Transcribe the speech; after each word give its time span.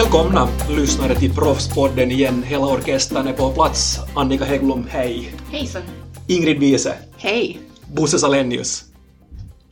Välkomna 0.00 0.48
lyssnare 0.68 1.14
till 1.14 1.34
Proffspodden 1.34 2.10
igen. 2.10 2.42
Hela 2.42 2.66
orkestern 2.66 3.26
är 3.26 3.32
på 3.32 3.52
plats. 3.52 3.98
Annika 4.14 4.44
Hägglum, 4.44 4.86
hej. 4.90 5.32
Hejsan. 5.52 5.82
Ingrid 6.26 6.58
Wiese. 6.58 6.94
Hej. 7.16 7.58
Bosse 7.94 8.18
Salenius. 8.18 8.84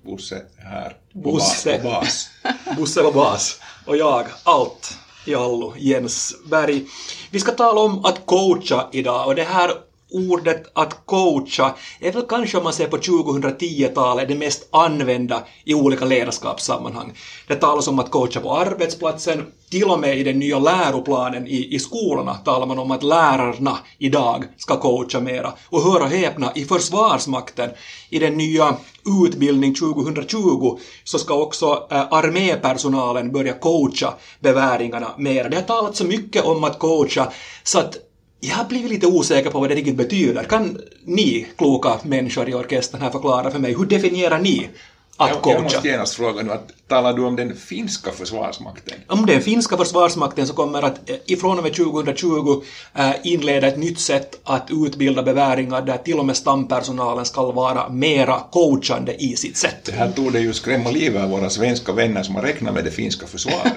Bosse 0.02 0.42
här. 0.56 0.96
Bosse. 1.12 1.78
På 1.78 1.88
bas. 1.88 2.30
Bosse 2.76 3.02
och 3.02 3.14
bas. 3.14 3.60
Och 3.86 3.96
jag, 3.96 4.26
allt 4.42 4.98
i 5.24 5.34
allo, 5.34 5.74
Jens 5.76 6.34
Berg. 6.50 6.84
Vi 7.30 7.40
ska 7.40 7.52
tala 7.52 7.80
om 7.80 8.04
att 8.04 8.26
coacha 8.26 8.88
idag 8.92 9.26
och 9.26 9.34
det 9.34 9.44
här 9.44 9.70
ordet 10.10 10.70
att 10.72 11.06
coacha 11.06 11.74
är 12.00 12.12
väl 12.12 12.22
kanske 12.28 12.58
om 12.58 12.64
man 12.64 12.72
ser 12.72 12.86
på 12.86 12.96
2010-talet 12.96 14.28
det 14.28 14.34
mest 14.34 14.68
använda 14.70 15.42
i 15.64 15.74
olika 15.74 16.04
ledarskapssammanhang. 16.04 17.12
Det 17.46 17.54
talas 17.54 17.88
om 17.88 17.98
att 17.98 18.10
coacha 18.10 18.40
på 18.40 18.56
arbetsplatsen, 18.56 19.46
till 19.70 19.90
och 19.90 20.00
med 20.00 20.18
i 20.18 20.22
den 20.22 20.38
nya 20.38 20.58
läroplanen 20.58 21.46
i, 21.46 21.74
i 21.74 21.78
skolorna 21.78 22.34
talar 22.34 22.66
man 22.66 22.78
om 22.78 22.90
att 22.90 23.02
lärarna 23.02 23.78
idag 23.98 24.44
ska 24.56 24.80
coacha 24.80 25.20
mera. 25.20 25.52
Och 25.68 25.82
höra 25.82 26.04
och 26.04 26.10
häpna, 26.10 26.52
i 26.54 26.64
Försvarsmakten, 26.64 27.70
i 28.10 28.18
den 28.18 28.34
nya 28.34 28.76
utbildning 29.24 29.74
2020, 29.74 30.78
så 31.04 31.18
ska 31.18 31.34
också 31.34 31.86
äh, 31.90 32.12
armépersonalen 32.12 33.32
börja 33.32 33.52
coacha 33.52 34.14
beväringarna 34.40 35.08
mera. 35.18 35.48
Det 35.48 35.56
har 35.56 35.62
talats 35.62 35.98
så 35.98 36.04
mycket 36.04 36.44
om 36.44 36.64
att 36.64 36.78
coacha 36.78 37.32
så 37.62 37.78
att 37.78 37.96
jag 38.40 38.56
har 38.56 38.64
blivit 38.64 38.90
lite 38.90 39.06
osäker 39.06 39.50
på 39.50 39.60
vad 39.60 39.68
det 39.68 39.74
riktigt 39.74 39.96
betyder. 39.96 40.44
Kan 40.44 40.80
ni, 41.04 41.46
kloka 41.56 42.00
människor 42.02 42.48
i 42.48 42.54
orkestern 42.54 43.00
här 43.00 43.10
förklara 43.10 43.50
för 43.50 43.58
mig, 43.58 43.74
hur 43.74 43.86
definierar 43.86 44.38
ni 44.38 44.68
att 45.16 45.30
jag, 45.30 45.42
coacha? 45.42 45.56
jag 45.56 45.62
måste 45.62 45.88
genast 45.88 46.14
fråga 46.14 46.42
nu, 46.42 46.52
att, 46.52 46.70
talar 46.88 47.12
du 47.12 47.24
om 47.24 47.36
den 47.36 47.56
finska 47.56 48.10
försvarsmakten? 48.12 48.94
Om 49.06 49.26
den 49.26 49.42
finska 49.42 49.76
försvarsmakten 49.76 50.46
så 50.46 50.54
kommer 50.54 50.82
att 50.82 51.10
eh, 51.10 51.16
ifrån 51.26 51.58
och 51.58 51.64
med 51.64 51.74
2020 51.74 52.62
äh, 52.94 53.10
inleda 53.24 53.66
ett 53.66 53.78
nytt 53.78 54.00
sätt 54.00 54.40
att 54.44 54.70
utbilda 54.70 55.22
beväringar 55.22 55.82
där 55.82 55.96
till 55.96 56.18
och 56.18 56.26
med 56.26 56.36
stampersonalen 56.36 57.24
ska 57.24 57.52
vara 57.52 57.88
mera 57.88 58.40
coachande 58.50 59.14
i 59.14 59.36
sitt 59.36 59.56
sätt. 59.56 59.84
Det 59.84 59.92
här 59.92 60.12
tog 60.12 60.32
det 60.32 60.40
ju 60.40 60.52
skrämma 60.52 60.90
livet 60.90 61.22
av 61.22 61.30
våra 61.30 61.50
svenska 61.50 61.92
vänner 61.92 62.22
som 62.22 62.34
har 62.34 62.42
räknat 62.42 62.74
med 62.74 62.84
det 62.84 62.90
finska 62.90 63.26
försvaret. 63.26 63.72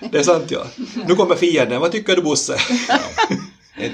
Det 0.10 0.18
är 0.18 0.22
sant 0.22 0.50
ja. 0.50 0.64
Nu 1.08 1.14
kommer 1.14 1.34
fienden. 1.34 1.80
Vad 1.80 1.92
tycker 1.92 2.16
du 2.16 2.22
Bosse? 2.22 2.56
Ett- 3.78 3.92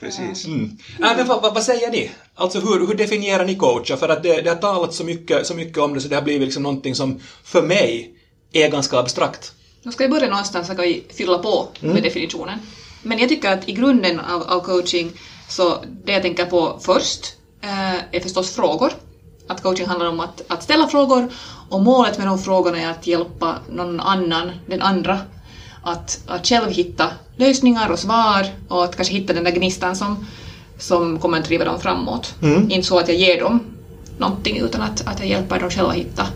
Precis. 0.00 0.44
Mm. 0.46 0.76
Äh, 1.02 1.16
men 1.16 1.26
vad, 1.26 1.42
vad, 1.42 1.54
vad 1.54 1.62
säger 1.64 1.90
ni? 1.90 2.10
Alltså 2.34 2.60
hur, 2.60 2.86
hur 2.86 2.94
definierar 2.94 3.44
ni 3.44 3.54
coacha? 3.54 3.96
För 3.96 4.08
att 4.08 4.22
det, 4.22 4.40
det 4.40 4.48
har 4.48 4.56
talats 4.56 4.96
så 4.96 5.04
mycket, 5.04 5.46
så 5.46 5.54
mycket 5.54 5.78
om 5.78 5.94
det 5.94 6.00
så 6.00 6.08
det 6.08 6.14
har 6.14 6.22
blivit 6.22 6.42
liksom 6.42 6.62
någonting 6.62 6.94
som 6.94 7.20
för 7.44 7.62
mig 7.62 8.10
är 8.52 8.68
ganska 8.68 8.98
abstrakt. 8.98 9.52
Nu 9.82 9.92
ska 9.92 10.04
vi 10.04 10.08
börja 10.08 10.28
någonstans 10.28 10.66
så 10.66 10.74
kan 10.74 10.84
vi 10.84 11.02
fylla 11.14 11.38
på 11.38 11.68
Mm. 11.80 11.94
med 11.94 12.02
definitionen. 12.02 12.58
Men 13.02 13.18
jag 13.18 13.28
tycker 13.28 13.50
att 13.50 13.68
i 13.68 13.72
grunden 13.72 14.20
av, 14.20 14.42
av 14.42 14.60
coaching 14.60 15.12
så 15.48 15.84
det 16.04 16.12
jag 16.12 16.22
tänker 16.22 16.44
på 16.46 16.78
först 16.82 17.20
eh, 17.62 17.94
är 18.16 18.20
förstås 18.20 18.50
frågor. 18.54 18.92
Att 19.48 19.62
coaching 19.62 19.86
handlar 19.86 20.06
om 20.06 20.20
att, 20.20 20.42
att 20.48 20.62
ställa 20.62 20.88
frågor 20.88 21.28
och 21.70 21.80
målet 21.80 22.18
med 22.18 22.26
de 22.26 22.38
frågorna 22.38 22.80
är 22.80 22.90
att 22.90 23.06
hjälpa 23.06 23.58
någon 23.70 24.00
annan, 24.00 24.52
den 24.66 24.82
andra, 24.82 25.18
att, 25.86 26.20
att 26.26 26.46
själv 26.46 26.70
hitta 26.70 27.10
lösningar 27.36 27.90
och 27.90 27.98
svar 27.98 28.46
och 28.68 28.84
att 28.84 28.96
kanske 28.96 29.14
hitta 29.14 29.32
den 29.32 29.44
där 29.44 29.50
gnistan 29.50 29.96
som, 29.96 30.26
som 30.78 31.18
kommer 31.18 31.38
att 31.38 31.44
driva 31.44 31.64
dem 31.64 31.80
framåt. 31.80 32.34
Mm. 32.42 32.70
Inte 32.70 32.86
så 32.86 32.98
att 32.98 33.08
jag 33.08 33.16
ger 33.16 33.40
dem 33.40 33.60
någonting 34.18 34.58
utan 34.58 34.82
att, 34.82 35.06
att 35.06 35.18
jag 35.18 35.28
hjälper 35.28 35.60
dem 35.60 35.70
själva 35.70 35.92
hitta 35.92 36.26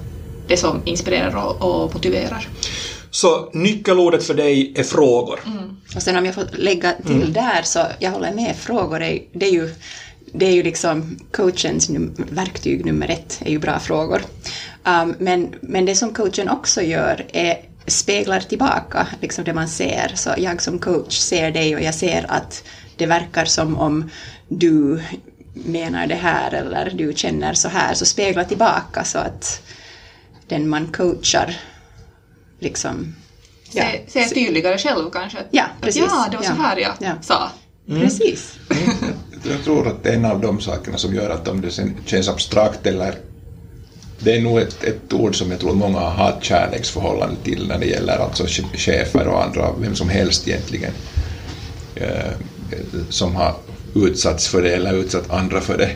det 0.48 0.56
som 0.56 0.82
inspirerar 0.84 1.36
och, 1.36 1.84
och 1.84 1.94
motiverar. 1.94 2.48
Så 3.10 3.50
nyckelordet 3.52 4.25
för 4.25 4.34
dig 4.34 4.72
är 4.76 4.82
frågor. 4.82 5.41
Och 5.96 6.02
sen 6.02 6.16
om 6.16 6.26
jag 6.26 6.34
får 6.34 6.44
lägga 6.52 6.92
till 7.06 7.32
där 7.32 7.62
så 7.62 7.80
jag 7.98 8.10
håller 8.10 8.32
med, 8.32 8.56
frågor 8.56 9.02
är, 9.02 9.22
det 9.32 9.46
är 9.46 9.52
ju 9.52 9.75
det 10.32 10.46
är 10.46 10.52
ju 10.52 10.62
liksom 10.62 11.19
coachens 11.32 11.91
num- 11.91 12.25
verktyg 12.30 12.84
nummer 12.86 13.08
ett, 13.08 13.38
är 13.44 13.50
ju 13.50 13.58
bra 13.58 13.78
frågor. 13.78 14.22
Um, 14.84 15.14
men, 15.19 15.54
men 15.60 15.84
det 15.84 15.94
som 15.94 16.14
coachen 16.14 16.48
också 16.48 16.82
gör 16.82 17.26
är 17.32 17.69
speglar 17.86 18.41
tillbaka 18.41 19.06
liksom 19.20 19.44
det 19.44 19.52
man 19.54 19.68
ser. 19.68 20.12
Så 20.14 20.34
jag 20.38 20.62
som 20.62 20.78
coach 20.78 21.18
ser 21.18 21.50
dig 21.50 21.74
och 21.76 21.82
jag 21.82 21.94
ser 21.94 22.26
att 22.28 22.64
det 22.96 23.06
verkar 23.06 23.44
som 23.44 23.76
om 23.78 24.10
du 24.48 25.02
menar 25.52 26.06
det 26.06 26.14
här 26.14 26.54
eller 26.54 26.90
du 26.94 27.12
känner 27.16 27.54
så 27.54 27.69
här, 27.69 27.94
så 27.94 28.06
spegla 28.06 28.44
tillbaka 28.44 29.04
så 29.04 29.19
att 29.19 29.62
den 30.48 30.69
man 30.69 30.86
coachar 30.92 31.56
liksom... 32.58 33.14
ja, 33.72 33.84
Se, 34.08 34.28
se 34.28 34.34
tydligare 34.34 34.78
själv 34.78 35.10
kanske. 35.10 35.38
Ja, 35.50 35.64
precis. 35.80 36.02
ja, 36.08 36.26
det 36.30 36.36
var 36.36 36.44
så 36.44 36.52
här 36.52 36.76
jag 36.76 36.94
Ja. 36.98 37.12
sa. 37.22 37.50
Precis. 37.86 38.54
Jag 39.50 39.64
tror 39.64 39.88
att 39.88 40.02
det 40.02 40.10
är 40.10 40.14
en 40.16 40.24
av 40.24 40.40
de 40.40 40.60
sakerna 40.60 40.98
som 40.98 41.14
gör 41.14 41.30
att 41.30 41.48
om 41.48 41.60
det 41.60 41.70
sen 41.70 41.96
känns 42.06 42.28
abstrakt 42.28 42.86
eller 42.86 43.14
det 44.22 44.36
är 44.36 44.41
nog 44.41 44.58
ett, 44.58 44.84
ett 44.84 45.12
ord 45.12 45.36
som 45.36 45.50
jag 45.50 45.60
tror 45.60 45.75
många 45.75 45.98
har 45.98 46.10
hat-kärleksförhållande 46.10 47.36
till 47.44 47.69
när 47.69 47.78
det 47.78 47.86
gäller 47.86 48.19
alltså 48.19 48.44
che- 48.44 48.76
chefer 48.76 49.28
och 49.28 49.44
andra, 49.44 49.72
vem 49.81 49.94
som 49.94 50.08
helst 50.08 50.48
egentligen, 50.48 50.92
eh, 51.94 52.32
som 53.08 53.36
har 53.36 53.54
utsatts 53.94 54.48
för 54.48 54.62
det 54.62 54.75
eller 54.75 54.94
utsatt 54.94 55.31
andra 55.31 55.60
för 55.60 55.78
det. 55.78 55.91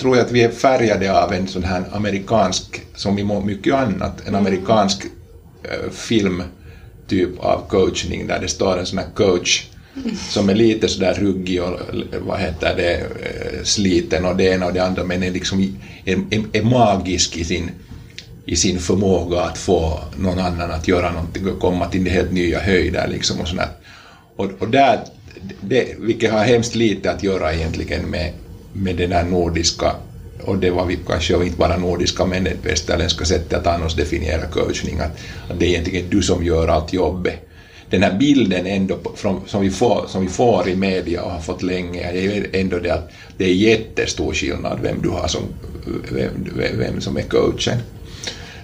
Tror 0.00 0.16
jag 0.16 0.26
att 0.26 0.32
vi 0.32 0.42
är 0.42 0.50
färgade 0.50 1.22
av 1.22 1.32
en 1.32 1.48
sån 1.48 1.64
här 1.64 1.84
amerikansk, 1.92 2.80
som 2.94 3.18
i 3.18 3.24
mycket 3.44 3.74
annat, 3.74 4.22
en 4.26 4.34
amerikansk 4.34 5.04
eh, 5.62 5.90
filmtyp 5.90 7.38
av 7.38 7.62
coachning 7.68 8.26
där 8.26 8.40
det 8.40 8.48
står 8.48 8.78
en 8.78 8.86
sån 8.86 8.98
här 8.98 9.10
coach 9.14 9.66
som 10.28 10.48
är 10.48 10.54
lite 10.54 10.88
sådär 10.88 11.14
ruggig 11.14 11.62
och 11.62 11.80
vad 12.20 12.40
heter 12.40 12.74
det, 12.76 13.06
sliten 13.64 14.24
och 14.24 14.36
det 14.36 14.44
ena 14.44 14.66
och 14.66 14.72
det 14.72 14.84
andra 14.84 15.04
men 15.04 15.22
är 15.22 15.30
liksom 15.30 15.60
är, 16.04 16.12
är, 16.30 16.42
är 16.52 16.62
magisk 16.62 17.36
i 17.36 17.44
sin, 17.44 17.70
i 18.46 18.56
sin 18.56 18.78
förmåga 18.78 19.40
att 19.40 19.58
få 19.58 20.00
någon 20.16 20.38
annan 20.38 20.70
att 20.70 20.88
göra 20.88 21.10
någonting 21.10 21.48
och 21.48 21.58
komma 21.58 21.86
till 21.86 22.06
helt 22.08 22.30
nya 22.30 22.60
höjder 22.60 23.08
liksom 23.08 23.40
och 23.40 23.48
sådär. 23.48 23.68
Och, 24.36 24.50
och 24.58 24.68
där, 24.68 25.00
det, 25.60 25.94
vilket 25.98 26.32
har 26.32 26.44
hemskt 26.44 26.74
lite 26.74 27.10
att 27.10 27.22
göra 27.22 27.54
egentligen 27.54 28.02
med, 28.02 28.32
med 28.72 28.96
det 28.96 29.06
där 29.06 29.24
nordiska 29.24 29.94
och 30.42 30.58
det 30.58 30.70
var 30.70 30.86
vi 30.86 30.98
kanske 31.06 31.44
inte 31.44 31.58
bara 31.58 31.76
nordiska 31.76 32.24
men 32.24 32.44
det 32.44 32.56
västerländska 32.62 33.24
sättet 33.24 33.52
att 33.52 33.66
annars 33.66 33.94
definiera 33.94 34.46
coachning 34.46 34.98
att, 34.98 35.12
att 35.48 35.58
det 35.58 35.66
är 35.66 35.68
egentligen 35.68 36.10
du 36.10 36.22
som 36.22 36.44
gör 36.44 36.68
allt 36.68 36.92
jobbet 36.92 37.34
den 37.90 38.02
här 38.02 38.18
bilden 38.18 38.66
ändå 38.66 38.98
från, 39.14 39.40
som, 39.46 39.60
vi 39.62 39.70
får, 39.70 40.06
som 40.08 40.22
vi 40.22 40.28
får 40.28 40.68
i 40.68 40.76
media 40.76 41.22
och 41.22 41.30
har 41.30 41.40
fått 41.40 41.62
länge 41.62 42.02
är 42.02 42.12
ju 42.12 42.50
ändå 42.52 42.78
det 42.78 42.90
att 42.90 43.10
det 43.36 43.44
är 43.44 43.54
jättestor 43.54 44.34
skillnad 44.34 44.78
vem 44.82 45.02
du 45.02 45.08
har 45.08 45.28
som, 45.28 45.42
vem, 46.12 46.30
vem, 46.78 47.00
som 47.00 47.16
är 47.16 47.22
coachen. 47.22 47.78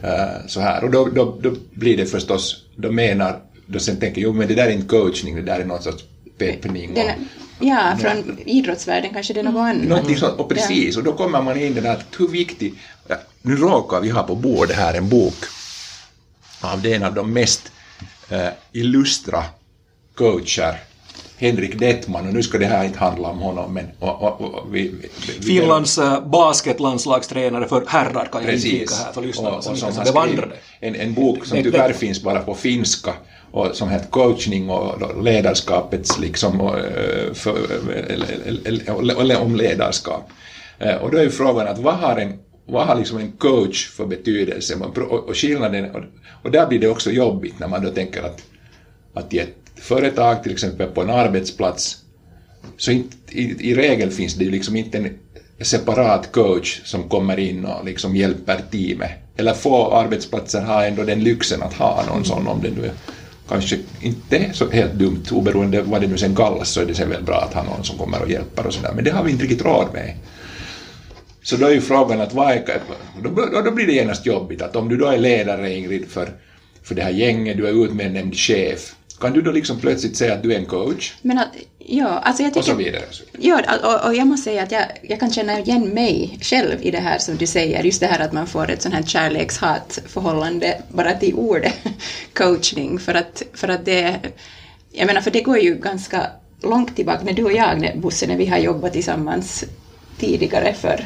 Eh, 0.02 0.46
så 0.48 0.60
här. 0.60 0.84
Och 0.84 0.90
då, 0.90 1.04
då, 1.04 1.38
då 1.42 1.52
blir 1.74 1.96
det 1.96 2.06
förstås, 2.06 2.64
då 2.76 2.92
menar, 2.92 3.40
då 3.66 3.78
sen 3.78 3.96
tänker 3.96 4.20
jag, 4.20 4.28
jo 4.28 4.32
men 4.38 4.48
det 4.48 4.54
där 4.54 4.66
är 4.66 4.70
inte 4.70 4.88
coachning, 4.88 5.36
det 5.36 5.42
där 5.42 5.60
är 5.60 5.64
någon 5.64 5.82
sorts 5.82 6.04
peppning. 6.38 6.88
och- 6.90 6.94
Den, 6.94 7.28
ja, 7.60 7.96
från 8.00 8.38
idrottsvärlden 8.44 9.10
kanske 9.14 9.32
det 9.34 9.40
är 9.40 9.44
något 9.44 9.54
annat. 9.60 9.88
Någonting 9.88 10.16
sånt, 10.16 10.40
och 10.40 10.48
precis, 10.48 10.96
och 10.96 11.04
då 11.04 11.12
kommer 11.12 11.42
man 11.42 11.56
in 11.56 11.62
i 11.62 11.70
det 11.74 11.80
där 11.80 11.92
att 11.92 12.06
hur 12.18 12.28
viktigt... 12.28 12.74
Ja, 13.08 13.16
nu 13.42 13.56
råkar 13.56 14.00
vi 14.00 14.10
ha 14.10 14.22
på 14.22 14.34
bordet 14.34 14.76
här 14.76 14.94
en 14.94 15.08
bok 15.08 15.34
av 16.60 16.82
det 16.82 16.94
en 16.94 17.02
av 17.02 17.14
de 17.14 17.32
mest 17.32 17.72
eh, 18.30 18.48
illustra 18.72 19.44
coacher, 20.14 20.74
Henrik 21.38 21.78
Detman, 21.78 22.28
och 22.28 22.34
nu 22.34 22.42
ska 22.42 22.58
det 22.58 22.66
här 22.66 22.84
inte 22.84 22.98
handla 22.98 23.28
om 23.28 23.38
honom, 23.38 23.74
men... 23.74 23.86
Och, 23.98 24.22
och, 24.22 24.40
och, 24.40 24.74
vi, 24.74 24.94
vi, 25.38 25.42
Finlands 25.42 25.98
äh, 25.98 26.26
basketlandslagstränare 26.26 27.68
för 27.68 27.84
herrar 27.88 28.28
kan 28.32 28.44
jag 28.44 28.54
inflika 28.54 28.94
här 28.94 29.12
för 29.12 29.22
lyssnarna 29.22 29.62
som 29.62 29.72
och 29.72 29.78
inte 29.78 29.92
som 29.92 30.04
skrivit 30.04 30.14
bevandrade. 30.14 30.54
en, 30.80 30.94
en 30.94 31.14
bok 31.14 31.46
som 31.46 31.62
tyvärr 31.62 31.92
finns 31.92 32.22
bara 32.22 32.40
på 32.40 32.54
finska 32.54 33.14
och 33.50 33.76
som 33.76 33.88
heter 33.88 34.06
Coachning 34.10 34.70
och 34.70 35.24
ledarskapets 35.24 36.18
liksom, 36.18 36.60
och, 36.60 36.78
eh, 36.78 37.32
för, 37.34 37.56
eller, 38.08 38.26
eller, 38.46 38.90
eller, 39.00 39.20
eller 39.20 39.40
om 39.40 39.56
ledarskap. 39.56 40.30
Eh, 40.78 40.94
Och 40.96 41.10
då 41.10 41.18
är 41.18 41.22
ju 41.22 41.30
frågan 41.30 41.68
att 41.68 41.78
vad 41.78 41.94
har 41.94 42.16
en, 42.16 42.38
vad 42.66 42.86
har 42.86 42.94
liksom 42.94 43.18
en 43.18 43.32
coach 43.32 43.88
för 43.88 44.06
betydelse? 44.06 44.76
Man 44.76 44.90
Och, 44.90 45.28
och 45.28 45.36
skillnaden, 45.36 45.90
och, 45.90 46.02
och 46.42 46.50
där 46.50 46.66
blir 46.66 46.78
det 46.78 46.88
också 46.88 47.10
jobbigt 47.10 47.58
när 47.58 47.68
man 47.68 47.84
då 47.84 47.90
tänker 47.90 48.22
att, 48.22 48.42
att 49.14 49.34
i 49.34 49.38
ett 49.38 49.56
företag, 49.76 50.42
till 50.42 50.52
exempel 50.52 50.86
på 50.86 51.02
en 51.02 51.10
arbetsplats, 51.10 51.96
så 52.76 52.90
inte, 52.90 53.16
i, 53.30 53.70
i 53.70 53.74
regel 53.74 54.10
finns 54.10 54.34
det 54.34 54.44
ju 54.44 54.50
liksom 54.50 54.76
inte 54.76 54.98
en 54.98 55.18
separat 55.60 56.32
coach 56.32 56.80
som 56.84 57.08
kommer 57.08 57.38
in 57.38 57.64
och 57.64 57.84
liksom 57.84 58.16
hjälper 58.16 58.60
teamet. 58.70 59.10
Eller 59.36 59.52
få 59.52 59.92
arbetsplatser 59.92 60.60
har 60.60 60.84
ändå 60.84 61.02
den 61.02 61.24
lyxen 61.24 61.62
att 61.62 61.74
ha 61.74 62.04
någon 62.06 62.24
sån 62.24 62.48
om 62.48 62.62
det 62.62 62.70
nu 62.70 62.84
är 62.84 62.92
kanske 63.48 63.78
inte 64.00 64.36
är 64.36 64.52
så 64.52 64.70
helt 64.70 64.92
dumt, 64.92 65.24
oberoende 65.30 65.82
vad 65.82 66.00
det 66.00 66.06
nu 66.06 66.18
sen 66.18 66.36
kallas 66.36 66.68
så 66.70 66.80
är 66.80 66.86
det 66.86 66.94
sen 66.94 67.10
väl 67.10 67.22
bra 67.22 67.40
att 67.40 67.54
ha 67.54 67.62
någon 67.62 67.84
som 67.84 67.98
kommer 67.98 68.22
och 68.22 68.30
hjälper 68.30 68.66
och 68.66 68.74
sådär, 68.74 68.92
men 68.94 69.04
det 69.04 69.10
har 69.10 69.24
vi 69.24 69.30
inte 69.30 69.44
riktigt 69.44 69.64
råd 69.64 69.86
med. 69.92 70.14
Så 71.44 71.56
då 71.56 71.66
är 71.66 71.70
ju 71.70 71.80
frågan 71.80 72.20
att 72.20 72.32
vad 72.32 72.52
är, 72.52 72.80
då, 73.22 73.60
då, 73.64 73.70
blir 73.70 73.86
det 73.86 73.92
genast 73.92 74.26
jobbigt 74.26 74.62
att 74.62 74.76
om 74.76 74.88
du 74.88 74.96
då 74.96 75.06
är 75.06 75.18
ledare 75.18 75.74
Ingrid 75.74 76.08
för, 76.08 76.32
för 76.82 76.94
det 76.94 77.02
här 77.02 77.10
gänget, 77.10 77.56
du 77.56 77.66
är 77.66 77.84
utnämnd 77.84 78.36
chef, 78.36 78.94
kan 79.20 79.32
du 79.32 79.42
då 79.42 79.50
liksom 79.50 79.80
plötsligt 79.80 80.16
säga 80.16 80.34
att 80.34 80.42
du 80.42 80.52
är 80.52 80.58
en 80.58 80.66
coach? 80.66 81.14
Men 81.22 81.38
att, 81.38 81.48
ja, 81.78 82.08
alltså 82.08 82.42
jag 82.42 82.56
Och 82.56 82.64
så 82.64 82.76
tycker... 82.76 82.84
vidare. 82.84 83.04
Ja, 83.38 83.62
och, 83.82 84.08
och 84.08 84.14
jag 84.14 84.26
måste 84.26 84.44
säga 84.44 84.62
att 84.62 84.72
jag, 84.72 84.84
jag 85.02 85.20
kan 85.20 85.32
känna 85.32 85.60
igen 85.60 85.88
mig 85.88 86.38
själv 86.40 86.76
i 86.82 86.90
det 86.90 86.98
här 86.98 87.18
som 87.18 87.36
du 87.36 87.46
säger, 87.46 87.82
just 87.82 88.00
det 88.00 88.06
här 88.06 88.20
att 88.20 88.32
man 88.32 88.46
får 88.46 88.70
ett 88.70 88.82
sånt 88.82 88.94
här 88.94 89.02
kärleks-hat-förhållande 89.02 90.82
bara 90.88 91.12
till 91.12 91.34
ordet 91.34 91.74
coachning, 92.32 92.98
för 92.98 93.14
att, 93.14 93.42
för 93.54 93.68
att 93.68 93.84
det, 93.84 94.20
jag 94.92 95.06
menar, 95.06 95.20
för 95.20 95.30
det 95.30 95.40
går 95.40 95.58
ju 95.58 95.74
ganska 95.74 96.26
långt 96.62 96.96
tillbaka, 96.96 97.24
när 97.24 97.32
du 97.32 97.44
och 97.44 97.52
jag, 97.52 97.92
Bosse, 97.94 98.26
när 98.26 98.36
vi 98.36 98.46
har 98.46 98.58
jobbat 98.58 98.92
tillsammans 98.92 99.64
tidigare 100.18 100.74
för 100.74 101.04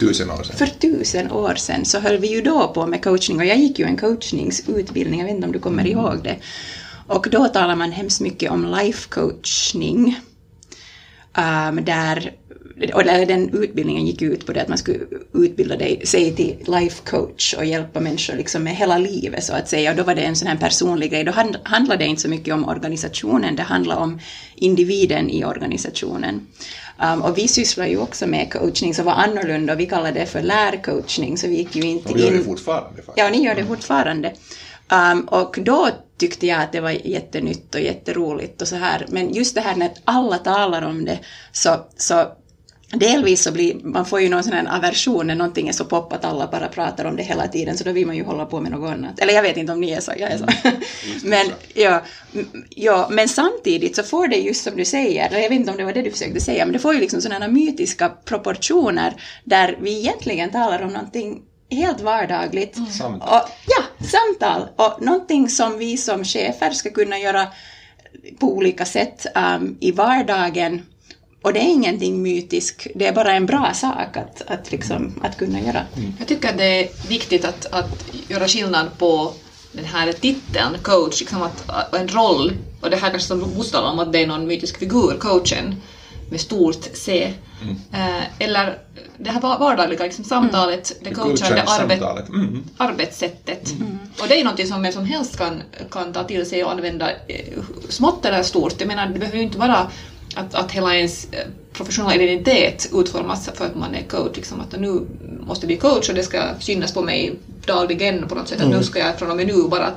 Tusen 0.00 0.30
år 0.30 0.42
sedan. 0.42 0.56
för 0.56 0.66
tusen 0.66 1.30
år 1.30 1.54
sedan 1.54 1.84
så 1.84 1.98
höll 1.98 2.18
vi 2.18 2.28
ju 2.28 2.40
då 2.40 2.68
på 2.68 2.86
med 2.86 3.04
coachning 3.04 3.38
och 3.38 3.44
jag 3.44 3.58
gick 3.58 3.78
ju 3.78 3.84
en 3.84 3.96
coachningsutbildning, 3.96 5.20
jag 5.20 5.26
vet 5.26 5.34
inte 5.34 5.46
om 5.46 5.52
du 5.52 5.58
kommer 5.58 5.86
ihåg 5.86 6.22
det. 6.22 6.36
Och 7.06 7.26
då 7.30 7.48
talar 7.48 7.76
man 7.76 7.92
hemskt 7.92 8.20
mycket 8.20 8.50
om 8.50 8.64
life 8.64 9.08
coachning. 9.08 10.20
Um, 11.38 11.84
där, 11.84 12.32
och 12.94 13.04
där 13.04 13.26
den 13.26 13.62
utbildningen 13.62 14.06
gick 14.06 14.22
ut 14.22 14.46
på 14.46 14.52
det 14.52 14.62
att 14.62 14.68
man 14.68 14.78
skulle 14.78 14.98
utbilda 15.34 15.76
dig, 15.76 16.06
sig 16.06 16.36
till 16.36 16.56
life 16.66 17.02
coach 17.10 17.54
och 17.54 17.64
hjälpa 17.64 18.00
människor 18.00 18.36
liksom 18.36 18.62
med 18.62 18.76
hela 18.76 18.98
livet 18.98 19.44
så 19.44 19.52
att 19.52 19.68
säga. 19.68 19.90
Och 19.90 19.96
då 19.96 20.02
var 20.02 20.14
det 20.14 20.22
en 20.22 20.36
sån 20.36 20.48
här 20.48 20.56
personlig 20.56 21.10
grej. 21.10 21.24
Då 21.24 21.32
hand, 21.32 21.56
handlade 21.64 22.04
det 22.04 22.08
inte 22.08 22.22
så 22.22 22.28
mycket 22.28 22.54
om 22.54 22.68
organisationen, 22.68 23.56
det 23.56 23.62
handlade 23.62 24.00
om 24.00 24.20
individen 24.54 25.30
i 25.30 25.44
organisationen. 25.44 26.46
Um, 27.02 27.22
och 27.22 27.38
vi 27.38 27.48
sysslar 27.48 27.86
ju 27.86 27.98
också 27.98 28.26
med 28.26 28.52
coachning 28.52 28.94
som 28.94 29.04
var 29.04 29.12
annorlunda 29.12 29.74
vi 29.74 29.86
kallade 29.86 30.20
det 30.20 30.26
för 30.26 30.42
lärcoachning 30.42 31.38
så 31.38 31.46
vi 31.48 31.56
gick 31.56 31.76
ju 31.76 31.82
inte 31.82 32.08
Och 32.08 32.16
vi 32.16 32.24
gör 32.24 32.32
det 32.32 32.44
fortfarande 32.44 32.96
faktiskt. 32.96 33.18
Ja, 33.18 33.30
ni 33.30 33.44
gör 33.44 33.54
det 33.54 33.64
fortfarande. 33.64 34.32
Um, 35.12 35.20
och 35.20 35.58
då 35.62 35.88
tyckte 36.18 36.46
jag 36.46 36.62
att 36.62 36.72
det 36.72 36.80
var 36.80 36.90
jättenytt 36.90 37.74
och 37.74 37.80
jätteroligt 37.80 38.62
och 38.62 38.68
så 38.68 38.76
här. 38.76 39.06
Men 39.08 39.32
just 39.32 39.54
det 39.54 39.60
här 39.60 39.76
när 39.76 39.90
alla 40.04 40.38
talar 40.38 40.82
om 40.82 41.04
det 41.04 41.18
så, 41.52 41.86
så 41.96 42.32
delvis 42.92 43.42
så 43.42 43.52
blir 43.52 43.74
man 43.74 44.06
får 44.06 44.20
ju 44.20 44.28
någon 44.28 44.44
sån 44.44 44.52
här 44.52 44.76
aversion 44.76 45.26
när 45.26 45.34
någonting 45.34 45.68
är 45.68 45.72
så 45.72 45.84
pop 45.84 46.12
att 46.12 46.24
alla 46.24 46.46
bara 46.46 46.68
pratar 46.68 47.04
om 47.04 47.16
det 47.16 47.22
hela 47.22 47.48
tiden 47.48 47.78
så 47.78 47.84
då 47.84 47.92
vill 47.92 48.06
man 48.06 48.16
ju 48.16 48.24
hålla 48.24 48.46
på 48.46 48.60
med 48.60 48.72
något 48.72 48.90
annat. 48.90 49.18
Eller 49.18 49.32
jag 49.32 49.42
vet 49.42 49.56
inte 49.56 49.72
om 49.72 49.80
ni 49.80 49.90
är 49.90 50.00
så, 50.00 50.12
jag 50.18 50.30
är 50.30 50.38
så. 50.38 50.46
men, 51.26 51.46
ja, 51.74 52.02
ja, 52.70 53.08
men 53.10 53.28
samtidigt 53.28 53.96
så 53.96 54.02
får 54.02 54.28
det 54.28 54.36
just 54.36 54.64
som 54.64 54.76
du 54.76 54.84
säger, 54.84 55.28
eller 55.28 55.38
jag 55.38 55.48
vet 55.48 55.58
inte 55.58 55.70
om 55.70 55.76
det 55.76 55.84
var 55.84 55.92
det 55.92 56.02
du 56.02 56.10
försökte 56.10 56.40
säga, 56.40 56.64
men 56.64 56.72
det 56.72 56.78
får 56.78 56.94
ju 56.94 57.00
liksom 57.00 57.20
sådana 57.20 57.48
mytiska 57.48 58.08
proportioner 58.24 59.22
där 59.44 59.78
vi 59.80 59.98
egentligen 59.98 60.50
talar 60.50 60.82
om 60.82 60.92
någonting 60.92 61.42
helt 61.70 62.00
vardagligt. 62.00 62.78
Samtal. 62.92 63.28
Och, 63.28 63.48
ja, 63.66 64.06
samtal. 64.06 64.68
Och 64.76 65.02
någonting 65.02 65.48
som 65.48 65.78
vi 65.78 65.96
som 65.96 66.24
chefer 66.24 66.70
ska 66.70 66.90
kunna 66.90 67.18
göra 67.18 67.46
på 68.38 68.56
olika 68.56 68.84
sätt 68.84 69.26
um, 69.34 69.76
i 69.80 69.92
vardagen. 69.92 70.82
Och 71.42 71.52
det 71.52 71.60
är 71.60 71.68
ingenting 71.68 72.22
mytiskt, 72.22 72.86
det 72.94 73.06
är 73.06 73.12
bara 73.12 73.32
en 73.32 73.46
bra 73.46 73.72
sak 73.74 74.16
att, 74.16 74.42
att, 74.46 74.72
liksom, 74.72 75.20
att 75.22 75.38
kunna 75.38 75.60
göra. 75.60 75.84
Jag 76.18 76.28
tycker 76.28 76.48
att 76.48 76.58
det 76.58 76.84
är 76.84 77.08
viktigt 77.08 77.44
att, 77.44 77.66
att 77.72 78.04
göra 78.28 78.48
skillnad 78.48 78.98
på 78.98 79.32
den 79.72 79.84
här 79.84 80.12
titeln, 80.12 80.78
coach, 80.82 81.20
liksom 81.20 81.42
att, 81.42 81.94
en 81.94 82.08
roll, 82.08 82.52
och 82.80 82.90
det 82.90 82.96
här 82.96 83.10
kanske 83.10 83.28
som 83.28 83.54
Bosse 83.56 83.78
om 83.78 83.98
att 83.98 84.12
det 84.12 84.22
är 84.22 84.26
någon 84.26 84.46
mytisk 84.46 84.78
figur, 84.78 85.16
coachen, 85.18 85.76
med 86.30 86.40
stort 86.40 86.88
C. 86.92 87.34
Eh, 87.92 88.22
eller 88.38 88.78
det 89.16 89.30
här 89.30 89.40
vardagliga 89.40 90.04
liksom, 90.04 90.24
samtalet, 90.24 90.92
det 91.00 91.14
coachande 91.14 91.62
arbet, 91.62 91.98
samtalet. 91.98 92.28
Mm. 92.28 92.64
arbetssättet. 92.76 93.74
Och 94.20 94.28
det 94.28 94.40
är 94.40 94.44
något 94.44 94.68
som 94.68 94.82
vem 94.82 94.92
som 94.92 95.04
helst 95.04 95.36
kan, 95.36 95.62
kan 95.90 96.12
ta 96.12 96.24
till 96.24 96.46
sig 96.46 96.64
och 96.64 96.72
använda 96.72 97.10
eh, 97.10 97.58
smått 97.88 98.24
eller 98.24 98.42
stort. 98.42 98.74
Jag 98.78 98.86
menar, 98.86 99.06
det 99.06 99.18
behöver 99.18 99.38
ju 99.38 99.44
inte 99.44 99.58
vara 99.58 99.90
att, 100.34 100.54
att 100.54 100.72
hela 100.72 100.96
ens 100.96 101.32
eh, 101.32 101.46
professionella 101.72 102.22
identitet 102.22 102.90
utformas 102.94 103.50
för 103.54 103.64
att 103.64 103.74
man 103.74 103.94
är 103.94 104.02
coach. 104.02 104.36
Liksom 104.36 104.60
att 104.60 104.80
nu 104.80 105.06
måste 105.40 105.66
bli 105.66 105.76
coach 105.76 106.08
och 106.08 106.14
det 106.14 106.22
ska 106.22 106.42
synas 106.60 106.94
på 106.94 107.02
mig 107.02 107.34
dagligen 107.66 108.28
på 108.28 108.34
något 108.34 108.48
sätt. 108.48 108.60
Att 108.60 108.68
nu 108.68 108.82
ska 108.82 108.98
jag 108.98 109.18
från 109.18 109.30
och 109.30 109.36
med 109.36 109.46
nu 109.46 109.68
bara 109.68 109.92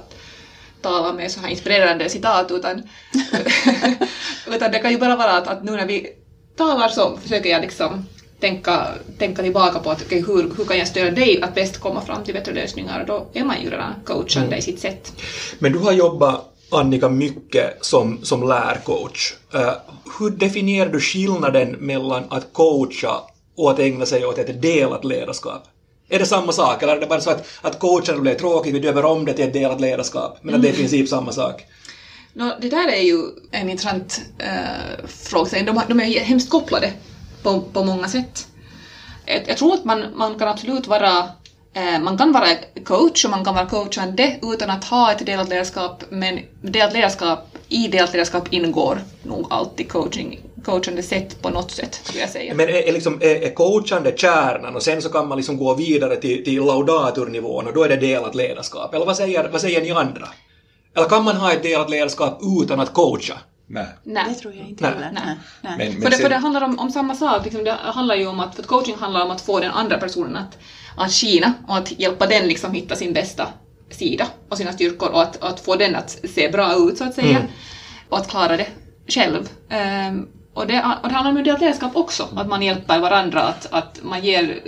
tala 0.81 1.13
med 1.13 1.31
så 1.31 1.39
här 1.39 1.49
inspirerande 1.49 2.09
citat 2.09 2.51
utan, 2.51 2.83
utan 4.47 4.71
det 4.71 4.79
kan 4.79 4.91
ju 4.91 4.97
bara 4.97 5.15
vara 5.15 5.31
att, 5.31 5.47
att 5.47 5.63
nu 5.63 5.71
när 5.71 5.85
vi 5.85 6.07
talar 6.57 6.89
så 6.89 7.17
försöker 7.17 7.49
jag 7.49 7.61
liksom 7.61 8.05
tänka, 8.39 8.87
tänka 9.19 9.43
tillbaka 9.43 9.79
på 9.79 9.91
att 9.91 10.01
okej, 10.01 10.23
hur, 10.27 10.51
hur 10.57 10.65
kan 10.65 10.77
jag 10.77 10.87
stödja 10.87 11.11
dig 11.11 11.41
att 11.41 11.55
bäst 11.55 11.77
komma 11.79 12.01
fram 12.01 12.23
till 12.23 12.33
bättre 12.33 12.53
lösningar 12.53 12.99
och 12.99 13.07
då 13.07 13.27
är 13.33 13.43
man 13.43 13.61
ju 13.63 13.69
redan 13.69 13.93
coachande 14.05 14.57
i 14.57 14.61
sitt 14.61 14.79
sätt. 14.79 15.13
Men 15.59 15.71
du 15.71 15.79
har 15.79 15.91
jobbat, 15.91 16.52
Annika, 16.73 17.09
mycket 17.09 17.85
som, 17.85 18.19
som 18.23 18.47
lärcoach. 18.49 19.33
Eh, 19.53 19.73
hur 20.19 20.29
definierar 20.29 20.89
du 20.89 20.99
skillnaden 20.99 21.71
mellan 21.71 22.23
att 22.29 22.53
coacha 22.53 23.21
och 23.55 23.71
att 23.71 23.79
ägna 23.79 24.05
sig 24.05 24.25
åt 24.25 24.37
ett 24.37 24.61
delat 24.61 25.05
ledarskap? 25.05 25.63
Är 26.09 26.19
det 26.19 26.25
samma 26.25 26.51
sak, 26.51 26.83
eller 26.83 26.95
är 26.95 26.99
det 26.99 27.07
bara 27.07 27.21
så 27.21 27.29
att, 27.29 27.47
att 27.61 27.79
coachande 27.79 28.21
blir 28.21 28.35
tråkigt, 28.35 28.75
vi 28.75 28.79
döper 28.79 29.05
om 29.05 29.25
det 29.25 29.33
till 29.33 29.45
ett 29.45 29.53
delat 29.53 29.81
ledarskap, 29.81 30.37
men 30.41 30.55
att 30.55 30.61
det 30.61 30.69
är 30.69 30.73
i 30.73 30.75
princip 30.75 31.09
samma 31.09 31.31
sak? 31.31 31.65
Nå, 32.33 32.57
det 32.61 32.69
där 32.69 32.87
är 32.87 33.01
ju 33.01 33.23
en 33.51 33.69
intressant 33.69 34.21
uh, 34.41 35.07
frågeställning. 35.07 35.75
De, 35.75 35.81
de 35.87 35.99
är 35.99 36.07
ju 36.07 36.19
hemskt 36.19 36.49
kopplade 36.49 36.93
på, 37.43 37.61
på 37.61 37.83
många 37.83 38.07
sätt. 38.07 38.47
Jag, 39.25 39.43
jag 39.47 39.57
tror 39.57 39.73
att 39.73 39.85
man, 39.85 40.05
man 40.15 40.39
kan 40.39 40.47
absolut 40.47 40.87
vara 40.87 41.29
man 42.01 42.17
kan 42.17 42.31
vara 42.31 42.47
coach 42.85 43.25
och 43.25 43.31
man 43.31 43.45
kan 43.45 43.55
vara 43.55 43.65
coachande 43.65 44.39
utan 44.41 44.69
att 44.69 44.83
ha 44.83 45.11
ett 45.11 45.25
delat 45.25 45.49
ledarskap, 45.49 46.03
men 46.09 46.39
delat 46.61 46.93
ledarskap, 46.93 47.57
i 47.67 47.87
delat 47.87 48.13
ledarskap 48.13 48.53
ingår 48.53 49.01
nog 49.23 49.47
alltid 49.49 49.91
coaching, 49.91 50.39
coachande 50.65 51.03
sätt 51.03 51.41
på 51.41 51.49
något 51.49 51.71
sätt, 51.71 51.99
skulle 52.03 52.19
jag 52.19 52.29
säga. 52.29 52.53
Men 52.53 52.69
är, 52.69 52.87
är, 52.87 52.91
liksom, 52.91 53.21
är, 53.21 53.43
är 53.43 53.53
coachande 53.53 54.13
kärnan 54.17 54.75
och 54.75 54.83
sen 54.83 55.01
så 55.01 55.09
kan 55.09 55.27
man 55.27 55.37
liksom 55.37 55.57
gå 55.57 55.73
vidare 55.73 56.15
till, 56.15 56.43
till 56.43 56.63
laudaturnivån 56.63 57.67
och 57.67 57.73
då 57.73 57.83
är 57.83 57.89
det 57.89 57.97
delat 57.97 58.35
ledarskap? 58.35 58.93
Eller 58.93 59.05
vad 59.05 59.17
säger, 59.17 59.49
vad 59.49 59.61
säger 59.61 59.81
ni 59.81 59.91
andra? 59.91 60.27
Eller 60.95 61.09
kan 61.09 61.23
man 61.23 61.35
ha 61.35 61.53
ett 61.53 61.63
delat 61.63 61.89
ledarskap 61.89 62.39
utan 62.61 62.79
att 62.79 62.93
coacha? 62.93 63.37
Nej. 63.67 63.87
Nej. 64.03 64.25
Det 64.29 64.35
tror 64.35 64.53
jag 64.53 64.69
inte 64.69 64.83
Nej. 64.83 64.93
heller. 64.93 65.11
Nej. 65.11 65.37
Nej. 65.61 65.75
Nej. 65.77 65.89
Men, 65.89 66.01
För 66.01 66.09
det, 66.09 66.17
för 66.17 66.29
det 66.29 66.35
sen, 66.35 66.43
handlar 66.43 66.61
om, 66.61 66.79
om 66.79 66.91
samma 66.91 67.15
sak, 67.15 67.43
liksom, 67.43 67.63
det 67.63 67.71
handlar 67.71 68.15
ju 68.15 68.27
om 68.27 68.39
att, 68.39 68.55
för 68.55 68.61
att 68.61 68.67
coaching 68.67 68.95
handlar 68.95 69.23
om 69.25 69.31
att 69.31 69.41
få 69.41 69.59
den 69.59 69.71
andra 69.71 69.97
personen 69.97 70.35
att, 70.35 70.57
att 70.97 71.11
skina 71.11 71.53
och 71.67 71.77
att 71.77 71.99
hjälpa 71.99 72.27
den 72.27 72.47
liksom 72.47 72.73
hitta 72.73 72.95
sin 72.95 73.13
bästa 73.13 73.47
sida 73.91 74.27
och 74.49 74.57
sina 74.57 74.71
styrkor 74.73 75.09
och 75.09 75.21
att, 75.21 75.43
att 75.43 75.59
få 75.59 75.75
den 75.75 75.95
att 75.95 76.19
se 76.35 76.49
bra 76.49 76.75
ut 76.89 76.97
så 76.97 77.03
att 77.03 77.13
säga 77.15 77.29
Mm. 77.37 77.41
och 78.09 78.17
att 78.17 78.29
klara 78.29 78.57
det 78.57 78.67
själv. 79.07 79.49
Ehm, 79.69 80.27
och, 80.53 80.67
det, 80.67 80.85
och 81.03 81.09
det 81.09 81.15
handlar 81.15 81.29
om 81.31 81.43
ledarskap 81.59 81.95
också, 81.95 82.27
att 82.35 82.47
man 82.47 82.61
hjälper 82.61 82.99
varandra, 82.99 83.41
att, 83.41 83.67
att 83.71 83.99
man 84.03 84.23
ger, 84.23 84.59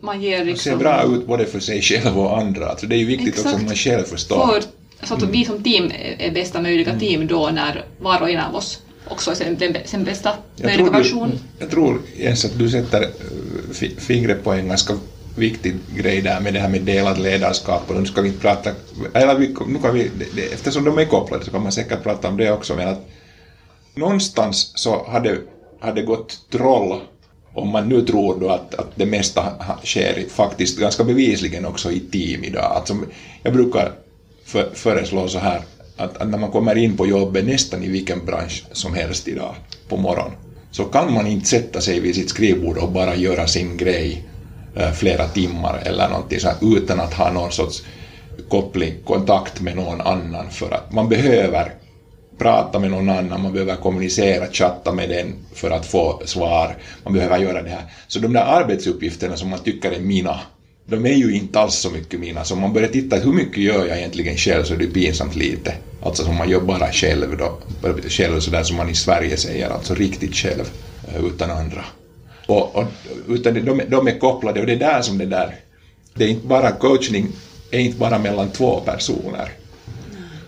man 0.00 0.22
ger 0.22 0.44
liksom... 0.44 0.70
ser 0.72 0.78
bra 0.78 1.04
ut 1.04 1.26
både 1.26 1.46
för 1.46 1.60
sig 1.60 1.82
själv 1.82 2.18
och 2.18 2.38
andra. 2.38 2.66
Alltså 2.68 2.86
det 2.86 2.94
är 2.94 2.98
ju 2.98 3.06
viktigt 3.06 3.28
också 3.28 3.40
Exakt. 3.40 3.56
att 3.56 3.66
man 3.66 3.76
själv 3.76 4.04
förstår. 4.04 4.46
för, 4.46 4.62
så 5.06 5.14
att 5.14 5.22
vi 5.22 5.44
som 5.44 5.62
team 5.62 5.92
är 6.18 6.30
bästa 6.30 6.60
möjliga 6.62 6.98
team 6.98 7.26
då 7.26 7.50
när 7.52 7.84
var 8.00 8.20
och 8.22 8.30
en 8.30 8.40
av 8.40 8.54
oss 8.54 8.78
också 9.08 9.30
är 9.30 9.50
den, 9.58 9.76
sin 9.84 10.04
bästa 10.04 10.32
Jag 10.56 10.66
möjliga 10.66 10.86
tror, 10.86 10.96
version. 10.98 11.30
du, 11.30 11.38
jag 11.64 11.70
tror 11.70 12.00
Jens 12.16 12.44
att 12.44 12.58
du 12.58 12.70
sätter 12.70 13.08
fi- 13.72 13.96
fingret 13.98 14.44
på 14.44 14.52
en 14.52 14.68
ganska 14.68 14.94
viktig 15.40 15.74
grej 15.96 16.20
där 16.20 16.40
med 16.40 16.54
det 16.54 16.60
här 16.60 16.68
med 16.68 16.80
delat 16.80 17.18
ledarskap 17.18 17.90
och 17.90 17.96
nu 17.96 18.06
ska 18.06 18.20
vi 18.20 18.28
inte 18.28 18.40
prata, 18.40 18.70
eller 19.14 19.34
vi, 19.34 19.54
nu 19.66 19.78
kan 19.78 19.94
vi, 19.94 20.10
det, 20.34 20.42
eftersom 20.52 20.84
de 20.84 20.98
är 20.98 21.04
kopplade 21.04 21.44
så 21.44 21.50
kan 21.50 21.62
man 21.62 21.72
säkert 21.72 22.02
prata 22.02 22.28
om 22.28 22.36
det 22.36 22.50
också 22.50 22.74
men 22.74 22.88
att 22.88 23.00
någonstans 23.94 24.72
så 24.74 25.04
hade 25.08 25.38
hade 25.80 26.02
gått 26.02 26.38
troll 26.50 26.96
om 27.52 27.68
man 27.68 27.88
nu 27.88 28.02
tror 28.02 28.34
då 28.34 28.50
att, 28.50 28.74
att 28.74 28.86
det 28.94 29.06
mesta 29.06 29.52
sker 29.84 30.24
faktiskt 30.28 30.78
ganska 30.78 31.04
bevisligen 31.04 31.64
också 31.64 31.90
i 31.90 32.00
team 32.00 32.44
idag. 32.44 32.64
Alltså, 32.64 32.94
jag 33.42 33.52
brukar 33.52 33.92
för, 34.44 34.68
föreslå 34.72 35.28
så 35.28 35.38
här 35.38 35.62
att, 35.96 36.16
att 36.16 36.28
när 36.28 36.38
man 36.38 36.50
kommer 36.50 36.76
in 36.76 36.96
på 36.96 37.06
jobbet 37.06 37.44
nästan 37.44 37.82
i 37.82 37.88
vilken 37.88 38.24
bransch 38.24 38.64
som 38.72 38.94
helst 38.94 39.28
idag 39.28 39.54
på 39.88 39.96
morgonen 39.96 40.34
så 40.70 40.84
kan 40.84 41.12
man 41.12 41.26
inte 41.26 41.48
sätta 41.48 41.80
sig 41.80 42.00
vid 42.00 42.14
sitt 42.14 42.28
skrivbord 42.28 42.78
och 42.78 42.88
bara 42.88 43.14
göra 43.14 43.46
sin 43.46 43.76
grej 43.76 44.22
Eh, 44.74 44.92
flera 44.92 45.28
timmar 45.28 45.82
eller 45.86 46.08
någonting 46.08 46.40
sånt 46.40 46.58
utan 46.62 47.00
att 47.00 47.14
ha 47.14 47.32
någon 47.32 47.52
sorts 47.52 47.82
koppling, 48.48 48.94
kontakt 49.04 49.60
med 49.60 49.76
någon 49.76 50.00
annan 50.00 50.50
för 50.50 50.70
att 50.70 50.92
man 50.92 51.08
behöver 51.08 51.72
prata 52.38 52.78
med 52.78 52.90
någon 52.90 53.08
annan, 53.08 53.42
man 53.42 53.52
behöver 53.52 53.76
kommunicera, 53.76 54.46
chatta 54.52 54.92
med 54.92 55.08
den 55.08 55.34
för 55.54 55.70
att 55.70 55.86
få 55.86 56.22
svar, 56.24 56.76
man 57.04 57.12
behöver 57.12 57.38
göra 57.38 57.62
det 57.62 57.70
här. 57.70 57.82
Så 58.08 58.18
de 58.18 58.32
där 58.32 58.44
arbetsuppgifterna 58.44 59.36
som 59.36 59.48
man 59.48 59.58
tycker 59.58 59.90
är 59.90 60.00
mina, 60.00 60.40
de 60.86 61.06
är 61.06 61.14
ju 61.14 61.36
inte 61.36 61.60
alls 61.60 61.74
så 61.74 61.90
mycket 61.90 62.20
mina. 62.20 62.44
Så 62.44 62.54
om 62.54 62.60
man 62.60 62.72
börjar 62.72 62.88
titta 62.88 63.16
hur 63.16 63.32
mycket 63.32 63.62
gör 63.62 63.86
jag 63.86 63.98
egentligen 63.98 64.36
själv 64.36 64.64
så 64.64 64.74
är 64.74 64.78
det 64.78 64.86
pinsamt 64.86 65.36
lite. 65.36 65.74
Alltså 66.02 66.24
som 66.24 66.36
man 66.36 66.50
gör 66.50 66.60
bara 66.60 66.92
själv 66.92 67.36
då, 67.36 67.58
själv 68.08 68.40
sådär 68.40 68.62
som 68.62 68.76
man 68.76 68.88
i 68.88 68.94
Sverige 68.94 69.36
säger, 69.36 69.70
alltså 69.70 69.94
riktigt 69.94 70.34
själv, 70.34 70.70
eh, 71.08 71.24
utan 71.24 71.50
andra. 71.50 71.84
Och, 72.50 72.76
och, 72.76 72.84
utan 73.28 73.54
de, 73.54 73.82
de 73.86 74.08
är 74.08 74.12
kopplade 74.12 74.60
och 74.60 74.66
det 74.66 74.72
är 74.72 74.76
där 74.76 75.02
som 75.02 75.18
det 75.18 75.26
där, 75.26 75.56
det 76.14 76.24
är 76.24 76.28
inte 76.28 76.46
bara 76.46 76.72
coachning, 76.72 77.28
är 77.70 77.78
inte 77.78 77.98
bara 77.98 78.18
mellan 78.18 78.48
två 78.48 78.80
personer. 78.80 79.52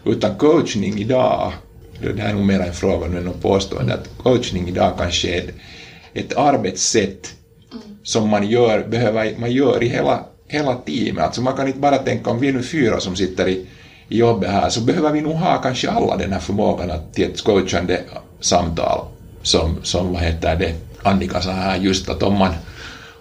Utan 0.05 0.35
coachning 0.35 0.99
idag 0.99 1.53
det 2.11 2.23
här 2.23 2.29
är 2.29 2.33
nog 2.33 2.45
mer 2.45 2.61
en 2.61 2.73
fråga 2.73 3.07
än 3.07 3.13
något 3.13 3.43
påstående, 3.43 3.95
att 3.95 4.09
coachning 4.17 4.69
idag 4.69 4.93
kanske 4.99 5.29
är 5.29 5.39
ett, 5.39 5.55
ett 6.15 6.37
arbetssätt 6.37 7.35
som 8.03 8.29
man 8.29 8.49
gör, 8.49 8.83
behöver, 8.83 9.33
man 9.37 9.53
gör 9.53 9.83
i 9.83 9.87
hela, 9.89 10.23
hela 10.49 10.75
teamet. 10.75 11.25
Alltså 11.25 11.41
man 11.43 11.55
kan 11.55 11.69
inte 11.69 11.81
bara 11.81 11.99
tänka 11.99 12.31
om 12.31 12.41
vi 12.41 12.49
är 12.49 12.53
nu 12.53 12.63
fyra 12.63 13.01
som 13.01 13.17
sitter 13.17 13.49
i, 13.49 13.61
i 14.09 14.19
jobbet 14.19 14.51
här 14.51 14.69
så 14.69 14.81
behöver 14.81 15.13
vi 15.13 15.21
nog 15.21 15.37
ha 15.37 15.59
kanske 15.59 15.91
alla 15.91 16.17
den 16.17 16.33
här 16.33 16.41
förmågan 16.41 16.91
att, 16.91 17.15
till 17.15 17.25
ett 17.25 17.43
coachande 17.43 18.01
samtal 18.41 19.05
som, 19.43 19.79
som 19.83 20.13
vad 20.13 20.23
heter 20.23 20.57
det, 20.57 20.75
Annika 21.03 21.41
sa 21.41 21.51
här 21.51 21.79
just 21.79 22.09
att 22.09 22.23
om 22.23 22.39
man 22.39 22.53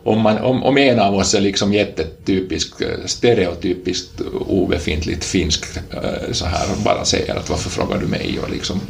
om, 0.03 0.21
man, 0.21 0.37
om, 0.37 0.63
om 0.63 0.77
en 0.77 0.99
av 0.99 1.15
oss 1.15 1.33
är 1.33 1.41
liksom 1.41 1.73
jättetypisk, 1.73 2.73
stereotypiskt 3.05 4.21
obefintligt 4.47 5.23
finsk 5.23 5.65
äh, 5.75 6.31
så 6.31 6.45
här 6.45 6.71
och 6.71 6.83
bara 6.83 7.05
säger 7.05 7.35
att 7.35 7.49
varför 7.49 7.69
frågar 7.69 7.97
du 7.97 8.07
mig 8.07 8.39
och 8.43 8.49
liksom, 8.49 8.81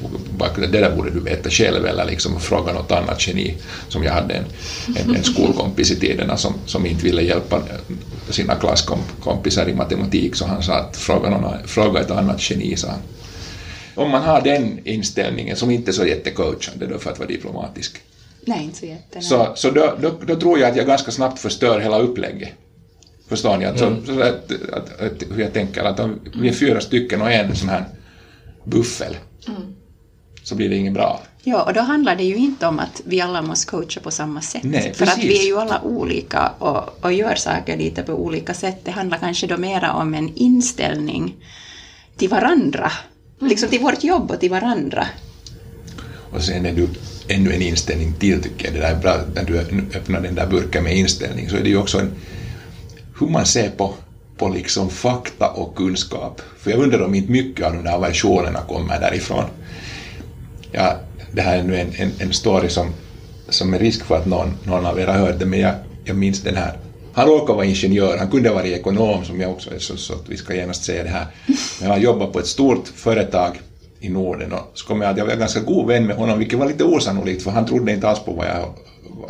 det 0.56 0.68
där 0.68 0.96
borde 0.96 1.10
du 1.10 1.20
veta 1.20 1.50
själv 1.50 1.86
eller 1.86 2.06
liksom 2.06 2.40
fråga 2.40 2.74
något 2.74 2.92
annat 2.92 3.28
geni 3.28 3.58
som 3.90 4.04
jag 4.04 4.14
hade 4.14 4.34
en, 4.34 4.46
en, 4.96 5.16
en 5.16 5.24
skolkompis 5.24 5.92
i 5.92 6.00
tiderna 6.00 6.38
som, 6.38 6.54
som 6.66 6.86
inte 6.86 7.04
ville 7.04 7.22
hjälpa 7.22 7.62
sina 8.30 8.56
klasskompisar 8.56 9.70
i 9.70 9.74
matematik 9.74 10.36
så 10.36 10.46
han 10.46 10.64
sa 10.64 10.74
att 10.74 10.98
fråga, 10.98 11.30
någon, 11.30 11.68
fråga 11.68 12.00
ett 12.00 12.12
annat 12.12 12.50
geni 12.50 12.76
sa 12.76 12.88
han. 12.88 13.02
Om 13.96 14.12
man 14.12 14.22
har 14.22 14.42
den 14.42 14.80
inställningen 14.84 15.56
som 15.56 15.72
inte 15.72 15.92
är 15.92 15.94
så 15.94 16.06
jättecoachande 16.06 16.88
då 16.88 17.00
för 17.00 17.12
att 17.12 17.20
vara 17.20 17.30
diplomatisk 17.30 18.02
Nej, 18.46 18.64
inte 18.64 18.78
så 18.78 18.86
jätte. 18.86 19.22
så, 19.22 19.52
så 19.56 19.72
då, 19.72 19.98
då, 20.02 20.12
då, 20.26 20.36
tror 20.36 20.60
jag 20.60 20.70
att 20.70 20.78
jag 20.78 20.88
ganska 20.88 21.12
snabbt 21.12 21.40
förstör 21.40 21.80
hela 21.80 22.00
upplägget. 22.00 22.50
Förstår 23.28 23.58
ni? 23.58 23.66
Att, 23.66 23.82
mm. 23.82 24.06
så, 24.06 24.14
så 24.14 24.22
att, 24.22 24.52
att, 24.74 25.02
att, 25.02 25.24
hur 25.32 25.42
jag 25.42 25.54
tänker, 25.54 25.84
att 25.84 26.00
om 26.00 26.20
vi 26.36 26.50
är 26.50 26.54
fyra 26.54 26.82
stycken 26.82 27.22
och 27.22 27.32
en 27.32 27.56
sån 27.56 27.70
här 27.70 27.86
buffel, 28.64 29.18
mm. 29.48 29.62
så 30.44 30.56
blir 30.56 30.70
det 30.70 30.76
inget 30.76 30.94
bra. 30.94 31.22
Ja, 31.44 31.64
och 31.64 31.74
då 31.74 31.82
handlar 31.82 32.16
det 32.16 32.24
ju 32.24 32.36
inte 32.36 32.68
om 32.68 32.80
att 32.80 33.02
vi 33.06 33.22
alla 33.22 33.42
måste 33.42 33.72
coacha 33.72 34.00
på 34.00 34.12
samma 34.12 34.42
sätt. 34.42 34.64
Nej, 34.64 34.94
för 34.94 35.06
att 35.06 35.18
vi 35.18 35.40
är 35.40 35.46
ju 35.46 35.58
alla 35.58 35.82
olika 35.82 36.52
och, 36.60 37.06
och 37.06 37.14
gör 37.14 37.36
saker 37.36 37.78
lite 37.78 38.04
på 38.04 38.14
olika 38.14 38.54
sätt. 38.54 38.80
Det 38.84 38.92
handlar 38.92 39.18
kanske 39.18 39.48
då 39.48 39.58
mera 39.58 39.94
om 39.94 40.14
en 40.14 40.36
inställning 40.36 41.36
till 42.18 42.30
varandra. 42.30 42.92
Mm. 43.40 43.50
Liksom 43.50 43.70
till 43.70 43.80
vårt 43.80 44.04
jobb 44.04 44.32
och 44.32 44.40
till 44.40 44.50
varandra. 44.50 45.08
Och 46.32 46.42
sen 46.42 46.66
är 46.66 46.74
du 46.74 46.90
ännu 47.32 47.54
en 47.54 47.62
inställning 47.62 48.14
till 48.14 48.42
tycker 48.42 48.66
jag. 48.66 48.74
Det 48.74 48.80
där 48.80 48.92
är 48.92 49.00
bra, 49.00 49.18
när 49.36 49.44
du 49.44 49.60
öppnar 49.98 50.22
den 50.22 50.36
där 50.36 50.48
burken 50.48 50.84
med 50.84 50.98
inställning 50.98 51.50
så 51.50 51.56
är 51.56 51.62
det 51.64 51.70
ju 51.70 51.78
också 51.78 52.00
en, 52.00 52.12
hur 53.20 53.28
man 53.28 53.46
ser 53.46 53.70
på, 53.70 53.94
på 54.38 54.50
liksom 54.50 54.90
fakta 54.90 55.50
och 55.50 55.76
kunskap. 55.76 56.42
För 56.58 56.72
jag 56.72 56.80
undrar 56.80 57.02
om 57.02 57.16
inte 57.16 57.32
mycket 57.32 57.66
av 57.66 57.74
de 57.74 57.84
där 57.84 58.00
versionerna 58.00 58.60
kommer 58.62 59.00
därifrån. 59.00 59.44
Ja, 60.72 61.00
det 61.32 61.42
här 61.42 61.58
är 61.58 61.64
nu 61.64 61.80
en, 61.80 61.92
en, 61.96 62.12
en 62.20 62.34
story 62.34 62.70
som, 62.70 62.94
som 63.50 63.74
är 63.74 63.80
risk 63.80 64.04
för 64.04 64.18
att 64.18 64.26
någon, 64.26 64.54
någon 64.64 64.86
av 64.86 65.00
er 65.00 65.08
har 65.08 65.20
hört 65.20 65.40
det, 65.40 65.46
men 65.46 65.60
jag, 65.60 65.74
jag 66.06 66.16
minns 66.16 66.42
den 66.42 66.56
här 66.56 66.78
han 67.14 67.28
råkade 67.28 67.56
vara 67.56 67.66
ingenjör, 67.66 68.18
han 68.18 68.32
kunde 68.32 68.50
ha 68.50 68.56
varit 68.56 68.80
ekonom 68.80 69.26
som 69.26 69.42
jag 69.42 69.52
också 69.52 69.76
är, 69.76 69.80
så, 69.80 69.98
så 69.98 70.14
vi 70.28 70.38
ska 70.38 70.56
genast 70.56 70.84
säga 70.84 71.04
det 71.04 71.10
här. 71.10 71.26
Men 71.82 71.90
han 71.90 72.02
jobbade 72.02 72.32
på 72.32 72.40
ett 72.40 72.48
stort 72.48 72.88
företag 72.88 73.62
i 74.02 74.10
Norden 74.10 74.54
och 74.54 74.72
så 74.74 74.88
kom 74.88 75.02
jag 75.02 75.12
att 75.12 75.18
jag 75.18 75.26
var 75.26 75.36
ganska 75.36 75.60
god 75.60 75.88
vän 75.88 76.06
med 76.06 76.16
honom, 76.16 76.40
vilket 76.40 76.60
var 76.60 76.68
lite 76.68 76.84
osannolikt 76.84 77.44
för 77.44 77.52
han 77.52 77.66
trodde 77.66 77.92
inte 77.92 78.08
alls 78.08 78.20
på 78.20 78.34
vad 78.34 78.46
jag, 78.46 78.74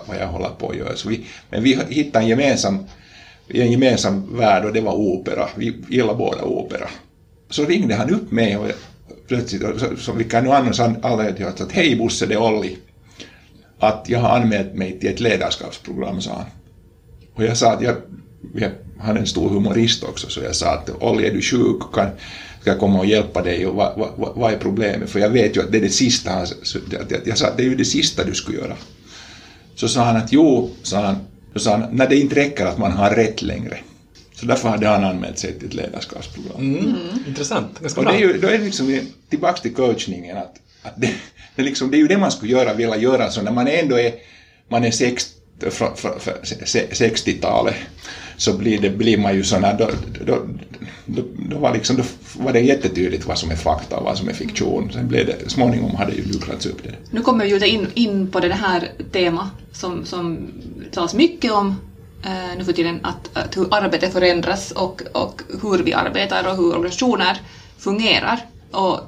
vad 0.07 0.17
jag 0.17 0.27
håller 0.27 0.49
på 0.49 0.69
att 0.69 0.77
göra. 0.77 0.95
Så 0.95 1.09
vi, 1.09 1.25
men 1.49 1.63
vi 1.63 1.79
hittade 1.89 2.25
en 2.25 2.29
gemensam, 2.29 2.85
en 3.47 3.71
gemensam 3.71 4.37
värld 4.37 4.65
och 4.65 4.73
det 4.73 4.81
var 4.81 4.93
opera. 4.93 5.49
Vi 5.55 5.75
gillade 5.89 6.17
båda 6.17 6.43
opera. 6.43 6.89
Så 7.49 7.65
ringde 7.65 7.95
han 7.95 8.09
upp 8.09 8.31
mig 8.31 8.57
och 8.57 8.67
plötsligt, 9.27 9.61
som 9.97 9.97
vilka 9.97 10.13
vi 10.17 10.23
kan 10.23 10.43
nu 10.43 10.51
annars 10.51 10.79
alla 10.79 11.29
göra 11.29 11.49
att 11.49 11.71
hej 11.71 11.95
Bosse, 11.95 12.25
det 12.25 12.33
är 12.33 12.41
Olli. 12.41 12.77
Att 13.79 14.05
jag 14.07 14.19
har 14.19 14.29
anmält 14.29 14.73
mig 14.73 14.99
till 14.99 15.09
ett 15.09 15.19
ledarskapsprogram, 15.19 16.21
sa 16.21 16.31
han. 16.33 16.45
Och 17.33 17.43
jag 17.43 17.57
sa 17.57 17.71
att 17.73 17.81
jag, 17.81 17.95
jag 18.55 18.71
han 19.03 19.15
är 19.15 19.19
en 19.19 19.27
stor 19.27 19.49
humorist 19.49 20.03
också, 20.03 20.29
så 20.29 20.41
jag 20.41 20.55
sa 20.55 20.67
att 20.73 20.89
Olli, 20.99 21.27
är 21.27 21.33
du 21.33 21.41
sjuk? 21.41 21.81
Kan, 21.93 22.09
ska 22.61 22.77
komma 22.77 22.99
och 22.99 23.05
hjälpa 23.05 23.41
dig 23.41 23.67
och 23.67 23.75
vad, 23.75 24.13
vad, 24.17 24.35
vad 24.35 24.53
är 24.53 24.57
problemet? 24.57 25.09
För 25.09 25.19
jag 25.19 25.29
vet 25.29 25.55
ju 25.55 25.61
att 25.61 25.71
det 25.71 25.77
är 25.77 25.81
det 25.81 25.89
sista, 25.89 26.31
han, 26.31 26.47
jag 27.25 27.37
sa 27.37 27.47
att 27.47 27.57
det 27.57 27.63
är 27.63 27.67
ju 27.67 27.75
det 27.75 27.85
sista 27.85 28.23
du 28.23 28.33
skulle 28.33 28.57
göra. 28.57 28.75
Så 29.75 29.87
sa 29.87 30.03
han 30.03 30.17
att 30.17 30.31
jo, 30.31 30.69
sa 30.83 31.05
han, 31.05 31.15
så 31.53 31.59
sa 31.59 31.71
han, 31.71 31.85
när 31.91 32.09
det 32.09 32.15
inte 32.15 32.35
räcker 32.35 32.65
att 32.65 32.77
man 32.77 32.91
har 32.91 33.09
rätt 33.09 33.41
längre. 33.41 33.77
Så 34.35 34.45
därför 34.45 34.69
hade 34.69 34.87
han 34.87 35.03
anmält 35.03 35.39
sig 35.39 35.53
till 35.53 35.67
ett 35.67 35.73
ledarskapsprogram. 35.73 36.57
Mm. 36.57 36.79
Mm. 36.79 36.95
Intressant, 37.27 37.79
ganska 37.79 38.01
och 38.01 38.05
det 38.05 38.13
är 38.13 38.19
ju, 38.19 38.37
då 38.37 38.47
är 38.47 38.57
det 38.57 38.65
liksom 38.65 38.99
tillbaka 39.29 39.61
till 39.61 39.73
coachningen, 39.73 40.37
att, 40.37 40.55
att 40.81 41.01
det, 41.01 41.13
det, 41.55 41.63
liksom, 41.63 41.91
det 41.91 41.97
är 41.97 41.99
ju 41.99 42.07
det 42.07 42.17
man 42.17 42.31
skulle 42.31 42.51
göra, 42.51 42.73
vilja 42.73 42.97
göra, 42.97 43.29
så 43.29 43.41
när 43.41 43.51
man 43.51 43.67
ändå 43.67 43.99
är, 43.99 44.13
man 44.67 44.83
är 44.83 44.91
60-talet, 44.91 47.75
så 48.41 48.53
blir, 48.53 48.81
det, 48.81 48.89
blir 48.89 49.17
man 49.17 49.35
ju 49.35 49.43
sån 49.43 49.63
här, 49.63 49.77
då, 49.77 49.89
då, 50.25 50.37
då, 51.05 51.23
då, 51.49 51.57
var 51.57 51.73
liksom, 51.73 51.95
då 51.95 52.03
var 52.33 52.53
det 52.53 52.59
jättetydligt 52.59 53.25
vad 53.25 53.37
som 53.37 53.51
är 53.51 53.55
fakta 53.55 53.97
och 53.97 54.05
vad 54.05 54.17
som 54.17 54.29
är 54.29 54.33
fiktion. 54.33 54.91
Sen 54.93 55.07
blev 55.07 55.25
det, 55.25 55.49
småningom 55.49 55.95
hade 55.95 56.11
ju 56.11 56.23
luckrats 56.23 56.65
upp 56.65 56.83
det. 56.83 56.95
Nu 57.11 57.21
kommer 57.21 57.45
vi 57.45 57.51
ju 57.51 57.67
in, 57.67 57.87
in 57.93 58.31
på 58.31 58.39
det 58.39 58.53
här 58.53 58.91
temat 59.11 59.47
som, 59.71 60.05
som 60.05 60.51
talas 60.91 61.13
mycket 61.13 61.51
om 61.51 61.75
eh, 62.25 62.57
nu 62.57 62.63
för 62.63 62.73
tiden, 62.73 62.99
att, 63.03 63.37
att 63.37 63.57
hur 63.57 63.67
arbetet 63.71 64.13
förändras 64.13 64.71
och, 64.71 65.01
och 65.11 65.41
hur 65.61 65.83
vi 65.83 65.93
arbetar 65.93 66.47
och 66.47 66.55
hur 66.55 66.75
organisationer 66.75 67.41
fungerar. 67.77 68.39
Och, 68.71 68.99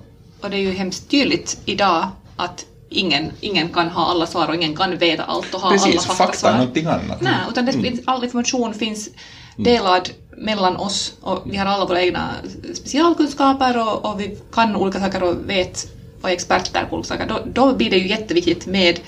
och 0.41 0.49
det 0.49 0.55
är 0.55 0.61
ju 0.61 0.71
hemskt 0.71 1.09
tydligt 1.09 1.57
idag 1.65 2.07
att 2.35 2.65
ingen, 2.93 3.31
ingen 3.41 3.69
kan 3.69 3.89
ha 3.89 4.05
alla 4.05 4.27
svar 4.27 4.47
och 4.47 4.55
ingen 4.55 4.75
kan 4.75 4.97
veta 4.97 5.23
allt 5.23 5.53
och 5.53 5.61
ha 5.61 5.69
Precis, 5.69 5.87
alla 5.87 6.01
faktasvar. 6.01 6.27
fakta 6.27 6.49
är 6.49 6.57
någonting 6.57 6.85
annat. 6.85 7.21
Nej, 7.21 7.33
utan 7.49 7.65
det 7.65 7.73
finns, 7.73 7.99
all 8.05 8.23
information 8.23 8.73
finns 8.73 9.09
delad 9.57 10.09
mellan 10.37 10.75
oss 10.75 11.13
och 11.21 11.43
vi 11.45 11.57
har 11.57 11.65
alla 11.65 11.85
våra 11.85 12.01
egna 12.01 12.29
specialkunskaper 12.73 13.77
och, 13.81 14.05
och 14.05 14.19
vi 14.19 14.37
kan 14.53 14.75
olika 14.75 14.99
saker 14.99 15.23
och 15.23 15.49
vet 15.49 15.87
och 16.21 16.29
är 16.29 16.33
experter 16.33 16.85
på 16.89 16.95
olika 16.95 17.07
saker. 17.07 17.27
Då, 17.27 17.39
då 17.53 17.75
blir 17.75 17.89
det 17.89 17.97
ju 17.97 18.07
jätteviktigt 18.07 18.65
med, 18.65 18.99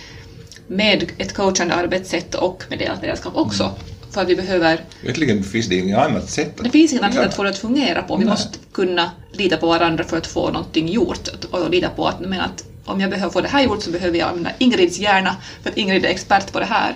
med 0.68 1.12
ett 1.18 1.34
coachande 1.34 1.74
arbetssätt 1.74 2.36
och 2.36 2.64
med 2.70 2.80
delat 2.80 3.02
ledarskap 3.02 3.36
också. 3.36 3.64
Mm. 3.64 3.76
För 4.12 4.22
att 4.22 4.30
vi 4.30 4.36
behöver... 4.36 4.82
Egentligen 5.04 5.44
finns 5.44 5.68
det 5.68 5.76
inget 5.76 5.98
annat 5.98 6.30
sätt 6.30 6.60
att... 6.60 6.64
Det 6.64 6.70
finns 6.70 6.92
inget 6.92 7.04
annat 7.04 7.16
sätt 7.16 7.28
att 7.28 7.36
få 7.36 7.44
det 7.44 7.50
att 7.50 7.58
fungera 7.58 8.02
på. 8.02 8.18
Vi 8.18 8.26
Nej. 8.26 8.32
måste 8.32 8.60
kunna 8.72 9.12
lita 9.32 9.58
på 9.58 9.68
varandra 9.68 10.04
för 10.04 10.18
att 10.18 10.28
få 10.28 10.52
någonting 10.52 10.88
gjort 10.88 11.28
och 11.52 11.70
lita 11.70 11.90
på 11.90 12.08
att, 12.08 12.20
men 12.20 12.42
att 12.42 12.64
om 12.86 13.02
jag 13.02 13.10
behöver 13.10 13.32
få 13.32 13.42
det 13.42 13.48
här 13.48 13.64
gjort 13.64 13.84
så 13.84 13.92
behöver 13.92 14.18
jag 14.18 14.30
använda 14.30 14.52
Ingrids 14.58 14.98
hjärna 14.98 15.36
för 15.64 15.70
att 15.70 15.78
Ingrid 15.78 16.06
är 16.06 16.10
expert 16.10 16.52
på 16.52 16.60
det 16.60 16.66
här. 16.66 16.96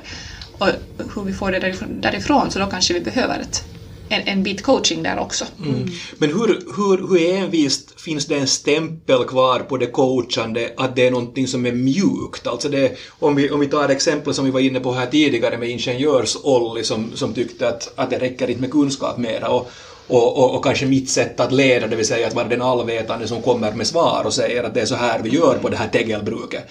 Och 0.58 0.68
hur 1.16 1.24
vi 1.24 1.34
får 1.34 1.52
det 1.52 1.60
därifrån, 2.02 2.52
så 2.52 2.60
då 2.60 2.66
kanske 2.66 2.94
vi 2.94 3.00
behöver 3.00 3.40
ett, 3.40 3.64
en, 4.10 4.22
en 4.26 4.44
bit 4.44 4.64
coaching 4.64 5.04
där 5.04 5.20
också. 5.20 5.46
Mm. 5.66 5.88
Men 6.18 6.30
hur, 6.30 6.48
hur, 6.48 7.08
hur 7.08 7.36
envist 7.36 8.02
finns 8.02 8.26
det 8.26 8.36
en 8.36 8.48
stämpel 8.48 9.24
kvar 9.24 9.60
på 9.60 9.78
det 9.78 9.88
coachande 9.88 10.74
att 10.78 10.96
det 10.96 11.08
är 11.08 11.12
någonting 11.12 11.48
som 11.48 11.66
är 11.66 11.72
mjukt? 11.72 12.48
Alltså 12.48 12.70
det, 12.70 12.98
om, 13.20 13.36
vi, 13.36 13.52
om 13.52 13.60
vi 13.60 13.68
tar 13.68 13.90
exempel 13.90 14.34
som 14.34 14.46
vi 14.46 14.52
var 14.52 14.60
inne 14.60 14.80
på 14.80 14.94
här 14.94 15.08
tidigare 15.08 15.58
med 15.58 15.70
ingenjörs-Olli 15.70 16.84
som, 16.84 17.12
som 17.16 17.34
tyckte 17.34 17.68
att, 17.68 17.94
att 17.96 18.10
det 18.10 18.20
räcker 18.20 18.48
inte 18.50 18.62
med 18.62 18.72
kunskap 18.72 19.18
mera 19.18 19.50
och, 19.50 19.72
och, 20.10 20.38
och, 20.38 20.56
och, 20.56 20.64
kanske 20.64 20.86
mitt 20.86 21.10
sätt 21.10 21.40
att 21.40 21.52
leda, 21.52 21.88
det 21.88 21.96
vill 21.96 22.06
säga 22.06 22.28
att 22.28 22.34
vara 22.34 22.48
den 22.48 22.62
allvetande 22.62 23.28
som 23.28 23.42
kommer 23.42 23.72
med 23.72 23.88
svar 23.88 24.24
och 24.26 24.34
säger 24.34 24.64
att 24.64 24.74
det 24.74 24.82
är 24.82 24.86
så 24.86 24.96
här 24.96 25.20
vi 25.20 25.30
gör 25.30 25.56
på 25.58 25.70
det 25.70 25.78
här 25.78 25.88
tegelbruket. 25.88 26.66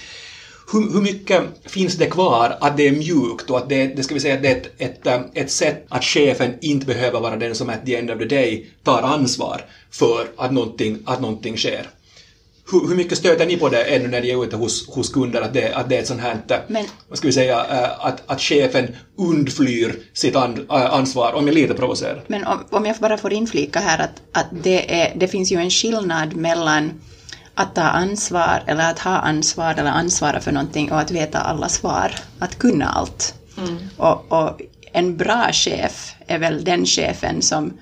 Hur, 0.73 0.93
hur 0.93 1.01
mycket 1.01 1.43
finns 1.65 1.95
det 1.95 2.07
kvar 2.07 2.57
att 2.61 2.77
det 2.77 2.89
är 2.89 2.93
mjukt 2.93 3.51
och 3.51 3.59
att 3.59 3.69
det, 3.69 3.87
det 3.87 4.03
ska 4.03 4.15
vi 4.15 4.21
säga 4.21 4.37
det 4.37 4.49
är 4.49 4.53
ett, 4.53 4.67
ett, 4.79 5.07
eh, 5.07 5.21
ett 5.33 5.51
sätt 5.51 5.85
att 5.89 6.05
chefen 6.05 6.55
inte 6.61 6.87
behöver 6.87 7.21
vara 7.21 7.37
den 7.37 7.55
som 7.55 7.71
at 7.71 7.87
the 7.87 7.95
end 7.95 8.11
of 8.11 8.19
the 8.19 8.25
day 8.25 8.67
tar 8.85 9.03
ansvar 9.03 9.63
för 9.91 10.27
att 10.37 10.53
någonting, 10.53 10.97
att 11.05 11.21
någonting 11.21 11.57
sker? 11.57 11.87
Hur, 12.71 12.89
hur 12.89 12.95
mycket 12.95 13.19
stöter 13.19 13.47
ni 13.47 13.57
på 13.57 13.69
det 13.69 13.85
ännu 13.85 14.09
när 14.09 14.21
ni 14.21 14.31
är 14.31 14.45
ute 14.45 14.57
hos, 14.57 14.89
hos 14.89 15.09
kunder, 15.09 15.41
att 15.43 15.53
det, 15.53 15.73
att 15.73 15.89
det 15.89 15.97
är 15.97 16.01
ett 16.01 16.07
sånt 16.07 16.21
här, 16.21 16.65
Men, 16.67 16.85
vad 17.09 17.19
ska 17.19 17.27
vi 17.27 17.33
säga, 17.33 17.67
eh, 17.71 18.07
att, 18.07 18.23
att 18.27 18.41
chefen 18.41 18.97
undflyr 19.19 20.03
sitt 20.13 20.37
an, 20.37 20.67
eh, 20.71 20.95
ansvar, 20.95 21.33
om 21.33 21.47
jag 21.47 21.55
lite 21.55 21.75
provocerar? 21.75 22.23
Men 22.27 22.47
om, 22.47 22.65
om 22.71 22.87
jag 22.87 22.97
bara 22.97 23.19
får 23.19 23.33
inflika 23.33 23.81
här 23.81 23.99
att, 23.99 24.23
att 24.33 24.47
det, 24.51 25.03
är, 25.03 25.13
det 25.17 25.29
finns 25.29 25.53
ju 25.53 25.57
en 25.57 25.71
skillnad 25.71 26.37
mellan 26.37 27.01
att 27.55 27.75
ta 27.75 27.83
ansvar 27.83 28.63
eller 28.67 28.91
att 28.91 28.99
ha 28.99 29.17
ansvar 29.17 29.75
eller 29.79 29.91
ansvara 29.91 30.41
för 30.41 30.53
någonting 30.53 30.93
och 30.93 31.01
att 31.01 31.11
veta 31.11 31.39
alla 31.39 31.69
svar, 31.69 32.15
att 32.39 32.59
kunna 32.59 32.89
allt. 32.89 33.35
Mm. 33.59 33.77
Och, 33.97 34.33
och 34.33 34.61
en 34.93 35.17
bra 35.17 35.49
chef 35.53 36.15
är 36.27 36.39
väl 36.39 36.65
den 36.65 36.87
chefen 36.87 37.43
som 37.43 37.73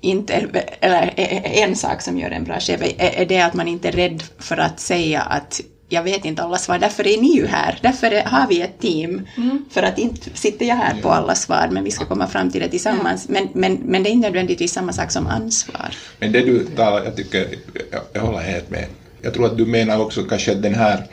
inte, 0.00 0.34
eller 0.80 1.12
en 1.44 1.76
sak 1.76 2.02
som 2.02 2.18
gör 2.18 2.30
en 2.30 2.44
bra 2.44 2.60
chef 2.60 2.80
är, 2.98 3.26
det 3.26 3.40
att 3.40 3.54
man 3.54 3.68
inte 3.68 3.88
är 3.88 3.92
rädd 3.92 4.22
för 4.38 4.56
att 4.56 4.80
säga 4.80 5.20
att 5.20 5.60
jag 5.88 6.02
vet 6.02 6.24
inte 6.24 6.42
alla 6.42 6.58
svar, 6.58 6.78
därför 6.78 7.06
är 7.06 7.20
ni 7.20 7.36
ju 7.36 7.46
här, 7.46 7.78
därför 7.82 8.22
har 8.24 8.48
vi 8.48 8.60
ett 8.60 8.80
team, 8.80 9.26
mm. 9.36 9.64
för 9.70 9.82
att 9.82 9.98
inte 9.98 10.30
sitter 10.34 10.66
jag 10.66 10.76
här 10.76 11.02
på 11.02 11.10
alla 11.10 11.34
svar, 11.34 11.68
men 11.70 11.84
vi 11.84 11.90
ska 11.90 12.04
komma 12.04 12.26
fram 12.26 12.50
till 12.50 12.60
det 12.60 12.68
tillsammans. 12.68 13.28
Men, 13.28 13.48
men, 13.52 13.74
men 13.74 14.02
det 14.02 14.08
är 14.08 14.12
inte 14.12 14.28
nödvändigtvis 14.28 14.72
samma 14.72 14.92
sak 14.92 15.10
som 15.10 15.26
ansvar. 15.26 15.88
Men 16.18 16.32
det 16.32 16.40
du 16.40 16.64
talar, 16.64 17.04
jag 17.04 17.16
tycker, 17.16 17.48
jag, 17.90 18.00
jag 18.12 18.20
håller 18.20 18.38
helt 18.38 18.70
med. 18.70 18.86
jag 19.22 19.34
tror 19.34 19.46
att 19.46 19.56
du 19.56 19.66
menar 19.66 20.00
också 20.00 20.22
kanske 20.22 20.52
att 20.52 20.62
den 20.62 20.74
här 20.74 21.06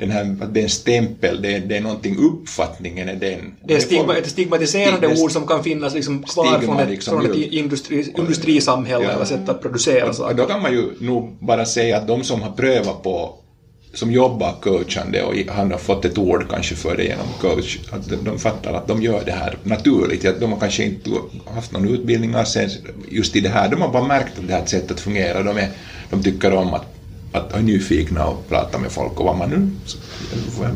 den 0.00 0.10
här, 0.10 0.36
att 0.40 0.54
det 0.54 0.60
är 0.60 0.64
en 0.64 0.70
stämpel, 0.70 1.42
det 1.42 1.54
är, 1.54 1.60
det 1.60 1.76
är 1.76 1.80
någonting, 1.80 2.16
uppfattningen 2.18 3.08
är 3.08 3.14
den. 3.16 3.54
Det 3.64 3.74
är 3.74 3.80
stigma, 3.80 4.16
ett 4.16 4.30
stigmatiserande 4.30 5.08
det- 5.08 5.22
ord 5.22 5.32
som 5.32 5.46
kan 5.46 5.64
finnas 5.64 5.94
liksom 5.94 6.22
kvar 6.22 6.58
från 6.60 6.78
ett, 6.80 6.88
liksom, 6.90 7.20
från 7.22 7.30
ett 7.30 7.36
industri, 7.36 8.12
industrisamhälle 8.18 9.04
Ja. 9.04 9.10
eller 9.10 9.24
sätt 9.24 9.48
att 9.48 9.62
producera 9.62 10.08
Och 10.08 10.14
saker. 10.14 10.34
då 10.34 10.44
kan 10.46 10.62
man 10.62 10.72
ju 10.72 10.90
nog 11.00 11.36
bara 11.40 11.66
säga 11.66 11.96
att 11.96 12.06
de 12.08 12.24
som 12.24 12.42
har 12.42 12.50
prövat 12.50 13.02
på 13.02 13.36
som 13.94 14.12
jobbar 14.12 14.52
coachande 14.62 15.22
och 15.22 15.34
han 15.48 15.70
har 15.70 15.78
fått 15.78 16.04
ett 16.04 16.18
ord 16.18 16.46
kanske 16.50 16.74
för 16.74 16.96
det 16.96 17.04
genom 17.04 17.26
coach, 17.40 17.78
att 17.90 18.08
de, 18.08 18.16
de 18.16 18.38
fattar 18.38 18.72
att 18.72 18.86
de 18.88 19.02
gör 19.02 19.22
det 19.24 19.32
här 19.32 19.56
naturligt. 19.62 20.24
Att 20.24 20.40
de 20.40 20.52
har 20.52 20.60
kanske 20.60 20.84
inte 20.84 21.10
haft 21.54 21.72
någon 21.72 21.88
utbildning 21.88 22.34
alls 22.34 22.56
just 23.10 23.36
i 23.36 23.40
det 23.40 23.48
här. 23.48 23.68
De 23.68 23.80
har 23.82 23.88
bara 23.88 24.06
märkt 24.06 24.38
att 24.38 24.48
det 24.48 24.54
här 24.54 24.64
sättet 24.66 25.00
fungerar. 25.00 25.44
De, 25.44 25.56
är, 25.56 25.68
de 26.10 26.22
tycker 26.22 26.52
om 26.52 26.74
att, 26.74 26.86
att 27.32 27.52
vara 27.52 27.62
nyfikna 27.62 28.26
och 28.26 28.48
prata 28.48 28.78
med 28.78 28.92
folk 28.92 29.20
och 29.20 29.24
vad 29.24 29.36
man 29.36 29.50
nu... 29.50 29.70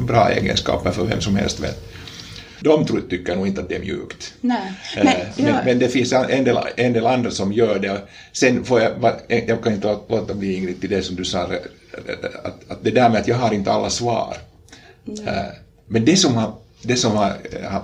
Bra 0.07 0.31
egenskaper 0.31 0.91
för 0.91 1.05
vem 1.05 1.21
som 1.21 1.37
helst 1.37 1.61
vet. 1.61 1.91
De 2.61 2.87
tror, 2.87 3.01
tycker 3.11 3.37
nog 3.37 3.47
inte 3.47 3.61
att 3.61 3.69
det 3.69 3.75
är 3.75 3.81
mjukt. 3.81 4.35
Nej. 4.41 4.73
Men, 4.97 5.07
Men, 5.07 5.17
men, 5.37 5.47
ja, 5.47 5.61
men 5.65 5.79
det 5.79 5.89
finns 5.89 6.13
en 6.13 6.45
del, 6.45 6.59
en 6.77 6.93
del 6.93 7.07
andra 7.07 7.31
som 7.31 7.53
gör 7.53 7.79
det. 7.79 8.03
Sen 8.33 8.65
får 8.65 8.81
jag, 8.81 8.93
jag 9.29 9.63
kan 9.63 9.73
inte 9.73 9.99
låta 10.09 10.35
bli 10.35 10.55
Ingrid 10.55 10.81
till 10.81 10.91
det 10.91 11.03
som 11.03 11.17
du 11.17 11.25
sa, 11.25 11.43
att, 11.43 12.71
att 12.71 12.79
det 12.85 12.91
där 12.91 13.09
med 13.09 13.21
att 13.21 13.29
jag 13.29 13.37
har 13.37 13.55
inte 13.55 13.73
alla 13.73 13.91
svar. 13.91 14.37
Eh, 15.27 15.45
Men 15.87 16.05
det 16.05 16.17
som, 16.17 16.35
har, 16.35 16.55
det 16.83 16.97
som 16.97 17.17
har, 17.17 17.37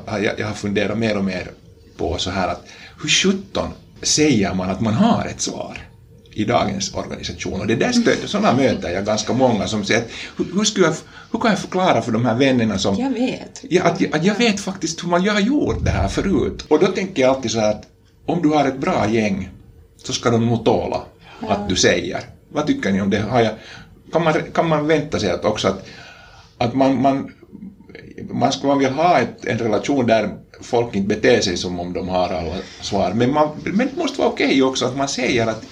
har, 0.07 0.19
jag, 0.19 0.41
jag 0.41 0.47
har 0.47 0.55
funderat 0.55 0.99
mer 0.99 1.17
och 1.17 1.25
mer 1.25 1.51
på 1.97 2.19
så 2.19 2.31
här 2.31 2.49
att 2.49 2.67
hur 3.03 3.09
sjutton 3.09 3.69
säger 4.03 4.55
man 4.55 4.71
att 4.71 4.81
man 4.81 4.95
har 4.95 5.25
ett 5.25 5.41
svar 5.41 5.90
i 6.33 6.45
dagens 6.45 6.95
organisation? 6.95 7.61
Och 7.61 7.67
det 7.67 7.75
där 7.75 7.93
stöd, 7.93 8.17
sådana 8.25 8.53
möter 8.53 8.89
jag 8.91 9.05
ganska 9.05 9.33
många 9.33 9.67
som 9.67 9.85
säger 9.85 10.01
att 10.01 10.07
hur, 10.37 10.47
hur, 10.55 10.65
skulle 10.65 10.87
jag, 10.87 10.95
hur 11.33 11.39
kan 11.39 11.51
jag 11.51 11.59
förklara 11.59 12.03
för 12.03 12.13
de 12.13 12.25
här 12.25 12.35
vännerna 12.35 12.79
som 12.79 12.95
jag 12.95 13.11
vet. 13.11 13.61
Ja, 13.69 13.83
att, 13.83 14.01
jag- 14.01 14.15
att 14.17 14.25
jag 14.25 14.35
vet 14.35 14.61
faktiskt 14.61 15.03
hur 15.05 15.09
man 15.09 15.23
jag 15.23 15.33
har 15.33 15.41
gjort 15.41 15.85
det 15.85 15.91
här 15.91 16.09
förut. 16.09 16.65
Och 16.69 16.79
då 16.79 16.87
tänker 16.87 17.23
jag 17.23 17.29
alltid 17.29 17.51
så 17.51 17.61
här 17.61 17.71
att 17.71 17.83
om 18.27 18.43
du 18.43 18.49
har 18.49 18.65
ett 18.65 18.77
bra 18.79 19.09
gäng 19.09 19.49
så 20.05 20.13
ska 20.13 20.31
de 20.31 20.47
nog 20.47 20.65
tåla 20.65 21.01
att 21.49 21.69
du 21.69 21.77
säger. 21.77 22.21
Vad 22.53 22.67
tycker 22.67 22.93
ni 22.93 23.01
om 23.01 23.11
det? 23.11 23.19
Har 23.21 23.41
jag, 23.41 23.53
kan, 24.13 24.25
man, 24.25 24.35
kan 24.55 24.69
man 24.69 24.87
vänta 24.87 25.19
sig 25.19 25.31
att 25.31 25.45
också 25.45 25.69
att, 25.69 25.87
att 26.59 26.75
man, 26.75 27.03
man, 27.03 27.31
man 28.31 28.53
man 28.63 28.79
vill 28.79 28.91
ha 28.91 29.19
ett, 29.19 29.45
en 29.45 29.59
relation 29.59 30.07
där 30.07 30.31
folk 30.61 30.95
inte 30.95 31.09
beter 31.09 31.41
sig 31.41 31.57
som 31.57 31.81
om 31.81 31.93
de 31.93 32.09
har 32.09 32.29
alla 32.29 32.55
svar. 32.81 33.13
Men, 33.15 33.33
man, 33.33 33.49
men 33.65 33.89
det 33.95 33.97
måste 33.97 34.19
vara 34.19 34.29
okej 34.31 34.63
också 34.63 34.87
att 34.87 34.97
man 34.97 35.09
säger 35.09 35.47
att 35.47 35.63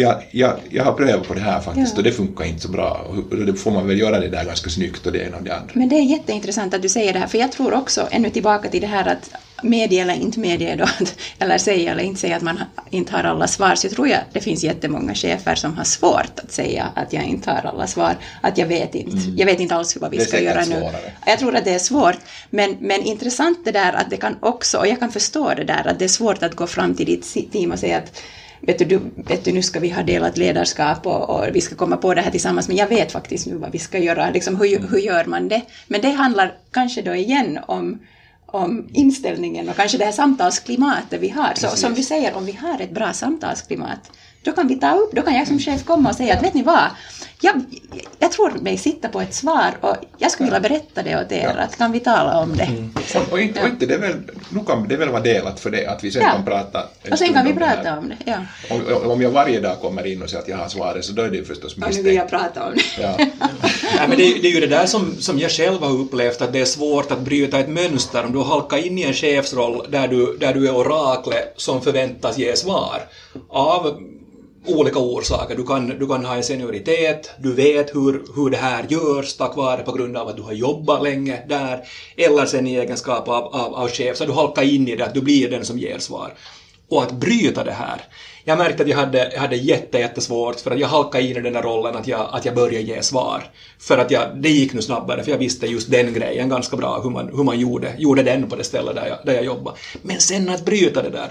jag, 0.00 0.22
jag, 0.30 0.52
jag 0.70 0.84
har 0.84 0.92
prövat 0.92 1.28
på 1.28 1.34
det 1.34 1.40
här 1.40 1.60
faktiskt 1.60 1.92
Ja. 1.92 1.98
och 1.98 2.02
det 2.04 2.12
funkar 2.12 2.44
inte 2.44 2.60
så 2.62 2.68
bra. 2.68 3.06
Och 3.08 3.36
då 3.46 3.54
får 3.54 3.70
man 3.70 3.86
väl 3.86 3.98
göra 3.98 4.20
det 4.20 4.28
där 4.28 4.44
ganska 4.44 4.70
snyggt 4.70 5.06
och 5.06 5.12
det 5.12 5.18
ena 5.18 5.36
och 5.36 5.42
det 5.42 5.54
andra. 5.54 5.70
Men 5.74 5.88
det 5.88 5.96
är 5.96 6.02
jätteintressant 6.02 6.74
att 6.74 6.82
du 6.82 6.88
säger 6.88 7.12
det 7.12 7.18
här, 7.18 7.26
för 7.26 7.38
jag 7.38 7.52
tror 7.52 7.74
också, 7.74 8.08
ännu 8.10 8.30
tillbaka 8.30 8.68
till 8.68 8.80
det 8.80 8.86
här 8.86 9.08
att 9.08 9.30
medie 9.62 10.02
eller 10.02 10.14
inte 10.14 10.38
medie 10.40 10.76
då, 10.76 10.84
att- 10.84 11.14
eller 11.38 11.58
säga 11.58 11.92
eller 11.92 12.02
inte 12.02 12.20
säga 12.20 12.36
att 12.36 12.42
man 12.42 12.60
inte 12.90 13.12
har 13.12 13.24
alla 13.24 13.46
svar, 13.48 13.74
så 13.74 13.86
jag 13.86 13.94
tror 13.94 14.08
jag 14.08 14.20
det 14.32 14.40
finns 14.40 14.64
jättemånga 14.64 15.14
chefer 15.14 15.54
som 15.54 15.76
har 15.76 15.84
svårt 15.84 16.38
att 16.44 16.52
säga 16.52 16.88
att 16.94 17.12
jag 17.12 17.24
inte 17.24 17.50
har 17.50 17.66
alla 17.70 17.86
svar, 17.86 18.16
att 18.40 18.58
jag 18.58 18.66
vet 18.66 18.94
inte, 18.94 19.16
jag 19.36 19.46
vet 19.46 19.60
inte 19.60 19.74
alls 19.74 19.96
vad 19.96 20.10
vi 20.10 20.16
Mm. 20.16 20.28
Ska 20.28 20.40
göra 20.40 20.60
nu. 20.60 20.64
svårare. 20.64 21.12
Jag 21.26 21.38
tror 21.38 21.56
att 21.56 21.64
det 21.64 21.74
är 21.74 21.78
svårt, 21.78 22.18
men, 22.50 22.76
men 22.80 23.02
intressant 23.02 23.58
det 23.64 23.72
där 23.72 23.92
att 23.92 24.10
det 24.10 24.16
kan 24.16 24.36
också, 24.40 24.78
och 24.78 24.86
jag 24.86 25.00
kan 25.00 25.12
förstå 25.12 25.54
det 25.56 25.64
där, 25.64 25.86
att 25.86 25.98
det 25.98 26.04
är 26.04 26.08
svårt 26.08 26.42
att 26.42 26.54
gå 26.56 26.66
fram 26.66 26.94
till 26.94 27.06
ditt 27.06 27.52
team 27.52 27.72
och 27.72 27.78
säga 27.78 27.98
att 27.98 28.22
Vet 28.66 28.78
du, 28.78 28.84
du, 28.84 29.00
vet 29.16 29.44
du, 29.44 29.52
nu 29.52 29.62
ska 29.62 29.80
vi 29.80 29.90
ha 29.90 30.02
delat 30.02 30.36
ledarskap 30.36 31.06
och, 31.06 31.30
och 31.30 31.44
vi 31.52 31.60
ska 31.60 31.74
komma 31.74 31.96
på 31.96 32.14
det 32.14 32.20
här 32.20 32.30
tillsammans, 32.30 32.68
men 32.68 32.76
jag 32.76 32.88
vet 32.88 33.12
faktiskt 33.12 33.46
nu 33.46 33.56
vad 33.56 33.72
vi 33.72 33.78
ska 33.78 33.98
göra. 33.98 34.30
Liksom, 34.30 34.56
hur, 34.56 34.88
hur 34.90 34.98
gör 34.98 35.24
man 35.24 35.48
det? 35.48 35.62
Men 35.86 36.00
det 36.00 36.10
handlar 36.10 36.54
kanske 36.70 37.02
då 37.02 37.14
igen 37.14 37.58
om, 37.66 37.98
om 38.46 38.88
inställningen 38.92 39.68
och 39.68 39.76
kanske 39.76 39.98
det 39.98 40.04
här 40.04 40.12
samtalsklimatet 40.12 41.20
vi 41.20 41.28
har. 41.28 41.52
Så, 41.56 41.68
som 41.68 41.94
du 41.94 42.02
säger, 42.02 42.34
om 42.34 42.46
vi 42.46 42.52
har 42.52 42.80
ett 42.80 42.90
bra 42.90 43.12
samtalsklimat, 43.12 44.10
då 44.42 44.52
kan 44.52 44.68
vi 44.68 44.76
ta 44.76 44.94
upp, 44.94 45.12
då 45.12 45.22
kan 45.22 45.34
jag 45.34 45.46
som 45.46 45.58
chef 45.58 45.84
komma 45.84 46.08
och 46.08 46.16
säga 46.16 46.34
att 46.34 46.42
vet 46.42 46.54
ni 46.54 46.62
vad, 46.62 46.90
jag, 47.40 47.64
jag 48.18 48.32
tror 48.32 48.50
mig 48.50 48.78
sitta 48.78 49.08
på 49.08 49.20
ett 49.20 49.34
svar 49.34 49.70
och 49.80 49.96
jag 50.18 50.30
skulle 50.30 50.46
vilja 50.46 50.60
berätta 50.60 51.02
det 51.02 51.20
åt 51.24 51.32
er, 51.32 51.52
Ja. 51.56 51.62
att 51.62 51.78
kan 51.78 51.92
vi 51.92 52.00
tala 52.00 52.40
om 52.40 52.56
det? 52.56 52.68
Och, 53.18 53.32
och 53.32 53.40
inte, 53.40 53.62
och 53.62 53.68
inte 53.68 53.86
det 53.86 53.94
är 53.94 53.98
väl, 53.98 54.14
nu 54.50 54.60
kan 54.66 54.88
det 54.88 54.96
väl 54.96 55.08
vara 55.08 55.22
delat 55.22 55.60
för 55.60 55.70
det, 55.70 55.86
att 55.86 56.04
vi 56.04 56.10
sen 56.10 56.22
Ja. 56.22 56.30
kan 56.32 56.44
prata 56.44 56.82
Och 57.12 57.18
sen 57.18 57.32
kan 57.32 57.44
vi 57.44 57.52
om 57.52 57.58
prata 57.58 57.98
om 57.98 58.08
det. 58.08 58.16
Ja. 58.24 58.36
Om, 59.04 59.10
om 59.10 59.22
jag 59.22 59.30
varje 59.30 59.60
dag 59.60 59.80
kommer 59.80 60.06
in 60.06 60.22
och 60.22 60.30
säger 60.30 60.42
att 60.42 60.48
jag 60.48 60.56
har 60.56 60.68
svaret 60.68 61.04
så 61.04 61.12
då 61.12 61.22
är 61.22 61.28
det 61.30 61.36
ju 61.36 61.44
förstås 61.44 61.72
Och 61.74 61.80
nu 61.80 61.86
vill 61.86 62.14
jag 62.14 62.24
misstänkt. 62.24 62.30
prata 62.54 62.66
om 62.68 62.74
det. 62.74 63.02
Ja. 63.02 63.16
Nej, 63.96 64.08
men 64.08 64.16
det, 64.18 64.24
är- 64.32 64.42
det 64.42 64.48
är 64.48 64.52
ju 64.52 64.60
det 64.60 64.66
där 64.66 64.86
som, 64.86 65.14
som 65.20 65.38
jag 65.38 65.50
själv 65.50 65.80
har 65.82 65.90
upplevt, 65.92 66.42
att 66.42 66.52
det 66.52 66.60
är 66.60 66.64
svårt 66.64 67.12
att 67.12 67.20
bryta 67.20 67.58
ett 67.58 67.68
mönster 67.68 68.24
om 68.24 68.32
du 68.32 68.42
halkar 68.42 68.86
in 68.86 68.98
i 68.98 69.02
en 69.02 69.12
chefsroll 69.14 69.86
där 69.88 70.08
du, 70.08 70.36
där 70.40 70.54
du 70.54 70.68
är 70.68 70.76
oraklet 70.76 71.52
som 71.56 71.82
förväntas 71.82 72.38
ge 72.38 72.56
svar. 72.56 73.02
Av 73.48 74.00
olika 74.66 74.98
orsaker. 74.98 75.56
Du 75.56 75.66
kan, 75.66 75.88
du 75.88 76.06
kan 76.06 76.24
ha 76.24 76.36
en 76.36 76.44
senioritet, 76.44 77.30
du 77.38 77.54
vet 77.54 77.94
hur, 77.94 78.24
hur 78.36 78.50
det 78.50 78.56
här 78.56 78.86
görs 78.88 79.36
tack 79.36 79.56
vare 79.56 79.82
på 79.82 79.92
grund 79.92 80.16
av 80.16 80.28
att 80.28 80.36
du 80.36 80.42
har 80.42 80.52
jobbat 80.52 81.02
länge 81.02 81.42
där, 81.48 81.84
eller 82.16 82.46
sen 82.46 82.66
i 82.66 82.76
egenskap 82.76 83.28
av, 83.28 83.44
av, 83.44 83.74
av 83.74 83.88
chef, 83.88 84.16
så 84.16 84.24
du 84.24 84.32
halkar 84.32 84.62
in 84.62 84.88
i 84.88 84.96
det, 84.96 85.04
att 85.04 85.14
du 85.14 85.20
blir 85.20 85.50
den 85.50 85.64
som 85.64 85.78
ger 85.78 85.98
svar. 85.98 86.34
Och 86.88 87.02
att 87.02 87.12
bryta 87.12 87.64
det 87.64 87.72
här. 87.72 88.02
Jag 88.48 88.58
märkte 88.58 88.82
att 88.82 88.88
jag 88.88 88.96
hade, 88.96 89.30
jag 89.32 89.40
hade 89.40 89.56
jätte, 89.56 89.98
jättesvårt 89.98 90.60
för 90.60 90.70
att 90.70 90.78
jag 90.78 90.88
halkade 90.88 91.24
in 91.24 91.36
i 91.36 91.40
den 91.40 91.52
där 91.52 91.62
rollen 91.62 91.96
att 91.96 92.06
jag, 92.06 92.28
att 92.32 92.44
jag 92.44 92.54
började 92.54 92.80
ge 92.80 93.02
svar. 93.02 93.42
För 93.78 93.98
att 93.98 94.10
jag, 94.10 94.22
det 94.36 94.48
gick 94.48 94.72
nu 94.72 94.82
snabbare 94.82 95.22
för 95.22 95.30
jag 95.30 95.38
visste 95.38 95.66
just 95.66 95.90
den 95.90 96.14
grejen 96.14 96.48
ganska 96.48 96.76
bra 96.76 97.00
hur 97.02 97.10
man, 97.10 97.28
hur 97.36 97.44
man 97.44 97.60
gjorde, 97.60 97.94
gjorde 97.98 98.22
den 98.22 98.50
på 98.50 98.56
det 98.56 98.64
stället 98.64 98.94
där 98.94 99.06
jag, 99.06 99.18
där 99.24 99.34
jag 99.34 99.44
jobbade. 99.44 99.76
Men 100.02 100.20
sen 100.20 100.48
att 100.48 100.64
bryta 100.64 101.02
det 101.02 101.10
där. 101.10 101.28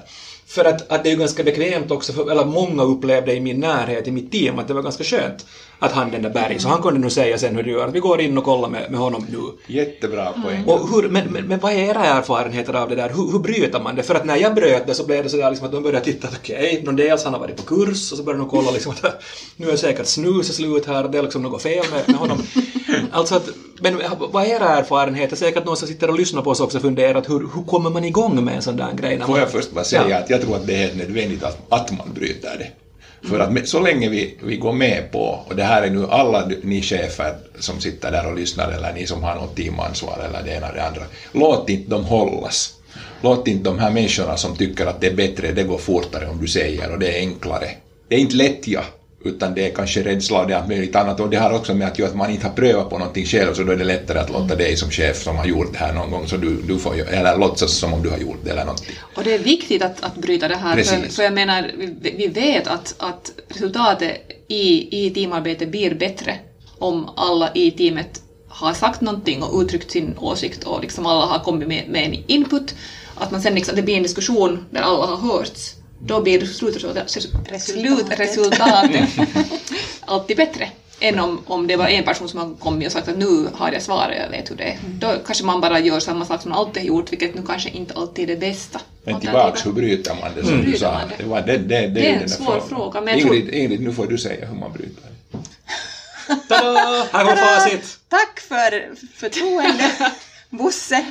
För 0.47 0.65
att, 0.65 0.91
att 0.91 1.04
det 1.04 1.10
är 1.10 1.12
ju 1.12 1.19
ganska 1.19 1.43
bekvämt 1.43 1.91
också, 1.91 2.13
för, 2.13 2.32
eller 2.32 2.45
många 2.45 2.84
upplevde 2.84 3.34
i 3.34 3.39
min 3.39 3.60
närhet, 3.60 4.08
i 4.08 4.12
mitt 4.12 4.32
team, 4.32 4.60
att 4.60 4.67
det 4.67 4.73
var 4.73 4.82
ganska 4.82 5.04
skönt 5.04 5.45
att 5.80 5.91
han 5.91 6.12
den 6.12 6.21
där 6.21 6.30
Berg, 6.30 6.60
så 6.60 6.69
han 6.69 6.82
kunde 6.82 6.99
nu 6.99 7.10
säga 7.10 7.38
sen 7.38 7.56
hur 7.56 7.63
det 7.63 7.69
gör, 7.69 7.88
att 7.88 7.93
vi 7.93 7.99
går 7.99 8.21
in 8.21 8.38
och 8.38 8.43
kollar 8.43 8.69
med, 8.69 8.91
med 8.91 8.99
honom 8.99 9.25
nu. 9.30 9.73
Jättebra 9.75 10.32
poäng. 10.43 10.63
Och 10.65 10.89
hur, 10.89 11.10
men, 11.10 11.28
men, 11.28 11.47
men 11.47 11.60
vad 11.60 11.71
är 11.71 11.78
era 11.78 12.06
erfarenheter 12.06 12.73
av 12.73 12.89
det 12.89 12.95
där? 12.95 13.10
Hur, 13.10 13.32
hur 13.32 13.39
bryter 13.39 13.80
man 13.80 13.95
det? 13.95 14.04
För 14.04 14.15
att 14.15 14.25
när 14.25 14.36
jag 14.36 14.56
bröt 14.56 14.88
det 14.88 14.93
så 14.93 15.06
blev 15.06 15.23
det 15.23 15.30
sådär 15.30 15.49
liksom 15.49 15.65
att 15.65 15.71
de 15.71 15.84
började 15.84 16.06
titta 16.06 16.28
att 16.28 16.38
okej, 16.38 16.56
okay, 16.56 16.82
dels 17.10 17.24
han 17.24 17.34
har 17.34 17.39
varit 17.39 17.58
på 17.58 17.63
kurs 17.63 18.12
och 18.12 18.18
så 18.18 18.24
började 18.24 18.44
de 18.44 18.50
kolla 18.50 18.72
liksom 18.72 18.91
att 18.91 19.22
nu 19.56 19.70
är 19.70 19.76
säkert 19.78 20.06
snuset 20.08 20.56
slut 20.56 20.86
här, 20.86 21.08
det 21.08 21.18
är 21.18 21.24
liksom 21.24 21.41
något 21.44 21.62
fel 21.62 21.86
med, 21.91 22.04
med 22.08 22.15
honom. 22.15 22.44
Alltså 23.12 23.36
att, 23.36 23.50
men 23.82 24.02
vad 24.32 24.44
är 24.44 24.48
era 24.50 24.70
erfarenheter? 24.70 25.36
Säkert 25.36 25.65
någon 25.65 25.78
som 25.78 25.88
sitter 25.88 26.10
och 26.10 26.18
lyssnar 26.18 26.41
på 26.41 26.50
oss 26.50 26.60
också 26.60 26.80
funderar 26.80 27.15
att 27.15 27.30
hur, 27.30 27.39
hur 27.39 27.63
kommer 27.68 27.89
man 27.89 28.04
igång 28.06 28.46
med 28.46 28.56
en 28.56 28.62
sån 28.62 28.78
där 28.78 28.94
grej? 28.94 29.22
Får 29.26 29.39
jag 29.39 29.52
först 29.52 29.72
bara 29.72 29.84
säga 29.84 30.10
Ja. 30.10 30.18
att 30.18 30.30
jag 30.30 30.41
tror 30.41 30.56
att 30.56 30.68
det 30.68 30.74
är 30.74 30.78
helt 30.78 30.96
nödvändigt 30.98 31.44
att, 31.44 31.58
att 31.70 31.91
man 31.91 32.13
bryter 32.13 32.58
det. 32.58 32.68
För 33.30 33.39
att 33.39 33.68
så 33.68 33.80
länge 33.80 34.10
vi, 34.10 34.38
vi 34.44 34.58
går 34.58 34.74
med 34.74 35.12
på, 35.12 35.39
och 35.48 35.56
det 35.56 35.63
här 35.63 35.82
är 35.84 35.89
nu 35.89 36.08
alla 36.10 36.50
ni 36.63 36.82
chefer 36.82 37.36
som 37.60 37.82
sitter 37.82 38.12
där 38.12 38.28
och 38.28 38.36
lyssnar 38.36 38.72
eller 38.72 38.94
ni 38.94 39.08
som 39.08 39.24
har 39.24 39.36
något 39.36 39.56
teamansvar 39.56 40.20
eller 40.30 40.44
det 40.44 40.52
ena 40.52 40.68
och 40.68 40.76
det 40.76 40.84
andra, 40.84 41.02
låt 41.32 41.70
inte 41.70 41.89
dem 41.89 42.04
hållas. 42.04 42.74
Låt 43.25 43.47
inte 43.47 43.63
de 43.63 43.79
här 43.79 43.89
människorna 43.89 44.38
som 44.38 44.55
tycker 44.55 44.85
att 44.85 45.01
det 45.01 45.07
är 45.07 45.11
bättre, 45.11 45.51
det 45.51 45.63
går 45.63 45.77
fortare 45.77 46.27
om 46.27 46.41
du 46.41 46.47
säger 46.47 46.91
och 46.91 46.99
det 46.99 47.07
är 47.07 47.19
enklare. 47.19 47.69
Det 48.07 48.15
är 48.15 48.19
inte 48.19 48.35
lätt 48.35 48.67
ja, 48.67 48.83
utan 49.23 49.53
det 49.53 49.65
är 49.65 49.69
kanske 49.69 50.03
rädsla 50.03 50.39
och 50.39 50.47
det 50.47 50.53
är 50.53 50.57
allt 50.57 50.67
möjligt 50.67 50.95
annat 50.95 51.19
och 51.19 51.29
det 51.29 51.38
har 51.38 51.51
också 51.51 51.73
med 51.73 51.88
att 51.88 51.99
göra 51.99 52.09
att 52.09 52.15
man 52.15 52.29
inte 52.29 52.47
har 52.47 52.53
prövat 52.53 52.89
på 52.89 52.97
någonting 52.97 53.25
själv 53.25 53.53
så 53.53 53.63
då 53.63 53.71
är 53.71 53.75
det 53.75 53.83
lättare 53.83 54.19
att 54.19 54.29
låta 54.29 54.55
dig 54.55 54.77
som 54.77 54.91
chef 54.91 55.23
som 55.23 55.35
har 55.38 55.45
gjort 55.45 55.73
det 55.73 55.77
här 55.77 55.93
någon 55.93 56.11
gång 56.11 56.27
så 56.27 56.38
du, 56.38 56.61
du 56.61 56.79
får, 56.79 56.93
eller 57.09 57.38
låtsas 57.38 57.71
som 57.71 57.93
om 57.93 58.03
du 58.03 58.09
har 58.09 58.17
gjort 58.17 58.39
det 58.43 58.51
eller 58.51 58.65
någonting. 58.65 58.95
Och 59.15 59.23
det 59.23 59.33
är 59.33 59.39
viktigt 59.39 59.81
att, 59.81 60.03
att 60.03 60.15
bryta 60.15 60.47
det 60.47 60.55
här, 60.55 60.83
för, 60.83 61.11
för 61.11 61.23
jag 61.23 61.33
menar, 61.33 61.71
vi, 61.77 62.11
vi 62.11 62.27
vet 62.27 62.67
att, 62.67 62.95
att 62.97 63.31
resultatet 63.47 64.17
i, 64.47 64.88
i 65.05 65.11
teamarbete 65.11 65.65
blir 65.65 65.93
bättre 65.93 66.38
om 66.79 67.09
alla 67.15 67.49
i 67.53 67.71
teamet 67.71 68.21
har 68.47 68.73
sagt 68.73 69.01
någonting 69.01 69.43
och 69.43 69.61
uttryckt 69.61 69.91
sin 69.91 70.13
åsikt 70.17 70.63
och 70.63 70.81
liksom 70.81 71.05
alla 71.05 71.25
har 71.25 71.39
kommit 71.39 71.67
med, 71.67 71.88
med 71.88 72.05
en 72.05 72.15
input. 72.27 72.75
Att 73.17 73.32
man 73.32 73.41
sen 73.41 73.56
liksom, 73.56 73.75
det 73.75 73.82
blir 73.82 73.97
en 73.97 74.04
diskussion 74.04 74.65
där 74.69 74.82
alla 74.82 75.06
har 75.06 75.17
hörts. 75.17 75.73
Då 75.99 76.21
blir 76.21 76.45
slutresultatet, 76.45 77.62
slutresultatet 77.62 79.10
alltid 80.06 80.38
bättre 80.38 80.69
än 80.99 81.19
om, 81.19 81.41
om 81.45 81.67
det 81.67 81.75
var 81.75 81.88
en 81.88 82.04
person 82.04 82.30
som 82.30 82.39
har 82.39 82.56
kommit 82.56 82.86
och 82.86 82.91
sagt 82.91 83.08
att 83.08 83.17
nu 83.17 83.47
har 83.54 83.71
jag 83.71 83.82
svaret, 83.82 84.17
jag 84.23 84.30
vet 84.30 84.51
hur 84.51 84.56
det 84.56 84.63
är. 84.63 84.80
Då 84.99 85.13
kanske 85.25 85.45
man 85.45 85.62
bara 85.62 85.80
gör 85.80 85.99
samma 85.99 86.25
sak 86.25 86.41
som 86.41 86.49
man 86.51 86.60
alltid 86.60 86.84
har 86.84 86.88
gjort, 86.88 87.12
vilket 87.12 87.36
nu 87.36 87.41
kanske 87.47 87.69
inte 87.69 87.93
alltid 87.93 88.30
är 88.30 88.34
det 88.34 88.39
bästa. 88.39 88.82
Men 89.04 89.19
tillbaks, 89.19 89.65
hur 89.65 89.71
bryter 89.71 90.15
man 90.21 90.32
det 90.36 90.43
som 90.43 90.58
du 90.58 90.63
bryter 90.63 90.80
sa? 90.80 91.01
det? 91.17 91.23
Var, 91.23 91.41
det, 91.41 91.58
det, 91.58 91.80
det, 91.80 91.88
Det 91.88 92.10
är 92.10 92.21
en 92.21 92.30
svår 92.30 92.60
fråga, 92.60 93.01
men 93.01 93.19
Ingrid, 93.19 93.49
Ingrid, 93.49 93.82
nu 93.82 93.93
får 93.93 94.08
du 94.08 94.17
säga 94.17 94.47
hur 94.47 94.56
man 94.56 94.73
bryter 94.73 95.01
det. 95.32 95.38
Tada! 96.47 97.08
Här 97.12 97.25
kommer 97.25 97.36
facit! 97.36 97.97
Tack 98.10 98.39
för 98.39 98.95
förtroende, 99.15 99.91
Bosse. 100.49 101.06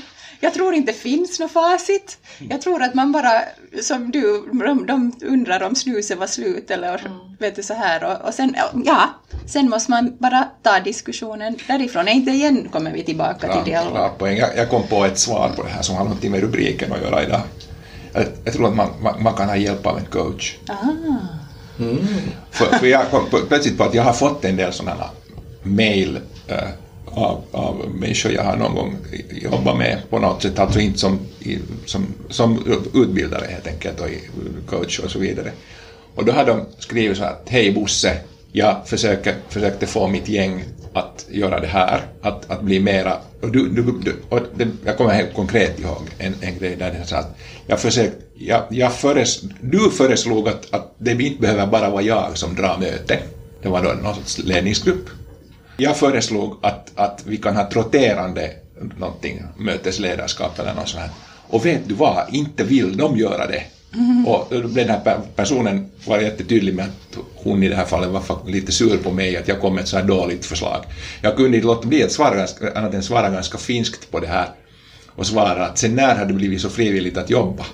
Jag 0.45 0.55
tror 0.55 0.75
inte 0.75 0.93
det 0.93 0.99
finns 0.99 1.41
något 1.41 1.51
facit. 1.53 2.19
Jag 2.51 2.61
tror 2.63 2.83
att 2.83 2.95
man 2.95 3.13
bara, 3.13 3.43
som 3.83 4.11
du, 4.11 4.43
de, 4.53 4.87
de 4.87 5.13
undrar 5.23 5.63
om 5.63 5.75
snuset 5.75 6.19
var 6.19 6.27
slut 6.27 6.71
eller 6.71 7.01
vet 7.39 7.57
du 7.57 7.63
så 7.63 7.75
här 7.75 8.05
och, 8.05 8.29
och 8.29 8.35
sen, 8.35 8.57
ja, 8.85 9.11
sen 9.47 9.71
måste 9.71 9.91
man 9.91 10.17
bara 10.19 10.49
ta 10.63 10.81
diskussionen 10.81 11.57
därifrån. 11.67 12.09
Inte 12.09 12.31
igen 12.31 12.69
kommer 12.73 12.93
vi 12.93 13.03
tillbaka 13.05 13.47
Bra, 13.47 13.57
till 13.63 13.73
dialog. 13.73 13.93
bra 13.93 14.09
poäng. 14.09 14.37
Jag, 14.39 14.57
jag 14.57 14.71
kom 14.71 14.83
på 14.89 15.05
ett 15.05 15.19
svar 15.19 15.51
på 15.57 15.63
det 15.63 15.69
här 15.69 15.83
som 15.83 15.97
har 15.97 16.05
någonting 16.05 16.31
med 16.31 16.41
rubriken 16.41 16.93
att 16.93 17.01
göra 17.03 17.23
idag. 17.23 17.41
Jag, 18.13 18.25
jag 18.45 18.55
tror 18.55 18.69
att 18.69 18.77
man, 18.77 18.89
man, 19.03 19.23
man 19.23 19.35
kan 19.35 19.49
ha 19.49 19.57
hjälp 19.57 19.87
av 19.87 19.99
en 19.99 20.05
coach. 20.05 20.57
För, 22.51 22.65
för 22.79 22.87
jag 22.87 23.11
kom 23.11 23.31
på- 23.31 23.41
plötsligt 23.49 23.79
på 23.79 23.85
att 23.85 23.95
jag 23.95 24.03
har 24.03 24.13
fått 24.13 24.45
en 24.45 24.57
del 24.57 24.73
sådana 24.73 25.05
mail 25.63 26.21
eh, 26.49 26.69
av, 27.07 27.43
av 27.53 27.90
människor 27.95 28.33
jag 28.33 28.43
har 28.43 28.57
någon 28.57 28.75
gång 28.75 28.97
jobbat 29.31 29.79
med 29.79 30.03
på 30.11 30.19
något 30.19 30.43
sätt, 30.43 30.59
alltså 30.59 30.81
inte 30.81 30.99
som, 30.99 31.19
som, 31.87 32.07
som 32.29 32.81
utbildare 32.95 33.47
helt 33.51 33.67
enkelt 33.67 34.01
och 34.01 34.09
coach 34.67 34.99
och 34.99 35.11
så 35.11 35.19
vidare. 35.19 35.53
Och 36.14 36.25
då 36.25 36.33
har 36.33 36.45
de 36.45 36.61
skrivit 36.79 37.17
så 37.17 37.25
här 37.25 37.31
att 37.31 37.49
hej 37.49 37.73
Bosse, 37.73 38.17
jag 38.53 38.88
försöker, 38.88 39.35
försökte 39.49 39.87
få 39.87 40.09
mitt 40.09 40.29
gäng 40.29 40.64
att 40.93 41.27
göra 41.31 41.61
det 41.61 41.67
här, 41.67 42.01
att, 42.23 42.51
att 42.51 42.62
bli 42.62 42.81
mera... 42.81 43.17
Och 43.43 43.51
du, 43.53 43.69
du, 43.69 43.83
du, 43.83 44.17
och 44.29 44.40
det, 44.57 44.69
jag 44.85 44.97
kommer 44.97 45.11
helt 45.11 45.35
konkret 45.35 45.81
ihåg 45.81 46.03
en, 46.19 46.35
en 46.40 46.59
grej 46.59 46.77
där 46.77 46.93
det 46.93 47.07
sa 47.07 47.17
att 47.17 47.37
jag 47.67 47.81
försökt, 47.81 48.17
jag, 48.35 48.62
jag 48.71 48.93
föres, 48.93 49.43
du 49.61 49.90
föreslog 49.90 50.49
att, 50.49 50.75
att 50.75 50.95
det 50.99 51.11
inte 51.11 51.40
behöver 51.40 51.67
bara 51.67 51.90
vara 51.90 52.03
jag 52.03 52.38
som 52.38 52.55
drar 52.55 52.79
möte. 52.79 53.19
Det 53.62 53.69
var 53.69 53.83
då 53.83 53.93
någon 54.03 54.14
sorts 54.14 54.38
ledningsgrupp. 54.38 55.09
Jag 55.77 55.97
föreslog 55.97 56.59
att, 56.63 56.91
att 56.95 57.23
vi 57.27 57.37
kan 57.37 57.57
ha 57.57 57.63
ett 57.69 57.77
roterande 57.77 58.51
någonting, 58.99 59.43
mötesledarskap 59.57 60.59
eller 60.59 60.75
något 60.75 60.89
sånt 60.89 61.03
här. 61.03 61.11
Och 61.49 61.67
vet 61.67 61.89
du 61.89 61.95
vad, 61.95 62.35
inte 62.35 62.65
vill 62.65 62.97
de 62.97 63.17
göra 63.17 63.47
det. 63.47 63.63
Och 64.27 64.49
den 64.69 64.89
här 64.89 65.01
per- 65.01 65.21
personen 65.37 65.91
var 66.07 66.19
jättetydlig 66.19 66.75
med 66.75 66.85
att 66.85 67.19
hon 67.35 67.63
i 67.63 67.69
det 67.69 67.77
här 67.77 67.85
fallet 67.85 68.11
var 68.11 68.51
lite 68.51 68.73
sur 68.73 68.97
på 68.99 69.13
mig 69.13 69.37
att 69.37 69.49
jag 69.49 69.61
kom 69.61 69.75
med 69.75 69.83
ett 69.83 69.89
så 69.89 69.97
här 69.97 70.05
dåligt 70.05 70.45
förslag. 70.45 70.85
Jag 71.21 71.37
kunde 71.37 71.57
inte 71.57 71.67
låta 71.67 71.89
bli 71.89 72.03
att 72.05 72.13
svara 72.13 72.37
ganska, 72.37 72.73
annat 72.73 72.95
än 72.95 73.03
svara 73.03 73.31
ganska 73.31 73.59
finskt 73.59 74.11
på 74.11 74.21
det 74.21 74.27
här 74.27 74.49
och 75.09 75.27
svara 75.27 75.67
att 75.67 75.79
sen 75.79 75.95
när 75.97 76.15
hade 76.15 76.27
det 76.33 76.35
blivit 76.35 76.61
så 76.61 76.71
frivilligt 76.71 77.17
att 77.17 77.31
jobba? 77.31 77.67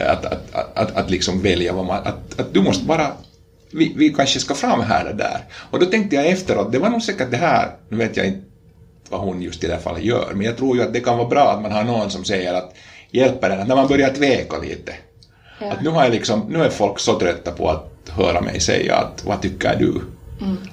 Att, 0.00 0.24
att, 0.24 0.54
att, 0.54 0.78
att, 0.78 0.96
att 0.96 1.10
liksom 1.10 1.42
välja 1.42 1.72
vad 1.72 1.84
man... 1.84 2.00
Att, 2.04 2.40
att 2.40 2.54
du 2.54 2.62
måste 2.62 2.84
bara... 2.84 3.12
Vi, 3.74 3.92
vi 3.96 4.14
kanske 4.14 4.40
ska 4.40 4.54
framhärda 4.54 5.12
där. 5.12 5.44
Och 5.70 5.78
då 5.78 5.86
tänkte 5.86 6.16
jag 6.16 6.26
efteråt, 6.26 6.72
det 6.72 6.78
var 6.78 6.90
nog 6.90 7.02
säkert 7.02 7.30
det 7.30 7.36
här, 7.36 7.70
nu 7.88 7.96
vet 7.96 8.16
jag 8.16 8.26
inte 8.26 8.42
vad 9.08 9.20
hon 9.20 9.42
just 9.42 9.64
i 9.64 9.66
det 9.66 9.72
här 9.72 9.80
fallet 9.80 10.04
gör, 10.04 10.32
men 10.34 10.46
jag 10.46 10.56
tror 10.56 10.76
ju 10.76 10.82
att 10.82 10.92
det 10.92 11.00
kan 11.00 11.18
vara 11.18 11.28
bra 11.28 11.50
att 11.50 11.62
man 11.62 11.72
har 11.72 11.84
någon 11.84 12.10
som 12.10 12.24
säger 12.24 12.54
att 12.54 12.74
hjälper 13.10 13.50
en, 13.50 13.60
att 13.60 13.68
när 13.68 13.76
man 13.76 13.88
börjar 13.88 14.10
tveka 14.10 14.58
lite. 14.58 14.94
Att 15.58 15.82
nu, 15.82 15.90
har 15.90 16.04
jag 16.04 16.12
liksom, 16.12 16.40
nu 16.48 16.64
är 16.64 16.70
folk 16.70 16.98
så 16.98 17.18
trötta 17.18 17.52
på 17.52 17.70
att 17.70 17.90
höra 18.08 18.40
mig 18.40 18.60
säga 18.60 18.96
att 18.96 19.24
vad 19.24 19.42
tycker 19.42 19.76
du? 19.76 20.00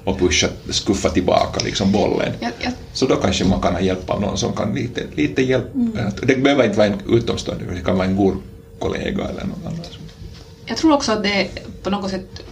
Och 0.04 0.18
pusha, 0.18 0.48
skuffa 0.70 1.08
tillbaka 1.08 1.60
liksom 1.64 1.92
bollen. 1.92 2.32
Jag, 2.40 2.52
jag, 2.60 2.72
Så 2.92 3.06
då 3.06 3.16
kanske 3.16 3.44
man 3.44 3.60
kan 3.60 3.72
ha 3.72 3.80
hjälp 3.80 4.10
av 4.10 4.20
någon 4.20 4.38
som 4.38 4.52
kan 4.52 4.74
lite, 4.74 5.02
lite 5.14 5.42
hjälp. 5.42 5.66
Det 6.22 6.36
behöver 6.36 6.64
inte 6.64 6.78
vara 6.78 6.88
en 6.88 7.00
utomstående, 7.08 7.64
det 7.74 7.80
kan 7.80 7.96
vara 7.96 8.06
en 8.06 8.16
god 8.16 8.36
kollega 8.78 9.24
eller 9.24 9.44
någon 9.44 9.66
annan. 9.66 9.84
jag 10.66 10.76
tror 10.76 10.92
också 10.92 11.12
att 11.12 11.22
det 11.22 11.48
på 11.82 11.90
något 11.90 12.10
sätt 12.10 12.42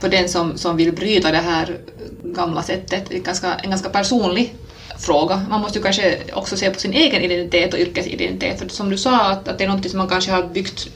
för 0.00 0.08
den 0.08 0.28
som, 0.28 0.58
som 0.58 0.76
vill 0.76 0.92
bryta 0.92 1.30
det 1.30 1.38
här 1.38 1.78
gamla 2.22 2.62
sättet 2.62 3.10
är 3.10 3.18
ganska, 3.18 3.54
en 3.54 3.70
ganska 3.70 3.88
personlig 3.88 4.54
fråga. 4.98 5.46
Man 5.50 5.60
måste 5.60 5.78
ju 5.78 5.82
kanske 5.82 6.18
också 6.32 6.56
se 6.56 6.70
på 6.70 6.80
sin 6.80 6.92
egen 6.92 7.22
identitet 7.22 7.74
och 7.74 7.80
yrkesidentitet. 7.80 8.58
För 8.58 8.68
som 8.68 8.90
du 8.90 8.98
sa, 8.98 9.20
att, 9.20 9.48
att 9.48 9.58
det 9.58 9.64
är 9.64 9.68
något 9.68 9.90
som 9.90 9.98
man 9.98 10.08
kanske 10.08 10.30
har 10.30 10.42
byggt 10.42 10.88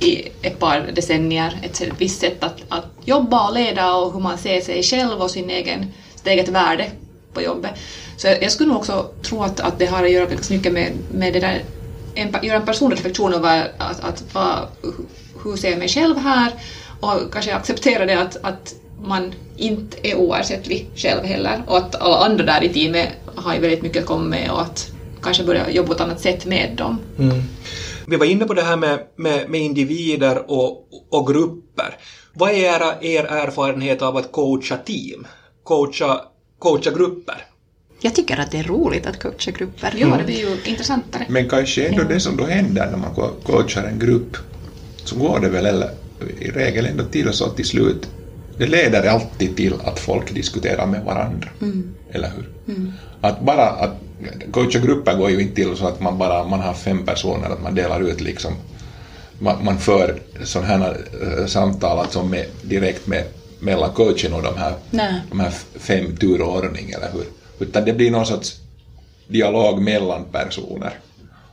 i 0.00 0.28
ett 0.42 0.58
par 0.58 0.90
decennier, 0.94 1.58
ett 1.62 1.82
visst 1.98 2.20
sätt 2.20 2.44
att, 2.44 2.56
att 2.68 2.84
jobba 3.04 3.48
och 3.48 3.54
leda 3.54 3.94
och 3.94 4.12
hur 4.12 4.20
man 4.20 4.38
ser 4.38 4.60
sig 4.60 4.82
själv 4.82 5.22
och 5.22 5.30
sin 5.30 5.50
egen, 5.50 5.92
sitt 6.16 6.26
eget 6.26 6.48
värde 6.48 6.90
på 7.32 7.42
jobbet. 7.42 7.70
Så 8.16 8.26
jag, 8.26 8.42
jag 8.42 8.52
skulle 8.52 8.68
nog 8.68 8.78
också 8.78 9.10
tro 9.22 9.42
att, 9.42 9.60
att 9.60 9.78
det 9.78 9.86
har 9.86 10.04
att 10.04 10.10
göra 10.10 10.26
ganska 10.26 10.54
mycket 10.54 10.72
med, 10.72 10.92
med 11.12 11.32
det 11.32 11.40
där, 11.40 11.62
en, 12.14 12.34
göra 12.42 12.56
en 12.56 12.66
personlig 12.66 12.96
reflektion 12.96 13.34
över 13.34 13.72
att, 13.78 14.00
att 14.00 14.24
att 14.32 14.76
hur 15.44 15.56
ser 15.56 15.70
jag 15.70 15.78
mig 15.78 15.88
själv 15.88 16.16
här 16.16 16.52
och 17.00 17.32
kanske 17.32 17.54
acceptera 17.54 18.06
det 18.06 18.20
att, 18.20 18.36
att 18.42 18.74
man 19.02 19.32
inte 19.56 20.08
är 20.08 20.14
oersättlig 20.14 20.90
själv 20.96 21.24
heller 21.24 21.62
och 21.66 21.76
att 21.78 21.94
alla 21.94 22.16
andra 22.16 22.44
där 22.44 22.64
i 22.64 22.68
teamet 22.68 23.08
har 23.34 23.54
ju 23.54 23.60
väldigt 23.60 23.82
mycket 23.82 24.00
att 24.02 24.06
komma 24.08 24.24
med 24.24 24.50
och 24.50 24.62
att 24.62 24.90
kanske 25.22 25.44
börja 25.44 25.70
jobba 25.70 25.86
på 25.88 25.94
ett 25.94 26.00
annat 26.00 26.20
sätt 26.20 26.44
med 26.46 26.74
dem. 26.76 26.98
Vi 28.06 28.16
var 28.16 28.26
inne 28.26 28.44
på 28.44 28.54
det 28.54 28.62
här 28.62 28.76
med, 28.76 28.98
med, 29.16 29.50
med 29.50 29.60
individer 29.60 30.50
och, 30.50 30.88
och 31.10 31.26
grupper. 31.26 31.96
Vad 32.34 32.50
är 32.50 32.54
era, 32.54 32.94
er 33.00 33.24
erfarenhet 33.24 34.02
av 34.02 34.16
att 34.16 34.32
coacha 34.32 34.76
team? 34.76 35.26
Coacha, 35.64 36.20
coacha 36.58 36.90
grupper? 36.90 37.44
Jag 38.00 38.14
tycker 38.14 38.40
att 38.40 38.50
det 38.50 38.58
är 38.58 38.62
roligt 38.64 39.06
att 39.06 39.22
coacha 39.22 39.50
grupper. 39.50 39.94
Ja, 39.96 40.06
det 40.18 40.24
blir 40.24 40.38
ju 40.40 40.56
intressantare. 40.64 41.26
Men 41.28 41.48
kanske 41.48 41.86
ändå 41.88 42.02
det 42.02 42.20
som 42.20 42.36
då 42.36 42.44
händer 42.44 42.90
när 42.90 42.96
man 42.98 43.14
co- 43.14 43.34
coachar 43.42 43.84
en 43.84 43.98
grupp, 43.98 44.36
så 45.04 45.16
går 45.16 45.40
det 45.40 45.48
väl 45.48 45.66
eller, 45.66 45.90
i 46.40 46.50
regel 46.50 46.86
ändå 46.86 47.04
till 47.04 47.32
så 47.32 47.48
till 47.48 47.64
slut, 47.64 48.08
det 48.58 48.66
leder 48.66 49.08
alltid 49.08 49.56
till 49.56 49.74
att 49.84 49.98
folk 49.98 50.34
diskuterar 50.34 50.86
med 50.86 51.04
varandra. 51.04 51.48
Eller 52.10 52.30
hur? 52.36 52.48
Att 53.20 53.40
bara 53.40 53.68
att 53.68 53.94
coacha 54.50 54.78
grupper 54.78 55.16
går 55.16 55.30
ju 55.30 55.40
inte 55.40 55.54
till 55.54 55.76
så 55.76 55.86
att 55.86 56.00
man 56.00 56.18
bara 56.18 56.44
man 56.44 56.60
har 56.60 56.74
fem 56.74 57.06
personer, 57.06 57.50
att 57.50 57.62
man 57.62 57.74
delar 57.74 58.00
ut 58.00 58.20
liksom 58.20 58.54
man, 59.38 59.64
man 59.64 59.78
för 59.78 60.20
sådana 60.44 60.68
här 60.68 60.96
äh, 61.38 61.46
samtal 61.46 61.98
alltså 61.98 62.24
med, 62.24 62.46
direkt 62.62 63.06
med, 63.06 63.24
mellan 63.60 63.90
coachen 63.90 64.32
och 64.32 64.42
de 64.42 64.56
här, 64.56 64.74
Nej. 64.90 65.20
de 65.30 65.40
här 65.40 65.50
fem 65.78 66.16
turordning, 66.16 66.90
eller 66.90 67.10
hur? 67.12 67.24
Utan 67.58 67.84
det 67.84 67.92
blir 67.92 68.10
någon 68.10 68.26
sorts 68.26 68.56
dialog 69.28 69.82
mellan 69.82 70.24
personer. 70.24 70.94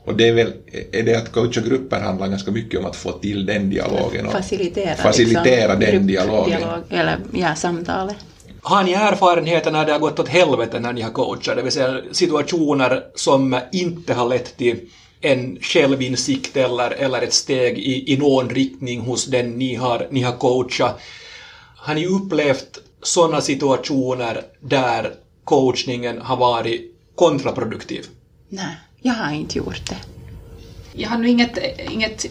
Och 0.06 0.16
det 0.16 0.28
är 0.28 0.34
väl, 0.34 0.54
är 0.92 1.04
det 1.04 1.16
att 1.16 1.32
coacha 1.32 1.62
grupper 1.62 2.00
handlar 2.02 2.28
ganska 2.28 2.52
mycket 2.52 2.80
om 2.80 2.86
att 2.86 2.96
få 2.96 3.12
till 3.12 3.46
den 3.46 3.70
dialogen 3.70 4.26
och 4.26 4.32
Facilitera, 4.32 4.96
facilitera 4.96 5.76
den 5.76 5.92
grupp- 5.92 6.08
dialogen. 6.08 6.60
dialog, 6.60 6.84
eller 6.90 7.18
ja, 7.34 7.56
samtalet. 7.56 8.16
Har 8.62 8.84
ni 8.84 8.94
erfarenheter 8.94 9.72
när 9.72 9.86
det 9.86 9.92
har 9.92 10.00
gått 10.00 10.20
åt 10.20 10.28
helvete 10.28 10.80
när 10.80 10.94
ni 10.94 11.02
har 11.02 11.12
coachat? 11.12 11.56
Det 11.56 11.62
vill 11.64 11.72
säga 11.72 12.02
situationer 12.12 13.04
som 13.16 13.60
inte 13.72 14.14
har 14.14 14.30
lett 14.30 14.58
till 14.58 14.80
en 15.22 15.58
självinsikt 15.62 16.58
eller, 16.58 16.92
eller 16.92 17.22
ett 17.22 17.34
steg 17.34 17.78
i, 17.80 18.14
i 18.14 18.18
någon 18.18 18.50
riktning 18.50 19.00
hos 19.00 19.26
den 19.26 19.58
ni 19.58 19.76
har, 19.76 20.08
ni 20.12 20.22
har 20.22 20.32
coachat. 20.38 21.00
Har 21.78 21.94
ni 21.96 22.06
upplevt 22.08 22.80
sådana 23.04 23.42
situationer 23.42 24.42
där 24.60 25.12
coachningen 25.44 26.22
har 26.22 26.38
varit 26.38 26.82
kontraproduktiv? 27.16 28.06
Nej, 28.50 28.76
jag 29.06 29.14
har 29.14 29.32
inte 29.32 29.58
gjort 29.58 29.90
det. 29.90 29.98
Jag 30.94 31.10
har 31.10 31.18
nu 31.18 31.30
inget, 31.30 31.58
inget 31.92 32.26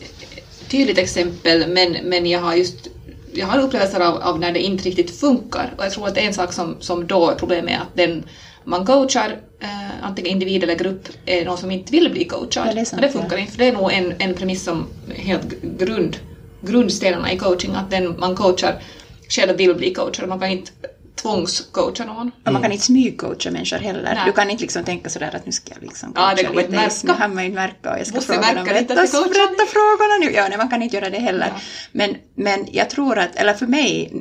tydligt 0.69 0.99
exempel, 0.99 1.69
men, 1.69 1.93
men 1.93 2.27
jag 2.27 2.41
har 2.41 2.55
just 2.55 2.89
jag 3.33 3.47
har 3.47 3.59
upplevelser 3.59 4.01
av, 4.01 4.23
av 4.23 4.41
när 4.41 4.53
det 4.53 4.61
inte 4.61 4.85
riktigt 4.85 5.21
funkar. 5.21 5.75
Och 5.79 5.85
jag 5.85 5.93
tror 5.93 6.09
att 6.09 6.17
en 6.17 6.35
sak 6.35 6.53
som, 6.53 6.77
som 6.81 7.07
då 7.07 7.31
är 7.31 7.35
problemet 7.35 7.75
är 7.75 7.79
att 7.79 7.97
den 7.97 8.25
man 8.65 8.87
coachar, 8.87 9.39
eh, 9.61 9.91
antingen 10.03 10.31
individ 10.31 10.63
eller 10.63 10.75
grupp, 10.75 11.09
är 11.27 11.45
någon 11.45 11.59
som 11.59 11.71
inte 11.71 11.93
vill 11.93 12.11
bli 12.11 12.25
coachad. 12.25 12.67
Ja, 12.69 12.75
det 12.75 12.85
sant, 12.85 13.03
och 13.03 13.07
det 13.07 13.13
funkar 13.13 13.37
ja. 13.37 13.39
inte, 13.39 13.53
för 13.53 13.59
det 13.59 13.69
är 13.69 13.73
nog 13.73 13.93
en, 13.93 14.15
en 14.19 14.35
premiss 14.35 14.65
som 14.65 14.87
helt 15.09 15.63
grund, 15.63 16.17
grundstenarna 16.61 17.33
i 17.33 17.39
coaching, 17.39 17.75
att 17.75 17.91
den 17.91 18.21
man 18.21 18.37
coachar 18.37 18.83
själv 19.29 19.57
vill 19.57 19.75
bli 19.75 19.95
coachad. 19.95 20.29
Man 20.29 20.41
kan 20.41 20.49
inte 20.49 20.73
tvångscoacha 21.23 22.05
någon. 22.05 22.31
Och 22.47 22.53
man 22.53 22.63
kan 22.63 22.73
inte 22.73 22.85
smygcoacha 22.85 23.51
människor 23.51 23.77
heller. 23.77 24.15
Nej. 24.15 24.23
Du 24.27 24.33
kan 24.33 24.51
inte 24.51 24.63
liksom 24.63 24.85
tänka 24.85 25.11
sådär 25.11 25.37
att 25.37 25.47
nu 25.47 25.53
ska 25.53 25.75
jag 25.75 25.83
liksom 25.83 26.13
Ja, 26.17 26.29
det 26.29 26.35
coacha 26.37 26.49
kommer 26.49 26.63
lite. 26.63 26.75
inte 26.75 26.85
Just 26.85 27.05
Nu 27.05 27.09
märka. 27.09 27.23
har 27.23 27.29
man 27.29 27.45
inte 27.45 27.55
märka 27.55 27.93
och 27.93 27.99
jag 27.99 28.07
ska 28.07 28.17
Bosse 28.17 28.27
fråga 28.33 28.55
dem. 28.55 28.65
coachar 28.67 29.23
berätta 29.29 29.67
frågorna 29.67 30.17
nu. 30.21 30.33
Ja, 30.33 30.47
nej, 30.49 30.59
man 30.59 30.69
kan 30.69 30.83
inte 30.83 30.97
göra 30.97 31.11
det 31.11 31.19
heller. 31.19 31.47
Ja. 31.55 31.61
Men, 31.93 32.17
men 32.35 32.67
jag 32.73 32.91
tror 32.91 33.19
att, 33.19 33.37
eller 33.37 33.55
för 33.55 33.67
mig, 33.67 34.13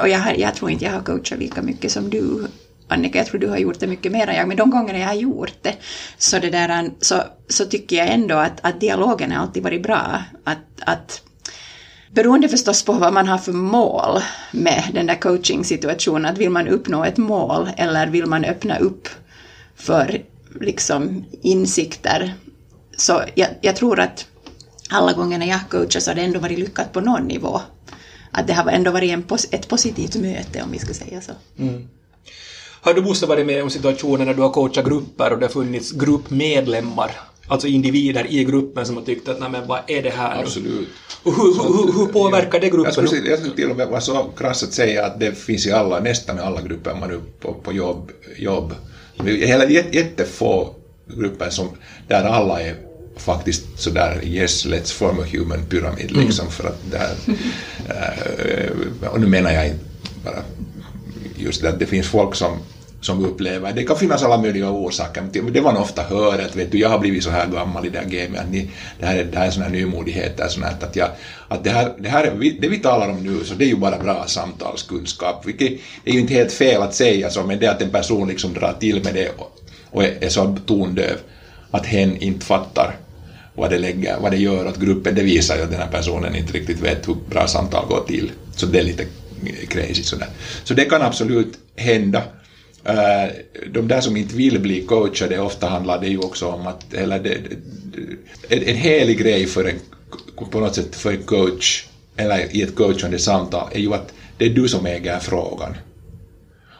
och 0.00 0.08
jag, 0.08 0.18
har, 0.18 0.32
jag 0.32 0.54
tror 0.54 0.70
inte 0.70 0.84
jag 0.84 0.92
har 0.92 1.00
coachat 1.02 1.38
lika 1.38 1.62
mycket 1.62 1.92
som 1.92 2.10
du 2.10 2.46
Annika, 2.88 3.18
jag 3.18 3.26
tror 3.26 3.40
du 3.40 3.48
har 3.48 3.58
gjort 3.58 3.80
det 3.80 3.86
mycket 3.86 4.12
mer 4.12 4.26
än 4.28 4.36
jag, 4.36 4.48
men 4.48 4.56
de 4.56 4.70
gångerna 4.70 4.98
jag 4.98 5.06
har 5.06 5.14
gjort 5.14 5.54
det 5.62 5.74
så, 6.18 6.38
det 6.38 6.50
där, 6.50 6.90
så, 7.00 7.22
så 7.48 7.64
tycker 7.64 7.96
jag 7.96 8.08
ändå 8.08 8.34
att, 8.34 8.60
att 8.62 8.80
dialogen 8.80 9.32
har 9.32 9.42
alltid 9.42 9.62
varit 9.62 9.82
bra. 9.82 10.22
Att, 10.44 10.58
att 10.80 11.22
Beroende 12.14 12.48
förstås 12.48 12.82
på 12.82 12.92
vad 12.92 13.12
man 13.12 13.28
har 13.28 13.38
för 13.38 13.52
mål 13.52 14.20
med 14.50 14.84
den 14.94 15.06
där 15.06 15.14
coaching-situationen, 15.14 16.26
att 16.26 16.38
vill 16.38 16.50
man 16.50 16.68
uppnå 16.68 17.04
ett 17.04 17.16
mål 17.16 17.70
eller 17.76 18.06
vill 18.06 18.26
man 18.26 18.44
öppna 18.44 18.78
upp 18.78 19.08
för 19.76 20.22
liksom 20.60 21.24
insikter. 21.42 22.34
Så 22.96 23.22
jag, 23.34 23.48
jag 23.60 23.76
tror 23.76 24.00
att 24.00 24.26
alla 24.90 25.12
gånger 25.12 25.38
när 25.38 25.46
jag 25.46 25.60
coachar 25.70 26.00
så 26.00 26.10
har 26.10 26.14
det 26.14 26.22
ändå 26.22 26.40
varit 26.40 26.58
lyckat 26.58 26.92
på 26.92 27.00
någon 27.00 27.22
nivå. 27.22 27.60
Att 28.30 28.46
det 28.46 28.52
har 28.52 28.70
ändå 28.70 28.90
varit 28.90 29.10
en, 29.12 29.24
ett 29.50 29.68
positivt 29.68 30.16
möte 30.16 30.62
om 30.62 30.70
vi 30.72 30.78
ska 30.78 30.94
säga 30.94 31.20
så. 31.20 31.32
Mm. 31.58 31.88
Har 32.80 32.94
du 32.94 33.02
Bosse 33.02 33.26
varit 33.26 33.46
med 33.46 33.62
om 33.62 33.70
situationer 33.70 34.24
när 34.24 34.34
du 34.34 34.42
har 34.42 34.50
coachat 34.50 34.84
grupper 34.84 35.32
och 35.32 35.38
det 35.38 35.46
har 35.46 35.52
funnits 35.52 35.92
gruppmedlemmar, 35.92 37.10
alltså 37.46 37.66
individer 37.66 38.26
i 38.26 38.44
gruppen 38.44 38.86
som 38.86 38.96
har 38.96 39.02
tyckt 39.02 39.28
att 39.28 39.38
nej 39.40 39.48
men 39.48 39.66
vad 39.66 39.80
är 39.86 40.02
det 40.02 40.10
här 40.10 40.34
nu? 40.34 40.40
Absolut. 40.42 40.88
Och 41.22 41.34
hur, 41.36 41.52
hur, 41.62 41.92
hur 41.98 42.06
påverkar 42.06 42.58
det 42.60 42.66
Jag 42.66 42.72
gruppen? 42.72 42.92
skulle, 42.92 43.08
säga- 43.08 43.30
jag 43.30 43.38
skulle 43.38 43.54
till 43.54 43.70
och 43.70 43.76
med 43.76 43.88
vara 43.88 44.00
så 44.00 44.24
krass 44.36 44.62
att 44.62 44.72
säga 44.72 45.04
att 45.06 45.20
det 45.20 45.38
finns 45.38 45.66
i 45.66 45.72
alla, 45.72 46.00
nästan 46.00 46.38
i 46.38 46.40
alla 46.40 46.60
grupper 46.60 46.94
man 46.94 47.10
är 47.10 47.20
på, 47.40 47.54
på 47.54 47.72
jobb. 47.72 48.10
jobb. 48.36 48.74
Hela 49.24 49.64
jät- 49.64 49.94
jättefå 49.94 50.68
grupper 51.06 51.50
som, 51.50 51.70
där 52.08 52.24
alla 52.24 52.60
är 52.62 52.76
faktiskt 53.16 53.62
sådär 53.76 54.20
yes, 54.24 54.66
let's 54.66 54.92
form 54.92 55.18
a 55.20 55.24
human 55.32 55.64
pyramid 55.64 56.10
liksom 56.10 56.50
för 56.50 56.64
att 56.68 56.78
det 56.90 56.98
här, 56.98 57.14
eh, 57.88 59.08
och 59.08 59.20
nu 59.20 59.26
menar 59.26 59.52
jag 59.52 59.66
inte 59.66 59.84
bara 60.24 60.42
just 61.36 61.60
det 61.62 61.68
att 61.68 61.78
det 61.78 61.86
finns 61.86 62.06
folk 62.06 62.34
som 62.34 62.58
som 63.02 63.24
upplever, 63.24 63.72
det 63.72 63.84
kan 63.84 63.96
finnas 63.96 64.22
alla 64.22 64.36
möjliga 64.36 64.68
orsaker, 64.70 65.22
men 65.42 65.52
det 65.52 65.62
man 65.62 65.76
ofta 65.76 66.02
hör 66.02 66.38
att 66.38 66.56
vet 66.56 66.70
du, 66.70 66.78
jag 66.78 66.88
har 66.88 66.98
blivit 66.98 67.22
så 67.24 67.30
här 67.30 67.46
gammal 67.46 67.86
i 67.86 67.88
det 67.88 67.98
här 67.98 68.04
gamet, 68.04 68.40
att 68.40 68.48
ni, 68.50 68.66
det 68.98 69.06
här 69.06 69.16
är, 69.16 69.24
det 69.24 69.38
här 69.38 69.46
är 69.46 69.50
såna 69.50 69.64
här 69.64 69.72
nymodigheter, 69.72 70.48
såna 70.48 70.66
här, 70.66 70.76
att, 70.80 70.96
jag, 70.96 71.08
att 71.48 71.64
det 71.64 71.70
här, 71.70 71.88
det 71.96 72.08
här 72.08 72.24
är, 72.24 72.30
vi- 72.30 72.54
det 72.58 72.68
vi 72.68 72.78
talar 72.78 73.08
om 73.08 73.22
nu, 73.22 73.44
så 73.44 73.54
det 73.54 73.64
är 73.64 73.68
ju 73.68 73.76
bara 73.76 73.98
bra 73.98 74.26
samtalskunskap, 74.26 75.46
vilket 75.46 75.72
det 76.04 76.10
är 76.10 76.14
ju 76.14 76.20
inte 76.20 76.34
helt 76.34 76.52
fel 76.52 76.82
att 76.82 76.94
säga 76.94 77.30
så, 77.30 77.44
men 77.44 77.58
det 77.58 77.66
är 77.66 77.70
att 77.70 77.82
en 77.82 77.90
person 77.90 78.28
liksom 78.28 78.52
drar 78.54 78.72
till 78.72 79.02
med 79.04 79.14
det 79.14 79.28
och, 79.28 79.50
och 79.90 80.04
är, 80.04 80.10
är 80.20 80.28
så 80.28 80.56
tondöv 80.66 81.20
att 81.70 81.86
hen 81.86 82.16
inte 82.16 82.46
fattar 82.46 82.96
vad 83.54 83.70
det, 83.70 83.78
lägger, 83.78 84.18
vad 84.18 84.30
det 84.30 84.36
gör 84.36 84.66
åt 84.66 84.76
gruppen, 84.76 85.14
det 85.14 85.22
visar 85.22 85.56
ju 85.56 85.62
att 85.62 85.70
den 85.70 85.80
här 85.80 85.86
personen 85.86 86.34
inte 86.36 86.52
riktigt 86.52 86.80
vet 86.80 87.08
hur 87.08 87.14
bra 87.26 87.46
samtal 87.46 87.86
går 87.86 88.00
till. 88.00 88.32
Så 88.56 88.66
det 88.66 88.78
är 88.78 88.82
lite 88.82 89.06
crazy 89.68 90.02
sådär. 90.02 90.28
Så 90.64 90.74
det 90.74 90.84
kan 90.84 91.02
absolut 91.02 91.58
hända. 91.76 92.22
Eh, 92.84 93.30
De 93.72 93.88
där 93.88 94.00
som 94.00 94.16
inte 94.16 94.34
vill 94.36 94.60
bli 94.60 94.80
coachade, 94.82 95.38
ofta 95.40 95.66
handlar 95.66 96.00
det 96.00 96.08
ju 96.08 96.18
också 96.18 96.46
om 96.46 96.66
att, 96.66 96.94
eller 96.94 97.18
det, 97.18 97.34
en, 98.48 98.62
en 98.62 98.76
helig 98.76 99.18
grej 99.18 99.46
för 99.46 99.64
en, 99.64 99.76
på 100.50 100.60
något 100.60 100.74
sätt 100.74 100.96
för 100.96 101.10
en 101.12 101.22
coach, 101.22 101.84
eller 102.16 102.56
i 102.56 102.62
ett 102.62 102.74
coachande 102.74 103.18
samtal, 103.18 103.68
är 103.72 103.80
ju 103.80 103.94
att 103.94 104.12
det 104.38 104.44
är 104.46 104.50
du 104.50 104.68
som 104.68 104.86
äger 104.86 105.18
frågan. 105.18 105.74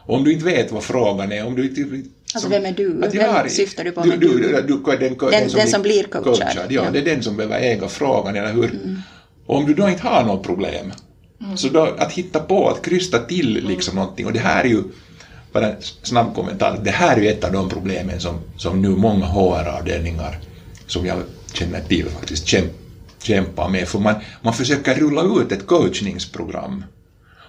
Och 0.06 0.14
om 0.14 0.24
du 0.24 0.32
inte 0.32 0.44
vet 0.44 0.72
vad 0.72 0.82
frågan 0.84 1.32
är, 1.32 1.46
om 1.46 1.54
du 1.56 1.64
inte... 1.64 2.02
Alltså, 2.34 2.48
vem 2.50 2.66
är 2.66 2.72
du? 2.72 2.88
Vem 3.12 3.34
har- 3.34 3.48
syftar 3.48 3.84
du 3.84 3.92
på 3.92 4.02
du, 4.02 4.08
med 4.08 4.20
du, 4.20 4.28
du? 4.28 4.34
du, 4.38 4.62
du, 4.62 4.96
den, 4.96 5.16
Den- 5.30 5.48
den 5.48 5.68
som 5.68 5.82
blir 5.82 6.02
coachad. 6.04 6.48
Ja, 6.56 6.64
Ja. 6.84 6.90
det 6.92 6.98
är 6.98 7.04
den 7.04 7.22
som 7.22 7.36
behöver 7.36 7.60
äga 7.60 7.88
frågan, 7.88 8.36
eller 8.36 8.52
hur? 8.52 8.78
Och 9.46 9.56
om 9.56 9.66
du 9.66 9.74
då 9.74 9.88
inte 9.88 10.02
har 10.02 10.24
något 10.24 10.42
problem, 10.46 10.92
så 11.56 11.68
då 11.68 11.82
att 11.98 12.12
hitta 12.12 12.40
på, 12.40 12.68
att 12.68 12.82
krysta 12.84 13.18
till 13.18 13.64
liksom 13.68 13.94
någonting, 13.94 14.26
och 14.26 14.32
det 14.32 14.38
här 14.38 14.64
är 14.64 14.68
ju, 14.68 14.82
bara 15.52 15.66
en 15.66 15.76
snabb 16.02 16.34
kommentar, 16.34 16.78
det 16.84 16.90
här 16.90 17.16
är 17.16 17.20
ju 17.20 17.28
ett 17.28 17.44
av 17.44 17.52
de 17.52 17.68
problemen 17.68 18.20
som, 18.20 18.40
som 18.56 18.82
nu 18.82 18.88
många 18.88 19.26
HR-avdelningar, 19.26 20.38
som 20.86 21.06
jag 21.06 21.22
känner 21.52 21.80
till 21.80 22.08
faktiskt, 22.08 22.46
käm, 22.46 22.68
kämpar 23.22 23.68
med, 23.68 23.88
för 23.88 23.98
man, 23.98 24.14
man 24.40 24.52
försöker 24.54 24.94
rulla 24.94 25.42
ut 25.42 25.52
ett 25.52 25.66
coachningsprogram. 25.66 26.84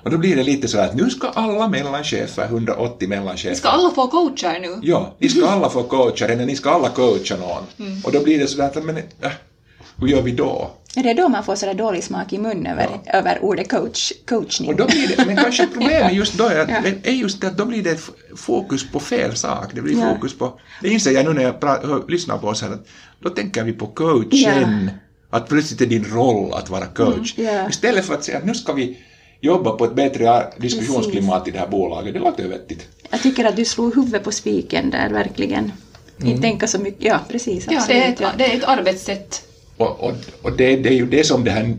Och 0.04 0.12
då 0.12 0.18
blir 0.18 0.36
det 0.36 0.44
lite 0.44 0.68
så 0.68 0.80
att 0.80 0.94
nu 0.94 1.10
ska 1.10 1.28
alla 1.28 1.68
mellanchefer, 1.68 2.46
180 2.46 3.10
mellanchefer, 3.10 3.56
Ska 3.56 3.70
alla 3.70 3.92
få 3.92 4.08
coacher 4.08 4.60
nu? 4.60 4.80
Ja, 4.82 5.16
ni 5.18 5.30
ska 5.30 5.48
alla 5.48 5.70
få 5.70 5.84
coacher, 5.84 6.30
eller 6.30 6.46
ni 6.46 6.56
ska 6.56 6.70
alla 6.70 6.90
coacha 6.90 7.38
någon. 7.38 7.64
Och 8.04 8.12
då 8.12 8.24
blir 8.24 8.40
det 8.40 8.48
sådär 8.48 8.66
att, 8.66 8.84
men 8.84 8.98
äh, 8.98 9.32
hur 9.96 10.08
gör 10.08 10.22
vi 10.22 10.32
då? 10.32 10.72
Är 10.96 11.04
det 11.04 11.14
då 11.14 11.30
man 11.30 11.44
får 11.44 11.56
sådär 11.56 11.74
dålig 11.74 12.04
smak 12.04 12.34
i 12.34 12.38
munnen 12.38 12.66
över, 12.68 12.88
över 13.06 13.44
ordet 13.44 13.70
coach, 13.70 14.12
coachning? 14.28 14.70
Och 14.70 14.76
då 14.76 14.86
blir 14.86 15.08
det, 15.18 15.26
men 15.26 15.36
kanske 15.36 15.68
problemet 15.68 16.14
just 16.14 16.34
då 16.34 16.44
är, 16.48 16.60
att, 16.60 16.70
Ja. 16.70 16.92
är 17.04 17.12
just 17.12 17.42
det 17.42 17.48
att 17.48 17.58
då 17.58 17.66
blir 17.66 17.84
det 17.84 18.00
fokus 18.36 18.92
på 18.92 19.00
fel 19.00 19.36
sak. 19.36 19.66
Det 19.74 19.82
blir 19.82 20.00
Ja. 20.00 20.14
fokus 20.16 20.38
på, 20.38 20.60
det 20.82 20.90
inser 20.90 21.12
jag 21.12 21.26
nu 21.26 21.34
när 21.34 21.44
jag 21.44 21.60
pra, 21.60 21.70
hör, 21.84 22.04
lyssnar 22.08 22.38
på 22.38 22.48
oss 22.48 22.62
här, 22.62 22.70
att 22.70 22.88
då 23.20 23.30
tänker 23.30 23.64
vi 23.64 23.74
på 23.74 23.88
coachen. 23.88 24.92
Att 25.30 25.48
plötsligt 25.50 25.82
är 25.82 25.86
din 25.86 26.06
roll 26.06 26.54
att 26.54 26.70
vara 26.70 26.86
coach. 26.86 27.34
Mm, 27.38 27.56
ja. 27.56 27.70
Istället 27.70 28.06
för 28.06 28.14
att 28.14 28.24
säga 28.24 28.38
att 28.38 28.46
nu 28.46 28.54
ska 28.56 28.74
vi 28.74 28.98
jobba 29.42 29.72
på 29.72 29.86
ett 29.86 29.96
bättre 29.96 30.44
diskussionsklimat 30.58 31.48
i 31.48 31.52
det 31.52 31.60
här 31.60 31.68
bolaget. 31.68 32.14
Det 32.14 32.20
låter 32.20 32.44
ju 32.44 32.50
vettigt. 32.50 32.88
Jag 33.10 33.22
tycker 33.22 33.46
att 33.46 33.56
du 33.56 33.66
slog 33.66 33.96
huvudet 33.96 34.24
på 34.24 34.32
spiken 34.32 34.90
där, 34.90 35.10
verkligen. 35.10 35.72
Inte 36.24 36.42
tänka 36.42 36.68
så 36.68 36.80
mycket. 36.80 37.04
Ja, 37.04 37.20
precis. 37.30 37.68
Ja, 37.72 37.84
det 37.88 38.04
är, 38.04 38.10
ett, 38.10 38.22
det 38.38 38.54
är 38.54 38.58
ett 38.58 38.64
arbetssätt. 38.64 39.44
Och, 39.78 40.04
och, 40.04 40.14
och 40.42 40.58
det, 40.58 40.76
det 40.76 40.90
är 40.90 40.94
ju 40.94 41.06
det 41.06 41.24
som 41.24 41.44
det 41.44 41.52
här 41.52 41.74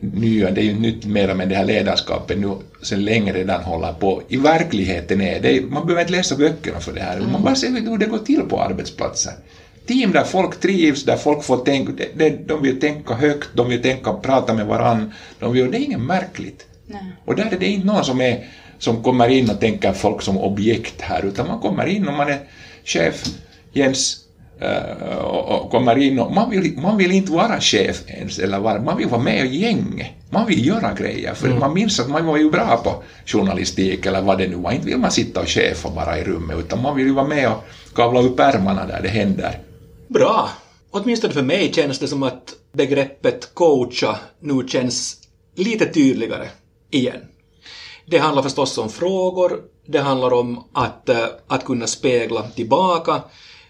nya, 0.00 0.50
det 0.50 0.60
är 0.60 0.64
ju 0.64 0.74
nytt 0.74 1.04
mera 1.04 1.34
med 1.34 1.48
det 1.48 1.54
här 1.54 1.64
ledarskapet 1.64 2.38
nu 2.38 2.56
sen 2.82 3.04
länge 3.04 3.32
redan 3.32 3.62
håller 3.62 3.92
på. 3.92 4.22
I 4.28 4.36
verkligheten 4.36 5.20
är 5.20 5.40
det, 5.40 5.60
man 5.60 5.86
behöver 5.86 6.02
inte 6.02 6.12
läsa 6.12 6.36
böckerna 6.36 6.80
för 6.80 6.92
det 6.92 7.00
här, 7.00 7.20
man 7.20 7.42
bara 7.42 7.54
ser 7.54 7.68
hur 7.68 7.98
det 7.98 8.06
går 8.06 8.18
till 8.18 8.40
på 8.40 8.60
arbetsplatser. 8.60 9.32
Team 9.86 10.12
där 10.12 10.24
folk 10.24 10.60
trivs, 10.60 11.04
där 11.04 11.16
folk 11.16 11.44
får 11.44 11.56
tänka, 11.56 11.92
de, 12.14 12.30
de, 12.30 12.62
vill 12.62 12.80
tänka 12.80 13.14
högt, 13.14 13.48
de 13.54 13.68
vill 13.68 13.82
tänka 13.82 14.12
prata 14.12 14.54
med 14.54 14.66
varann, 14.66 15.12
de 15.38 15.52
vill, 15.52 15.70
det 15.70 15.78
är 15.78 15.84
inget 15.84 16.00
märkligt. 16.00 16.66
Nej. 16.86 17.12
Och 17.24 17.36
där 17.36 17.46
är 17.52 17.58
det 17.58 17.66
inte 17.66 17.86
någon 17.86 18.04
som, 18.04 18.20
är, 18.20 18.44
som 18.78 19.02
kommer 19.02 19.28
in 19.28 19.50
och 19.50 19.60
tänker 19.60 19.92
folk 19.92 20.22
som 20.22 20.38
objekt 20.38 21.00
här, 21.00 21.26
utan 21.26 21.46
man 21.46 21.60
kommer 21.60 21.86
in 21.86 22.08
och 22.08 22.14
man 22.14 22.28
är 22.28 22.38
chef, 22.84 23.24
Jens, 23.72 24.25
och, 25.20 25.48
och 25.48 25.70
kommer 25.70 25.98
in 25.98 26.18
och 26.18 26.32
man 26.32 26.50
vill, 26.50 26.78
man 26.78 26.96
vill 26.96 27.12
inte 27.12 27.32
vara 27.32 27.60
chef 27.60 28.02
ens, 28.06 28.38
eller 28.38 28.58
vara, 28.58 28.82
man 28.82 28.96
vill 28.96 29.08
vara 29.08 29.22
med 29.22 29.46
i 29.46 29.56
gänget. 29.56 30.06
Man 30.30 30.46
vill 30.46 30.66
göra 30.66 30.94
grejer, 30.94 31.34
för 31.34 31.48
man 31.48 31.74
minns 31.74 32.00
att 32.00 32.08
man 32.08 32.26
var 32.26 32.36
ju 32.36 32.50
bra 32.50 32.80
på 32.84 33.02
journalistik 33.26 34.06
eller 34.06 34.22
vad 34.22 34.38
det 34.38 34.48
nu 34.48 34.56
var. 34.56 34.72
Inte 34.72 34.86
vill 34.86 34.98
man 34.98 35.10
sitta 35.10 35.40
och 35.40 35.48
chefa 35.48 35.90
bara 35.90 36.18
i 36.18 36.24
rummet, 36.24 36.58
utan 36.58 36.82
man 36.82 36.96
vill 36.96 37.06
ju 37.06 37.12
vara 37.12 37.26
med 37.26 37.48
och 37.48 37.64
kavla 37.94 38.20
upp 38.20 38.40
ärmarna 38.40 38.86
där 38.86 39.02
det 39.02 39.08
händer. 39.08 39.58
Bra. 40.08 40.48
Åtminstone 40.90 41.32
för 41.32 41.42
mig 41.42 41.72
känns 41.72 41.98
det 41.98 42.08
som 42.08 42.22
att 42.22 42.54
begreppet 42.72 43.54
coacha 43.54 44.16
nu 44.40 44.68
känns 44.68 45.16
lite 45.54 45.86
tydligare 45.86 46.48
igen. 46.90 47.20
Det 48.06 48.18
handlar 48.18 48.42
förstås 48.42 48.78
om 48.78 48.88
frågor, 48.88 49.60
det 49.86 49.98
handlar 49.98 50.32
om 50.32 50.64
att, 50.72 51.08
eh, 51.08 51.26
att 51.46 51.64
kunna 51.64 51.86
spegla 51.86 52.42
tillbaka, 52.42 53.22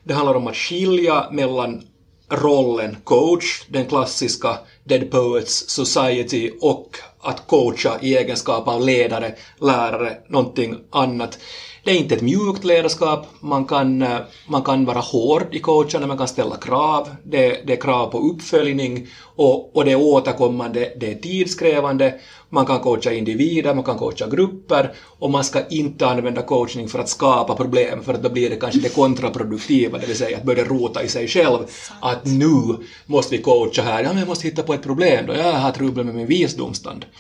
det 0.07 0.15
handlar 0.15 0.35
om 0.35 0.47
att 0.47 0.57
skilja 0.57 1.29
mellan 1.31 1.89
rollen 2.29 2.97
coach, 3.05 3.45
den 3.69 3.87
klassiska 3.87 4.59
Dead 4.85 5.11
Poets 5.11 5.71
Society, 5.71 6.51
och 6.61 6.97
att 7.21 7.47
coacha 7.47 7.99
i 8.03 8.17
egenskap 8.17 8.69
av 8.69 8.81
ledare, 8.87 9.35
lärare, 9.61 10.19
någonting 10.29 10.77
annat. 10.91 11.39
Det 11.87 11.93
är 11.93 11.97
inte 11.97 12.15
ett 12.15 12.23
mjukt 12.23 12.65
ledarskap, 12.65 13.27
man 13.41 13.65
kan, 13.65 14.03
eh, 14.03 14.19
man 14.47 14.63
kan 14.63 14.85
vara 14.85 15.01
hård 15.01 15.47
i 15.53 15.59
coachande, 15.59 16.07
man 16.07 16.19
kan 16.19 16.29
ställa 16.29 16.57
krav, 16.57 17.09
det, 17.25 17.63
det 17.67 17.73
är 17.73 17.81
krav 17.81 18.07
på 18.07 18.19
uppföljning 18.19 19.07
och, 19.37 19.77
och 19.77 19.85
det 19.85 19.93
är 19.93 19.97
återkommande, 19.97 20.93
det 21.01 21.11
är 21.13 21.15
tidskrävande, 21.15 22.15
man 22.51 22.67
kan 22.67 22.81
coacha 22.81 23.13
individer, 23.13 23.75
man 23.75 23.85
kan 23.85 23.99
coacha 23.99 24.27
grupper 24.27 24.93
och 25.19 25.31
man 25.31 25.45
ska 25.45 25.67
inte 25.67 26.07
använda 26.07 26.43
coachning 26.43 26.89
för 26.89 26.99
att 26.99 27.09
skapa 27.09 27.55
problem, 27.55 28.03
för 28.03 28.15
att 28.15 28.23
då 28.23 28.29
blir 28.29 28.51
det 28.51 28.57
kanske 28.57 28.81
det 28.81 28.95
kontraproduktiva, 28.95 29.99
det 29.99 30.07
vill 30.07 30.17
säga 30.17 30.37
att 30.37 30.45
börja 30.45 30.65
rota 30.65 31.03
i 31.03 31.09
sig 31.09 31.29
själv, 31.29 31.59
att 32.01 32.25
nu 32.25 32.77
måste 33.07 33.37
vi 33.37 33.43
coacha 33.43 33.83
här, 33.83 34.03
ja 34.03 34.09
men 34.09 34.19
jag 34.19 34.29
måste 34.29 34.49
hitta 34.49 34.63
på 34.63 34.75
ett 34.75 34.83
problem 34.83 35.27
då, 35.27 35.35
jag 35.35 35.53
har 35.53 35.73
trubbel 35.73 36.05
med 36.05 36.15
min 36.15 36.27
visdomstand. 36.27 37.05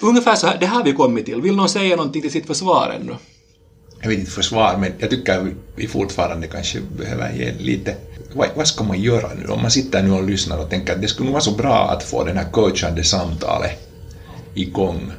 Ungefär 0.00 0.34
så 0.34 0.46
här, 0.46 0.56
det 0.60 0.66
har 0.66 0.84
vi 0.84 0.92
kommit 0.92 1.24
till. 1.26 1.40
Vill 1.40 1.56
någon 1.56 1.68
säga 1.68 1.96
någonting 1.96 2.22
till 2.22 2.30
sitt 2.30 2.46
försvar 2.46 2.95
ännu? 2.96 3.16
jag 4.02 4.08
vet 4.08 4.18
inte 4.18 4.30
försvar, 4.30 4.76
men 4.76 4.92
jag 4.98 5.10
tycker 5.10 5.40
vi- 5.40 5.54
vi 5.76 5.88
fortfarande 5.88 6.46
kanske 6.46 6.80
behöver 6.80 7.32
ge 7.32 7.52
lite... 7.52 7.96
Vad, 8.34 8.48
vad 8.54 8.66
ska 8.68 8.84
man 8.84 9.00
göra 9.00 9.34
nu? 9.34 9.46
Om 9.46 9.62
man 9.62 9.70
sitter 9.70 10.02
nu 10.02 10.10
och 10.10 10.24
lyssnar 10.24 10.58
och 10.58 10.70
tänker 10.70 10.92
att 10.92 11.02
det 11.02 11.08
skulle 11.08 11.30
vara 11.30 11.40
så 11.40 11.50
bra 11.50 11.90
att 11.90 12.02
få 12.02 12.24
den 12.24 12.36
här 12.36 12.50
coachande 12.50 13.04
samtalet 13.04 13.72
igång. 14.54 15.12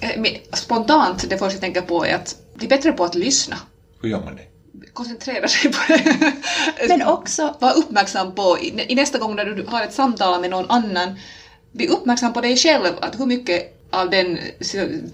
Eh, 0.00 0.24
Spontant, 0.52 1.28
det 1.30 1.36
första 1.36 1.54
jag 1.54 1.60
tänker 1.60 1.80
på 1.82 2.06
är 2.06 2.14
att 2.14 2.36
bli 2.54 2.68
bättre 2.68 2.92
på 2.92 3.04
att 3.04 3.14
lyssna. 3.14 3.56
Hur 4.02 4.08
gör 4.08 4.20
man 4.20 4.34
det? 4.36 4.42
Koncentrera 4.92 5.48
sig 5.48 5.72
på 5.72 5.78
det. 5.88 6.32
Men 6.88 7.02
också- 7.02 7.54
Var 7.60 7.76
uppmärksam 7.78 8.32
på, 8.32 8.58
i 8.58 8.84
i 8.88 8.94
nästa 8.94 9.18
gång 9.18 9.36
när 9.36 9.44
du 9.44 9.64
har 9.68 9.82
ett 9.82 9.92
samtal 9.92 10.40
med 10.40 10.50
någon 10.50 10.66
annan, 10.68 11.12
bli 11.72 11.86
uppmärksam 11.86 12.32
på 12.32 12.40
dig 12.40 12.56
själv, 12.56 12.92
att 13.00 13.18
hur 13.20 13.26
mycket 13.26 13.62
av 13.92 14.10
den, 14.10 14.38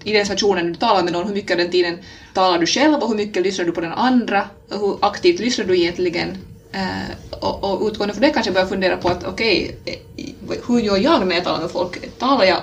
i 0.03 0.13
den 0.13 0.25
situationen 0.25 0.73
du 0.73 0.79
talar 0.79 1.03
med 1.03 1.13
någon, 1.13 1.27
hur 1.27 1.33
mycket 1.33 1.51
av 1.51 1.57
den 1.57 1.71
tiden 1.71 1.99
talar 2.33 2.59
du 2.59 2.65
själv 2.65 2.93
och 2.93 3.09
hur 3.09 3.15
mycket 3.15 3.43
lyssnar 3.43 3.65
du 3.65 3.71
på 3.71 3.81
den 3.81 3.91
andra 3.91 4.49
och 4.69 4.79
hur 4.79 4.97
aktivt 5.01 5.39
lyssnar 5.39 5.65
du 5.65 5.79
egentligen. 5.79 6.37
Uh, 6.75 7.39
och, 7.41 7.63
och 7.63 7.87
utgående 7.87 8.13
från 8.13 8.21
det 8.21 8.29
kanske 8.29 8.51
börja 8.51 8.67
fundera 8.67 8.97
på 8.97 9.09
att 9.09 9.23
okej, 9.23 9.75
okay, 9.83 10.57
hur 10.67 10.79
gör 10.79 10.97
jag 10.97 11.27
när 11.27 11.35
jag 11.35 11.43
talar 11.43 11.61
med 11.61 11.71
folk? 11.71 12.17
Talar 12.19 12.45
jag 12.45 12.61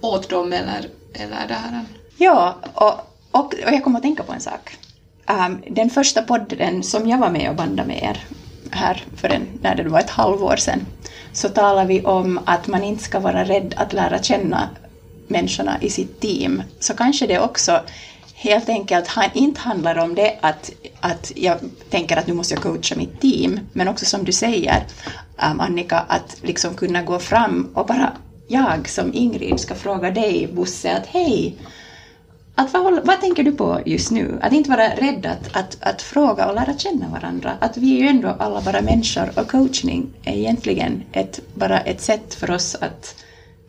åt 0.00 0.28
dem 0.28 0.52
eller, 0.52 0.88
eller 1.14 1.48
det 1.48 1.54
här? 1.54 1.84
Ja, 2.16 2.56
och, 2.74 2.94
och, 3.30 3.44
och 3.44 3.72
jag 3.72 3.84
kommer 3.84 3.98
att 3.98 4.02
tänka 4.02 4.22
på 4.22 4.32
en 4.32 4.40
sak. 4.40 4.76
Um, 5.26 5.62
den 5.74 5.90
första 5.90 6.22
podden 6.22 6.82
som 6.82 7.08
jag 7.08 7.18
var 7.18 7.30
med 7.30 7.50
och 7.50 7.56
bandade 7.56 7.88
med 7.88 8.02
er 8.02 8.26
här 8.70 9.04
för 9.16 9.28
en, 9.28 9.48
när 9.62 9.74
det 9.74 9.88
var 9.88 10.00
ett 10.00 10.10
halvår 10.10 10.56
sedan, 10.56 10.86
så 11.32 11.48
talade 11.48 11.88
vi 11.88 12.00
om 12.00 12.40
att 12.44 12.66
man 12.66 12.84
inte 12.84 13.04
ska 13.04 13.20
vara 13.20 13.44
rädd 13.44 13.74
att 13.76 13.92
lära 13.92 14.22
känna 14.22 14.68
människorna 15.28 15.78
i 15.80 15.90
sitt 15.90 16.20
team. 16.20 16.62
Så 16.80 16.94
kanske 16.94 17.26
det 17.26 17.38
också 17.38 17.80
helt 18.34 18.68
enkelt 18.68 19.06
han, 19.06 19.30
inte 19.32 19.60
handlar 19.60 19.98
om 19.98 20.14
det 20.14 20.34
att, 20.40 20.70
att 21.00 21.32
jag 21.36 21.58
tänker 21.90 22.16
att 22.16 22.26
nu 22.26 22.32
måste 22.32 22.54
jag 22.54 22.62
coacha 22.62 22.94
mitt 22.94 23.20
team, 23.20 23.60
men 23.72 23.88
också 23.88 24.04
som 24.04 24.24
du 24.24 24.32
säger, 24.32 24.82
um, 25.50 25.60
Annika, 25.60 26.04
att 26.06 26.36
liksom 26.40 26.74
kunna 26.74 27.02
gå 27.02 27.18
fram 27.18 27.68
och 27.74 27.86
bara 27.86 28.12
jag 28.46 28.88
som 28.88 29.10
Ingrid 29.14 29.60
ska 29.60 29.74
fråga 29.74 30.10
dig, 30.10 30.46
Bosse, 30.46 30.96
att 30.96 31.06
hej, 31.06 31.54
att 32.54 32.72
vad, 32.72 33.06
vad 33.06 33.20
tänker 33.20 33.42
du 33.42 33.52
på 33.52 33.80
just 33.84 34.10
nu? 34.10 34.38
Att 34.42 34.52
inte 34.52 34.70
vara 34.70 34.88
rädd 34.88 35.26
att, 35.26 35.56
att, 35.56 35.76
att 35.80 36.02
fråga 36.02 36.46
och 36.46 36.54
lära 36.54 36.74
känna 36.74 37.08
varandra. 37.08 37.56
Att 37.58 37.76
vi 37.76 37.94
är 37.94 37.98
ju 37.98 38.06
ändå 38.06 38.36
alla 38.38 38.60
bara 38.60 38.80
människor 38.80 39.38
och 39.38 39.48
coachning 39.48 40.06
är 40.24 40.34
egentligen 40.36 41.02
ett, 41.12 41.40
bara 41.54 41.80
ett 41.80 42.00
sätt 42.00 42.34
för 42.34 42.50
oss 42.50 42.76
att 42.80 43.14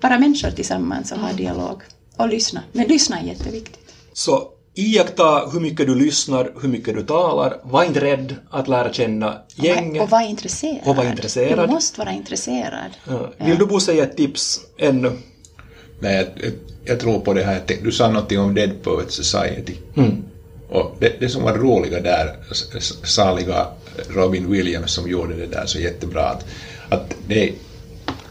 vara 0.03 0.19
människor 0.19 0.51
tillsammans 0.51 1.11
och 1.11 1.19
ha 1.19 1.33
dialog. 1.33 1.81
Och 2.17 2.29
lyssna. 2.29 2.63
Men 2.71 2.87
lyssna 2.87 3.19
är 3.19 3.23
jätteviktigt. 3.23 3.93
Så 4.13 4.47
iaktta 4.73 5.49
hur 5.53 5.59
mycket 5.59 5.87
du 5.87 5.95
lyssnar, 5.95 6.51
hur 6.61 6.69
mycket 6.69 6.95
du 6.95 7.03
talar. 7.03 7.57
Var 7.63 7.83
inte 7.83 8.01
rädd 8.01 8.35
att 8.49 8.67
lära 8.67 8.93
känna 8.93 9.37
gänget. 9.55 10.01
Och 10.01 10.09
var 10.09 10.21
intresserad. 10.21 10.79
Och 10.85 10.95
var 10.95 11.03
intresserad. 11.03 11.69
Du 11.69 11.73
måste 11.73 11.99
vara 11.99 12.11
intresserad. 12.11 12.91
Ja. 13.07 13.31
Vill 13.37 13.57
du 13.57 13.65
Bosse 13.65 13.93
ge 13.93 13.99
ett 13.99 14.17
tips 14.17 14.59
ännu? 14.77 15.11
Nej, 15.99 16.15
jag, 16.15 16.45
jag, 16.45 16.53
jag 16.85 16.99
tror 16.99 17.19
på 17.19 17.33
det 17.33 17.43
här. 17.43 17.61
Du 17.83 17.91
sa 17.91 18.07
någonting 18.07 18.39
om 18.39 18.53
Dead 18.53 18.83
Poets 18.83 19.15
Society. 19.15 19.73
Mm. 19.95 20.23
Och 20.69 20.95
det, 20.99 21.19
det 21.19 21.29
som 21.29 21.43
var 21.43 21.53
roliga 21.53 22.01
där, 22.01 22.35
saliga 23.03 23.67
Robin 24.09 24.51
Williams 24.51 24.91
som 24.91 25.09
gjorde 25.09 25.33
det 25.35 25.47
där 25.47 25.65
så 25.65 25.79
jättebra, 25.79 26.23
att, 26.23 26.45
att 26.89 27.15
det, 27.27 27.51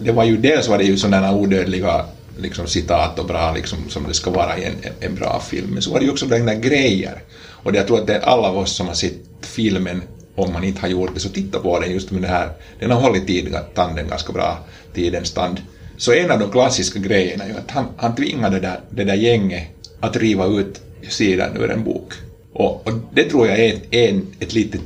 det 0.04 0.12
var 0.12 0.24
ju 0.24 0.36
dels 0.36 0.68
var 0.68 0.78
det 0.78 0.84
ju 0.84 0.96
sådana 0.96 1.32
odödliga 1.32 2.04
liksom, 2.38 2.66
citat 2.66 3.18
och 3.18 3.26
bra 3.26 3.52
liksom, 3.52 3.78
som 3.88 4.08
det 4.08 4.14
ska 4.14 4.30
vara 4.30 4.58
i 4.58 4.64
en, 4.64 4.74
en, 5.00 5.14
bra 5.14 5.40
film, 5.40 5.68
men 5.70 5.82
så 5.82 5.90
var 5.90 5.98
det 5.98 6.04
ju 6.04 6.10
också 6.10 6.26
den 6.26 6.46
där 6.46 6.54
grejer. 6.54 7.22
Och 7.48 7.72
det, 7.72 7.78
jag 7.78 7.86
tror 7.86 8.00
att 8.00 8.06
det 8.06 8.14
är 8.14 8.20
alla 8.20 8.48
av 8.48 8.58
oss 8.58 8.72
som 8.72 8.86
har 8.86 8.94
sett 8.94 9.12
filmen, 9.40 10.02
om 10.34 10.52
man 10.52 10.64
inte 10.64 10.80
har 10.80 10.88
gjort 10.88 11.14
det, 11.14 11.20
så 11.20 11.28
titta 11.28 11.58
på 11.58 11.80
den 11.80 11.92
just 11.92 12.10
med 12.10 12.22
det 12.22 12.28
här, 12.28 12.48
den 12.80 12.90
har 12.90 13.00
hållit 13.00 13.26
tid, 13.26 13.56
tanden 13.74 14.08
ganska 14.08 14.32
bra, 14.32 14.58
tidens 14.94 15.32
tand. 15.32 15.60
Så 15.96 16.12
en 16.12 16.30
av 16.30 16.38
de 16.38 16.50
klassiska 16.50 16.98
grejerna 16.98 17.44
är 17.44 17.48
ju 17.48 17.54
att 17.54 17.70
han, 17.70 17.86
han 17.96 18.14
tvingade 18.14 18.60
det 18.60 18.66
där, 18.66 18.80
det 18.90 19.04
där 19.04 19.14
gänget 19.14 19.68
att 20.00 20.16
riva 20.16 20.46
ut 20.46 20.80
sidan 21.08 21.56
ur 21.56 21.70
en 21.70 21.84
bok. 21.84 22.12
Och, 22.52 22.86
och 22.86 22.92
det 23.12 23.24
tror 23.24 23.46
jag 23.46 23.58
är, 23.58 23.72
en, 23.72 23.80
en 23.90 24.26
ett 24.40 24.52
litet, 24.54 24.80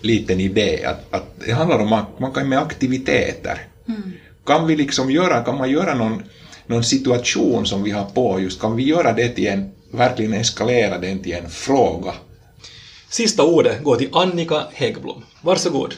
liten 0.00 0.40
idé, 0.40 0.84
att, 0.84 1.14
att 1.14 1.24
det 1.46 1.52
handlar 1.52 1.78
om 1.78 1.92
att 1.92 2.18
man 2.18 2.32
kan 2.32 2.48
med 2.48 2.58
aktiviteter. 2.58 3.66
Mm. 3.88 4.12
Kan 4.46 4.66
vi 4.66 4.76
liksom 4.76 5.10
göra, 5.10 5.44
kan 5.44 5.58
man 5.58 5.70
göra 5.70 5.94
någon, 5.94 6.22
någon 6.66 6.84
situation 6.84 7.66
som 7.66 7.82
vi 7.82 7.90
har 7.90 8.04
på 8.04 8.40
just, 8.40 8.60
kan 8.60 8.76
vi 8.76 8.82
göra 8.82 9.12
det 9.12 9.28
till 9.28 9.46
en, 9.46 9.70
verkligen 9.92 10.32
eskalera 10.32 10.98
den 10.98 11.22
till 11.22 11.32
en 11.32 11.50
fråga? 11.50 12.14
Sista 13.08 13.42
ordet 13.42 13.82
går 13.82 13.96
till 13.96 14.08
Annika 14.12 14.66
Häggblom. 14.72 15.24
Varsågod. 15.40 15.94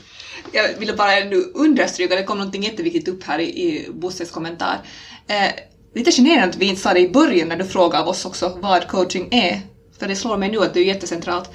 Jag 0.53 0.79
ville 0.79 0.93
bara 0.93 1.11
nu 1.11 1.43
understryka, 1.55 2.17
det 2.17 2.23
kom 2.23 2.39
någonting 2.39 2.63
jätteviktigt 2.63 3.09
upp 3.09 3.25
här 3.25 3.39
i, 3.39 3.45
i 3.45 3.87
Bosses 3.91 4.31
kommentar. 4.31 4.81
Eh, 5.27 5.51
lite 5.95 6.13
generande 6.13 6.49
att 6.49 6.57
vi 6.57 6.67
inte 6.67 6.81
sa 6.81 6.95
det 6.95 7.01
i 7.01 7.09
början 7.09 7.49
när 7.49 7.57
du 7.57 7.65
frågade 7.65 8.05
oss 8.05 8.25
också 8.25 8.59
vad 8.63 8.87
coaching 8.87 9.29
är, 9.31 9.61
för 9.99 10.09
det 10.09 10.17
slår 10.17 10.37
mig 10.37 10.49
nu 10.49 10.59
att 10.59 10.75
det 10.75 10.81
är 10.81 10.85
jättecentralt. 10.85 11.51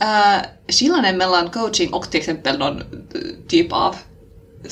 Eh, 0.00 0.36
skillnaden 0.68 1.16
mellan 1.16 1.50
coaching 1.50 1.92
och 1.92 2.10
till 2.10 2.20
exempel 2.20 2.58
någon 2.58 2.80
eh, 2.80 2.84
typ 3.48 3.72
av 3.72 3.96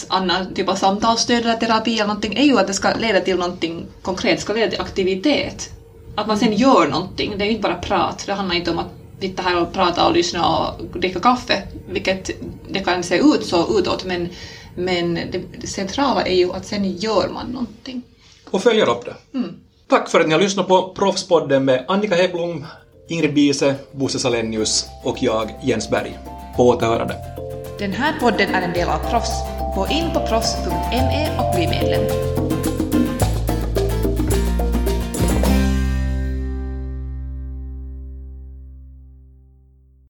annan 0.08 0.54
typ 0.54 0.68
av 0.68 0.74
samtalsstöd 0.74 1.38
eller 1.38 1.54
terapi 1.54 1.94
eller 1.94 2.06
någonting 2.06 2.34
är 2.34 2.44
ju 2.44 2.58
att 2.58 2.66
det 2.66 2.74
ska 2.74 2.94
leda 2.94 3.20
till 3.20 3.36
någonting 3.36 3.86
konkret, 4.02 4.36
det 4.36 4.42
ska 4.42 4.52
leda 4.52 4.70
till 4.70 4.80
aktivitet. 4.80 5.70
Att 6.14 6.26
man 6.26 6.38
sen 6.38 6.52
gör 6.52 6.88
någonting, 6.88 7.34
det 7.38 7.44
är 7.44 7.46
ju 7.46 7.50
inte 7.50 7.68
bara 7.68 7.74
prat, 7.74 8.22
det 8.26 8.32
handlar 8.32 8.56
inte 8.56 8.70
om 8.70 8.78
att 8.78 8.90
sitta 9.20 9.42
här 9.42 9.62
och 9.62 9.72
prata 9.72 10.06
och 10.06 10.12
lyssna 10.12 10.56
och 10.58 11.00
dricka 11.00 11.20
kaffe, 11.20 11.62
vilket 11.88 12.30
det 12.70 12.80
kan 12.80 13.02
se 13.02 13.18
ut 13.18 13.46
så 13.46 13.78
utåt, 13.78 14.04
men, 14.04 14.28
men 14.76 15.14
det, 15.14 15.40
det 15.60 15.66
centrala 15.66 16.22
är 16.22 16.34
ju 16.34 16.52
att 16.52 16.66
sen 16.66 16.96
gör 16.96 17.28
man 17.28 17.46
någonting. 17.46 18.02
Och 18.50 18.62
följer 18.62 18.88
upp 18.88 19.04
det. 19.04 19.14
Tack 19.88 20.08
för 20.08 20.20
att 20.20 20.26
ni 20.26 20.32
har 20.32 20.40
lyssnat 20.40 20.68
på 20.68 20.94
Proffspodden 20.94 21.64
med 21.64 21.84
Annika 21.88 22.14
Häggblom, 22.14 22.66
Ingrid 23.08 23.34
Bise, 23.34 23.74
Bosse 23.92 24.18
Salenius 24.18 24.86
och 25.04 25.22
jag, 25.22 25.50
Jens 25.62 25.90
Berg. 25.90 26.18
På 26.56 26.68
återhörande. 26.68 27.14
Den 27.78 27.92
här 27.92 28.14
podden 28.20 28.54
är 28.54 28.62
en 28.62 28.72
del 28.72 28.88
av 28.88 29.10
Proffs. 29.10 29.61
Gå 29.74 29.86
in 29.86 30.10
på 30.12 30.20
proffs.me 30.20 31.38
och 31.38 31.54
bli 31.54 31.66
medlem. 31.66 32.51